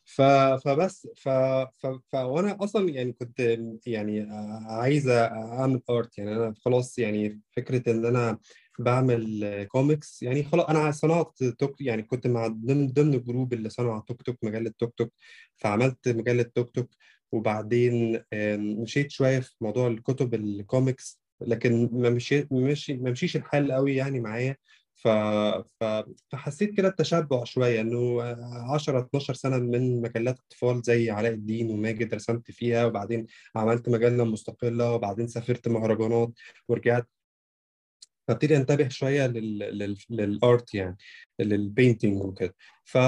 ف... 0.04 0.22
فبس 0.64 1.08
ف... 1.16 1.28
ف... 1.28 1.86
ف... 1.86 2.14
وأنا 2.14 2.58
أصلا 2.60 2.90
يعني 2.90 3.12
كنت 3.12 3.58
يعني 3.86 4.26
عايز 4.66 5.08
أعمل 5.08 5.80
art 5.90 6.18
يعني 6.18 6.36
أنا 6.36 6.54
خلاص 6.64 6.98
يعني 6.98 7.40
فكرة 7.56 7.92
إن 7.92 8.06
أنا 8.06 8.38
بعمل 8.78 9.66
كوميكس 9.68 10.22
يعني 10.22 10.42
خلاص 10.44 10.66
أنا 10.66 10.90
صنعت 10.90 11.44
توك 11.44 11.80
يعني 11.80 12.02
كنت 12.02 12.26
مع 12.26 12.46
ضمن 12.46 12.88
ضمن 12.88 13.14
الجروب 13.14 13.52
اللي 13.52 13.68
صنع 13.68 13.98
توك 13.98 14.22
توك 14.22 14.44
مجلة 14.44 14.72
توك 14.78 14.94
توك 14.96 15.12
فعملت 15.56 16.08
مجلة 16.08 16.42
توك 16.42 16.70
توك. 16.70 16.90
وبعدين 17.32 18.22
مشيت 18.82 19.10
شوية 19.10 19.40
في 19.40 19.54
موضوع 19.60 19.86
الكتب 19.88 20.34
الكوميكس 20.34 21.20
لكن 21.40 21.88
ما 21.92 22.10
مشيت 22.10 22.52
مشي 22.52 22.94
ما 22.94 23.10
مشيش 23.10 23.36
الحال 23.36 23.72
قوي 23.72 23.96
يعني 23.96 24.20
معايا. 24.20 24.56
ف... 24.94 25.08
ف... 25.80 26.04
فحسيت 26.28 26.76
كده 26.76 26.88
التشبع 26.88 27.44
شوية 27.44 27.80
إنه 27.80 28.22
10 28.72 29.00
12 29.00 29.34
سنة 29.34 29.58
من 29.58 30.02
مجلات 30.02 30.38
اطفال 30.38 30.82
زي 30.82 31.10
علاء 31.10 31.32
الدين 31.32 31.70
وماجد 31.70 32.14
رسمت 32.14 32.50
فيها 32.50 32.84
وبعدين 32.86 33.26
عملت 33.56 33.88
مجلة 33.88 34.24
مستقلة 34.24 34.92
وبعدين 34.94 35.26
سافرت 35.28 35.68
مهرجانات 35.68 36.32
ورجعت 36.68 37.08
فابتدي 38.28 38.56
انتبه 38.56 38.88
شوية 38.88 39.26
لل... 39.26 39.58
لل... 39.58 39.96
للآرت 40.10 40.74
يعني 40.74 40.96
للبينتينج 41.38 42.22
وكده 42.22 42.54
ف... 42.84 42.98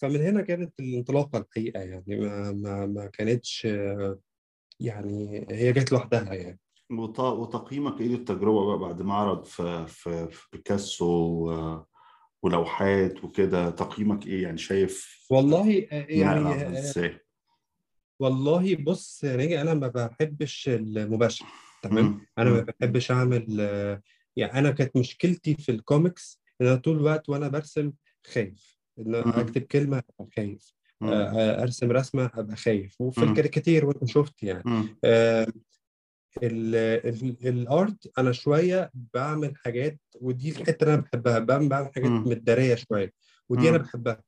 فمن 0.00 0.16
هنا 0.20 0.42
كانت 0.42 0.80
الانطلاقة 0.80 1.38
الحقيقة 1.38 1.80
يعني 1.80 2.04
ما 2.20 2.52
ما, 2.52 2.86
ما 2.86 3.06
كانتش 3.06 3.68
يعني 4.80 5.46
هي 5.50 5.72
جت 5.72 5.92
لوحدها 5.92 6.34
يعني 6.34 6.58
وط- 6.90 7.20
وتقييمك 7.20 8.00
إيه 8.00 8.08
للتجربة 8.08 8.66
بقى 8.66 8.78
بعد 8.78 9.02
معرض 9.02 9.44
في 9.44 9.86
في 9.86 10.28
في 10.30 10.46
بيكاسو 10.52 11.06
و- 11.06 11.86
ولوحات 12.42 13.24
وكده 13.24 13.70
تقييمك 13.70 14.26
إيه 14.26 14.42
يعني 14.42 14.58
شايف 14.58 15.26
والله 15.30 15.86
يعني 15.90 16.68
إزاي؟ 16.78 17.20
والله 18.20 18.76
بص 18.76 19.24
يا 19.24 19.36
ناجي 19.36 19.60
أنا 19.60 19.74
ما 19.74 19.88
بحبش 19.88 20.68
المباشر 20.68 21.46
تمام. 21.82 22.26
أنا 22.38 22.50
ما. 22.50 22.60
بحبش 22.60 23.10
أعمل 23.10 23.46
يعني 24.36 24.58
أنا 24.58 24.70
كانت 24.70 24.96
مشكلتي 24.96 25.54
في 25.54 25.72
الكوميكس 25.72 26.40
إن 26.60 26.66
أنا 26.66 26.76
طول 26.76 26.96
الوقت 26.96 27.28
وأنا 27.28 27.48
برسم 27.48 27.92
خايف 28.26 28.78
إن 28.98 29.10
مم. 29.10 29.32
أكتب 29.32 29.62
كلمة 29.62 30.02
أبقى 30.20 30.30
خايف 30.36 30.72
آه،. 31.02 31.06
آه، 31.06 31.62
أرسم 31.62 31.92
رسمة 31.92 32.30
أبقى 32.34 32.56
خايف 32.56 33.00
وفي. 33.00 33.22
الكاريكاتير 33.22 33.86
وانت 33.86 34.04
شفت 34.04 34.42
يعني. 34.42 34.96
آه، 35.04 35.46
ال- 36.42 36.74
ال- 37.06 37.48
ال 37.48 37.64
art 37.64 38.12
أنا 38.18 38.32
شوية 38.32 38.90
بعمل 39.14 39.56
حاجات 39.56 40.00
ودي 40.20 40.50
الحتة 40.50 40.82
اللي 40.84 40.94
أنا 40.94 41.02
بحبها 41.02 41.38
بعمل 41.38 41.68
بعمل 41.68 41.90
حاجات. 41.94 42.10
متدارية 42.10 42.74
شوية 42.74 43.12
ودي 43.48 43.68
أنا. 43.68 43.78
بحبها 43.78 44.22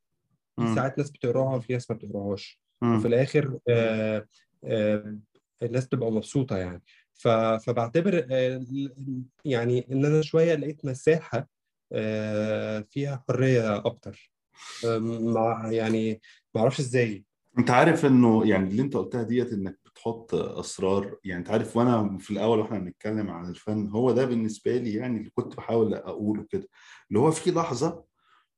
في. 0.61 0.75
ساعات 0.75 0.99
ناس 0.99 1.11
بتقراها 1.11 1.57
وفي 1.57 1.73
ناس 1.73 1.91
ما 1.91 1.97
بتقراهاش 1.97 2.61
وفي. 2.83 3.09
الآخر 3.09 3.59
آه 3.69 4.27
آه 4.65 5.19
الناس 5.63 5.87
بتبقى 5.87 6.13
مبسوطة 6.13 6.57
يعني 6.57 6.83
فبعتبر 7.19 8.27
آه 8.31 8.65
يعني 9.45 9.87
إن 9.93 10.05
أنا 10.05 10.23
شوية 10.23 10.55
لقيت 10.55 10.85
مساحة 10.85 11.49
آه 11.93 12.81
فيها 12.91 13.25
حرية 13.29 13.77
أكتر. 13.77 14.33
مع 15.11 15.73
يعني 15.73 16.21
ما 16.55 16.61
أعرفش 16.61 16.81
إزاي. 16.81 17.25
أنت 17.59 17.71
عارف 17.71 18.07
إنه 18.07 18.47
يعني 18.47 18.69
اللي 18.69 18.83
أنت 18.83 18.97
قلتها 18.97 19.23
ديت 19.23 19.53
إنك 19.53 19.79
بتحط 19.87 20.35
أسرار. 20.35 21.17
يعني 21.25 21.41
أنت 21.41 21.51
عارف 21.51 21.77
وأنا 21.77 22.19
في 22.19 22.31
الأول 22.31 22.59
وإحنا 22.59 22.79
بنتكلم 22.79 23.31
عن 23.31 23.51
الفن 23.51 23.89
هو 23.89 24.13
ده 24.13 24.25
بالنسبة 24.25 24.77
لي 24.77 24.95
يعني 24.95 25.19
اللي 25.19 25.31
كنت 25.31 25.57
بحاول 25.57 25.95
أقوله 25.95 26.47
كده. 26.51 26.69
اللي 27.09 27.19
هو 27.21 27.31
في 27.31 27.51
لحظة 27.51 28.05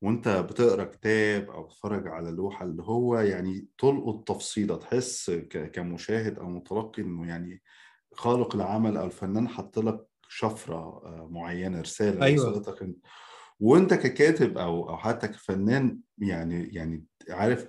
وأنت 0.02 0.28
بتقرأ 0.28 0.84
كتاب 0.84 1.50
أو 1.50 1.62
بتتفرج 1.62 2.08
على 2.08 2.30
لوحة 2.30 2.64
اللي 2.64 2.82
هو 2.82 3.18
يعني 3.18 3.66
تلقط 3.78 4.28
تفصيله 4.28 4.76
تحس 4.76 5.30
كمشاهد 5.72 6.38
أو 6.38 6.48
متلقي 6.48 7.02
إنه 7.02 7.28
يعني 7.28 7.62
خالق 8.20 8.54
العمل 8.54 8.96
أو 8.96 9.04
الفنان 9.06 9.48
حط 9.48 9.78
لك 9.78 10.06
شفرة 10.28 10.76
آه، 10.76 11.28
معينة 11.30 11.80
رسالة 11.80 12.24
أيوه. 12.26 12.48
وصلتك 12.50 12.82
انت 12.82 12.98
وأنت 13.60 13.94
ككاتب 13.94 14.58
أو 14.58 14.88
أو 14.88 14.96
حتى 14.96 15.28
كفنان 15.28 15.98
يعني 16.18 16.68
يعني 16.74 17.04
عارف 17.30 17.66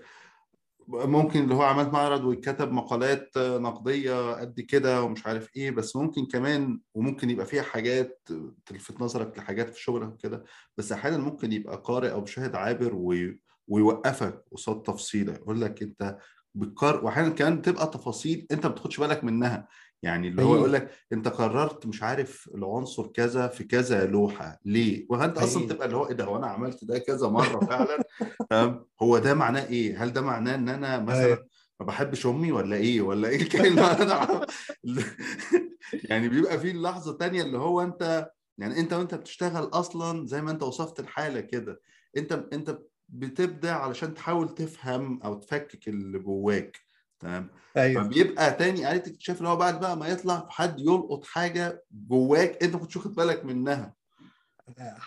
ممكن 0.87 1.43
اللي 1.43 1.55
هو 1.55 1.61
عملت 1.61 1.89
معرض 1.93 2.23
وكتب 2.23 2.71
مقالات 2.71 3.29
نقدية 3.37 4.31
قد 4.33 4.59
كده 4.61 5.03
ومش 5.03 5.27
عارف 5.27 5.55
إيه 5.55 5.71
بس 5.71 5.95
ممكن 5.95 6.25
كمان 6.25 6.79
وممكن 6.93 7.29
يبقى 7.29 7.45
فيها 7.45 7.63
حاجات 7.63 8.27
تلفت 8.65 9.01
نظرك 9.01 9.37
لحاجات 9.37 9.69
في 9.69 9.81
شغلك 9.81 10.13
وكده 10.13 10.43
بس 10.77 10.91
أحيانا 10.91 11.17
ممكن 11.17 11.51
يبقى 11.51 11.81
قارئ 11.85 12.11
أو 12.11 12.21
مشاهد 12.21 12.55
عابر 12.55 12.95
وي- 12.95 13.39
ويوقفك 13.67 14.43
قصاد 14.51 14.81
تفصيلة 14.83 15.33
يقول 15.33 15.61
لك 15.61 15.81
أنت 15.83 16.17
بتقر 16.55 17.05
واحيانا 17.05 17.29
كمان 17.29 17.61
تبقى 17.61 17.87
تفاصيل 17.87 18.47
أنت 18.51 18.65
ما 18.65 18.71
بتاخدش 18.71 18.99
بالك 18.99 19.23
منها. 19.23 19.67
يعني 20.03 20.27
اللي 20.27 20.43
هو 20.43 20.55
يقول 20.55 20.73
لك 20.73 20.91
انت 21.13 21.27
قررت 21.27 21.85
مش 21.85 22.03
عارف 22.03 22.49
العنصر 22.55 23.07
كذا 23.07 23.47
في 23.47 23.63
كذا 23.63 24.05
لوحة. 24.05 24.59
ليه؟ 24.65 25.05
وانت 25.09 25.37
أصلا 25.37 25.67
تبقى 25.67 25.85
اللي 25.85 25.97
هو 25.97 26.07
إيه 26.07 26.13
ده؟ 26.13 26.23
هو 26.23 26.37
أنا 26.37 26.47
عملت 26.47 26.85
ده 26.85 26.99
كذا 26.99 27.27
مرة 27.27 27.65
فعلا؟ 27.65 28.05
هو 29.01 29.17
ده 29.17 29.33
معناه 29.33 29.65
إيه؟ 29.65 30.03
هل 30.03 30.13
ده 30.13 30.21
معناه 30.21 30.55
إن 30.55 30.69
أنا 30.69 30.99
مثلا 30.99 31.25
أيوه 31.25 31.47
ما 31.79 31.85
بحبش 31.85 32.25
أمي 32.25 32.51
ولا 32.51 32.75
إيه؟ 32.75 33.01
ولا 33.01 33.27
إيه 33.27 33.41
الكلمة 33.41 34.01
أنا 34.01 34.45
يعني 36.09 36.29
بيبقى 36.29 36.59
في 36.59 36.71
اللحظه 36.71 37.17
تانية 37.17 37.41
اللي 37.43 37.57
هو 37.57 37.81
أنت 37.81 38.31
يعني 38.57 38.79
أنت 38.79 38.93
وأنت 38.93 39.15
بتشتغل 39.15 39.63
أصلا 39.63 40.27
زي 40.27 40.41
ما 40.41 40.51
أنت 40.51 40.63
وصفت 40.63 40.99
الحالة 40.99 41.39
كده. 41.39 41.81
أنت 42.17 42.45
أنت 42.53 42.79
بتبدع 43.09 43.75
علشان 43.75 44.13
تحاول 44.13 44.49
تفهم 44.49 45.21
أو 45.23 45.33
تفكك 45.33 45.87
اللي 45.87 46.19
جواك. 46.19 46.79
تمام؟ 47.21 47.47
أيوه. 47.77 48.03
فبيبقى 48.03 48.51
تاني 48.53 48.91
آلة 48.91 48.97
اكتشاف 48.97 49.37
اللي 49.37 49.49
هو 49.49 49.55
بعد 49.55 49.79
بقى 49.79 49.97
ما 49.97 50.07
يطلع 50.07 50.47
حد 50.49 50.79
يلقط 50.79 51.25
حاجة 51.25 51.83
جواك 51.91 52.63
انت 52.63 52.73
ما 52.73 52.79
كنتش 52.79 52.97
واخد 52.97 53.15
بالك 53.15 53.45
منها. 53.45 53.95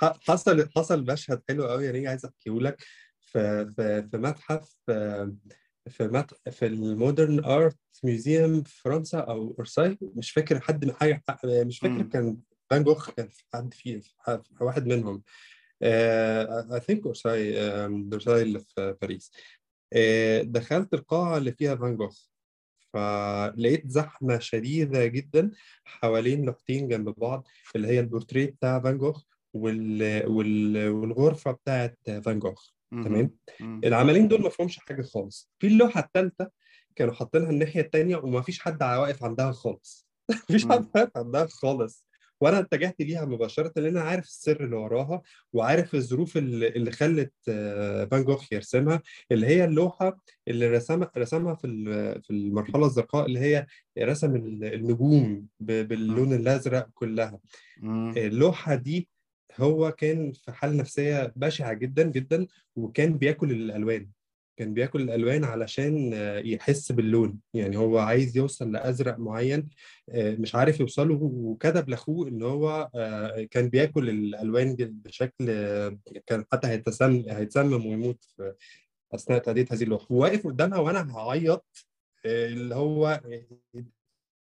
حصل 0.01 0.69
حصل 0.77 1.05
مشهد 1.13 1.43
حلو 1.49 1.67
قوي 1.67 1.85
يعني 1.85 2.09
عايز 2.09 2.25
احكيه 2.25 2.53
لك. 2.61 2.85
في 3.21 3.73
في 3.77 4.09
في 4.11 4.19
متحف 4.19 4.75
آه، 4.89 5.35
في 5.91 6.09
مت... 6.09 6.51
في 6.51 6.67
ال 6.67 6.78
modern 6.78 7.45
art 7.45 7.79
museum 8.05 8.63
في 8.63 8.81
فرنسا 8.81 9.19
أو 9.19 9.55
أورساي. 9.59 9.99
مش 10.03 10.31
فاكر 10.31 10.61
حد 10.61 10.85
من 10.85 10.93
حاجة 10.95 11.23
مش 11.45 11.79
فاكر 11.79 11.95
مم. 11.95 12.09
كان 12.09 12.39
فان 12.71 12.85
جوخ 12.85 13.11
كان 13.11 13.29
في 13.29 13.45
حد 13.55 13.75
فيه 13.75 14.01
واحد 14.61 14.87
منهم. 14.87 15.23
I 15.83 16.81
think 16.81 17.07
أورساي 17.07 17.61
أورساي 17.87 18.43
اللي 18.43 18.59
في 18.59 18.97
باريس. 19.03 19.33
آه، 19.35 19.64
دخلت 20.43 20.95
القاعة 20.95 21.37
اللي 21.37 21.53
فيها 21.53 21.77
فان 21.77 21.97
جوخ 21.97 22.27
فلقيت 22.93 23.89
زحمة 23.91 24.39
شديدة 24.39 25.07
جدا 25.07 25.51
حوالين 25.85 26.45
لوحتين 26.45 26.89
جنب 26.89 27.15
بعض 27.19 27.49
اللي 27.77 27.89
هي 27.89 28.01
البورتريه 28.01 28.47
بتاع 28.47 28.81
فان 28.81 28.99
جوخ 28.99 29.23
وال... 29.55 30.27
وال... 30.29 30.89
والغرفة 30.89 31.51
بتاعت 31.53 31.99
فان 32.25 32.39
جوخ. 32.39 32.71
تمام. 32.91 33.31
العملين 33.85 34.29
دول 34.29 34.43
ما 34.43 34.49
فيهمش 34.49 34.79
حاجة 34.79 35.03
خالص 35.03 35.51
في 35.59 35.67
اللوحة 35.67 36.01
الثالثه 36.01 36.51
كانوا 36.97 37.15
حاطينها 37.15 37.51
الناحية 37.51 37.81
الثانية 37.81 38.17
وما 38.17 38.41
فيش 38.43 38.61
حد 38.61 38.83
واقف 38.83 39.25
عندها 39.25 39.53
خالص 39.53 40.09
مفيش 40.51 40.65
حد. 40.67 40.87
واقف 40.95 41.17
عندها 41.17 41.47
خالص 41.47 42.04
وأنا 42.41 42.59
اتجهت 42.59 43.01
ليها 43.01 43.25
مباشرة 43.25 43.73
لأن 43.77 43.87
أنا 43.97 44.01
عارف 44.01 44.25
السر 44.25 44.65
اللي 44.65 44.77
وراها 44.77 45.23
وعارف 45.53 45.95
الظروف 45.95 46.37
اللي 46.37 46.69
اللي 46.69 46.91
خلت 46.91 47.33
آه، 47.49 48.05
فان 48.05 48.25
جوخ 48.25 48.53
يرسمها 48.53 49.03
اللي 49.33 49.47
هي 49.47 49.65
اللوحة 49.65 50.21
اللي 50.49 50.69
رسمها 50.69 51.11
رسمها 51.19 51.55
في 51.55 51.67
في 52.23 52.31
المرحلة 52.31 52.87
الزرقاء 52.87 53.27
اللي 53.27 53.41
هي 53.41 53.67
رسم 53.99 54.37
ال- 54.37 54.65
النجوم 54.65 55.47
باللون 55.61 56.33
الأزرق 56.33 56.89
كلها. 56.95 57.39
مم. 57.81 58.15
اللوحة 58.17 58.75
دي 58.75 59.09
هو 59.61 59.93
كان 59.93 60.33
في 60.33 60.53
حالة 60.53 60.77
نفسية 60.77 61.33
بشعة 61.37 61.73
جدا 61.73 62.03
جدا 62.03 62.47
وكان 62.77 63.19
بياكل 63.19 63.51
الألوان. 63.51 64.09
كان 64.57 64.75
بياكل 64.75 65.03
الألوان 65.03 65.45
علشان 65.45 66.11
آه، 66.15 66.39
يحس 66.39 66.93
باللون. 66.93 67.39
يعني 67.55 67.77
هو 67.77 67.99
عايز 67.99 68.37
يوصل 68.37 68.73
لأزرق 68.73 69.19
معين 69.19 69.69
آه، 70.09 70.35
مش 70.35 70.55
عارف 70.55 70.81
يوصله. 70.81 71.19
وكتب 71.23 71.89
لأخوه 71.89 72.29
إن 72.29 72.43
هو 72.43 72.91
آه، 72.95 73.43
كان 73.51 73.69
بياكل 73.69 74.09
الألوان 74.09 74.77
دي 74.77 74.85
بشكل 74.85 75.47
كان 76.27 76.45
حتى 76.53 76.67
هيتسمم 76.69 77.25
هيتسمم 77.29 77.87
ويموت 77.87 78.25
في 78.25 78.55
أثناء 79.15 79.39
تأدية 79.39 79.67
هذه 79.71 79.83
اللوحة 79.83 80.07
وواقف 80.11 80.47
قدامها 80.47 80.79
وأنا 80.79 81.17
هعيط 81.17 81.67
اللي 82.27 82.75
هو 82.75 83.21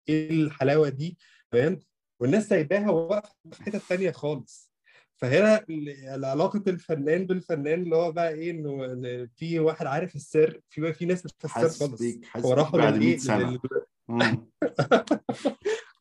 إيه 0.09 0.29
الحلاوة 0.31 0.89
دي؟ 0.89 1.17
فاهم؟ 1.51 1.79
والناس 2.19 2.49
سايباها 2.49 2.89
وواقفة 2.89 3.35
في 3.51 3.63
حتة 3.63 3.81
تانية 3.89 4.11
خالص. 4.11 4.70
فهنا 5.21 5.65
علاقه 6.27 6.63
الفنان 6.67 7.25
بالفنان 7.25 7.81
اللي 7.83 7.95
هو 7.95 8.11
بقى 8.11 8.33
إيه 8.33 8.51
إنه 8.51 9.27
في 9.35 9.59
واحد 9.59 9.85
عارف 9.85 10.15
السر 10.15 10.59
في 10.69 10.93
في 10.93 11.05
ناس 11.05 11.25
مش 11.25 11.31
عارفه 11.43 11.67
السر 11.67 11.87
خالص 11.87 12.45
هو 12.45 12.53
راحوا 12.53 12.79
بعد 12.79 12.93
للايه 12.95 13.09
100 13.09 13.17
سنة. 13.17 13.59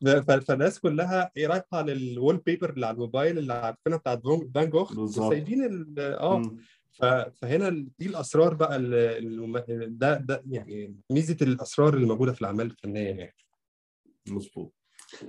فالناس 0.47 0.79
كلها 0.79 1.31
إيه 1.37 1.47
رايحة 1.47 1.67
على 1.73 1.91
الوول 1.93 2.37
بيبر 2.37 2.69
اللي 2.69 2.85
على 2.85 2.93
الموبايل 2.95 3.37
اللي 3.37 3.53
عارفينها 3.53 3.97
بتاعت 3.97 4.21
فان 4.55 4.69
جوخ 4.69 4.91
ال- 5.65 5.99
آه. 5.99 6.41
فهنا 7.41 7.69
دي 7.99 8.05
الأسرار 8.05 8.53
بقى 8.53 8.79
ده 9.87 10.15
ده 10.17 10.43
يعني 10.49 10.95
ميزة 11.11 11.37
الأسرار 11.41 11.93
اللي 11.93 12.07
موجودة 12.07 12.33
في 12.33 12.41
الأعمال 12.41 12.65
الفنية 12.65 13.09
يعني. 13.09 13.35
مظبوط. 14.29 14.73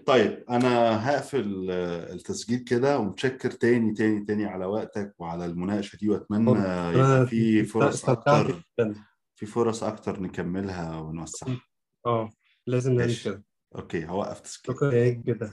طيب 0.06 0.44
أنا 0.50 0.70
هقفل 1.10 1.66
آه، 1.70 2.12
التسجيل 2.12 2.58
كده 2.58 2.98
ومتشكر 2.98 3.50
تاني 3.50 3.94
تاني 3.94 4.24
تاني 4.24 4.44
على 4.44 4.64
وقتك 4.66 5.14
وعلى 5.18 5.44
المناقشة 5.46 5.96
دي 5.96 6.08
وأتمنى 6.08 6.50
يبقى 6.50 7.26
في 7.26 7.64
فرص 7.64 7.94
استمتعت 7.94 8.46
أكتر 8.50 8.94
في 9.34 9.46
فرص 9.46 9.82
أكتر 9.82 10.20
نكملها 10.20 11.00
ونوسعها. 11.00 11.60
آه 12.06 12.30
لازم 12.66 12.92
نعمل 12.92 13.16
كده. 13.24 13.44
أوكي 13.76 14.06
هوقف 14.06 14.40
تسجيل. 14.40 14.74
شكرا. 14.76 15.08
جدا. 15.08 15.52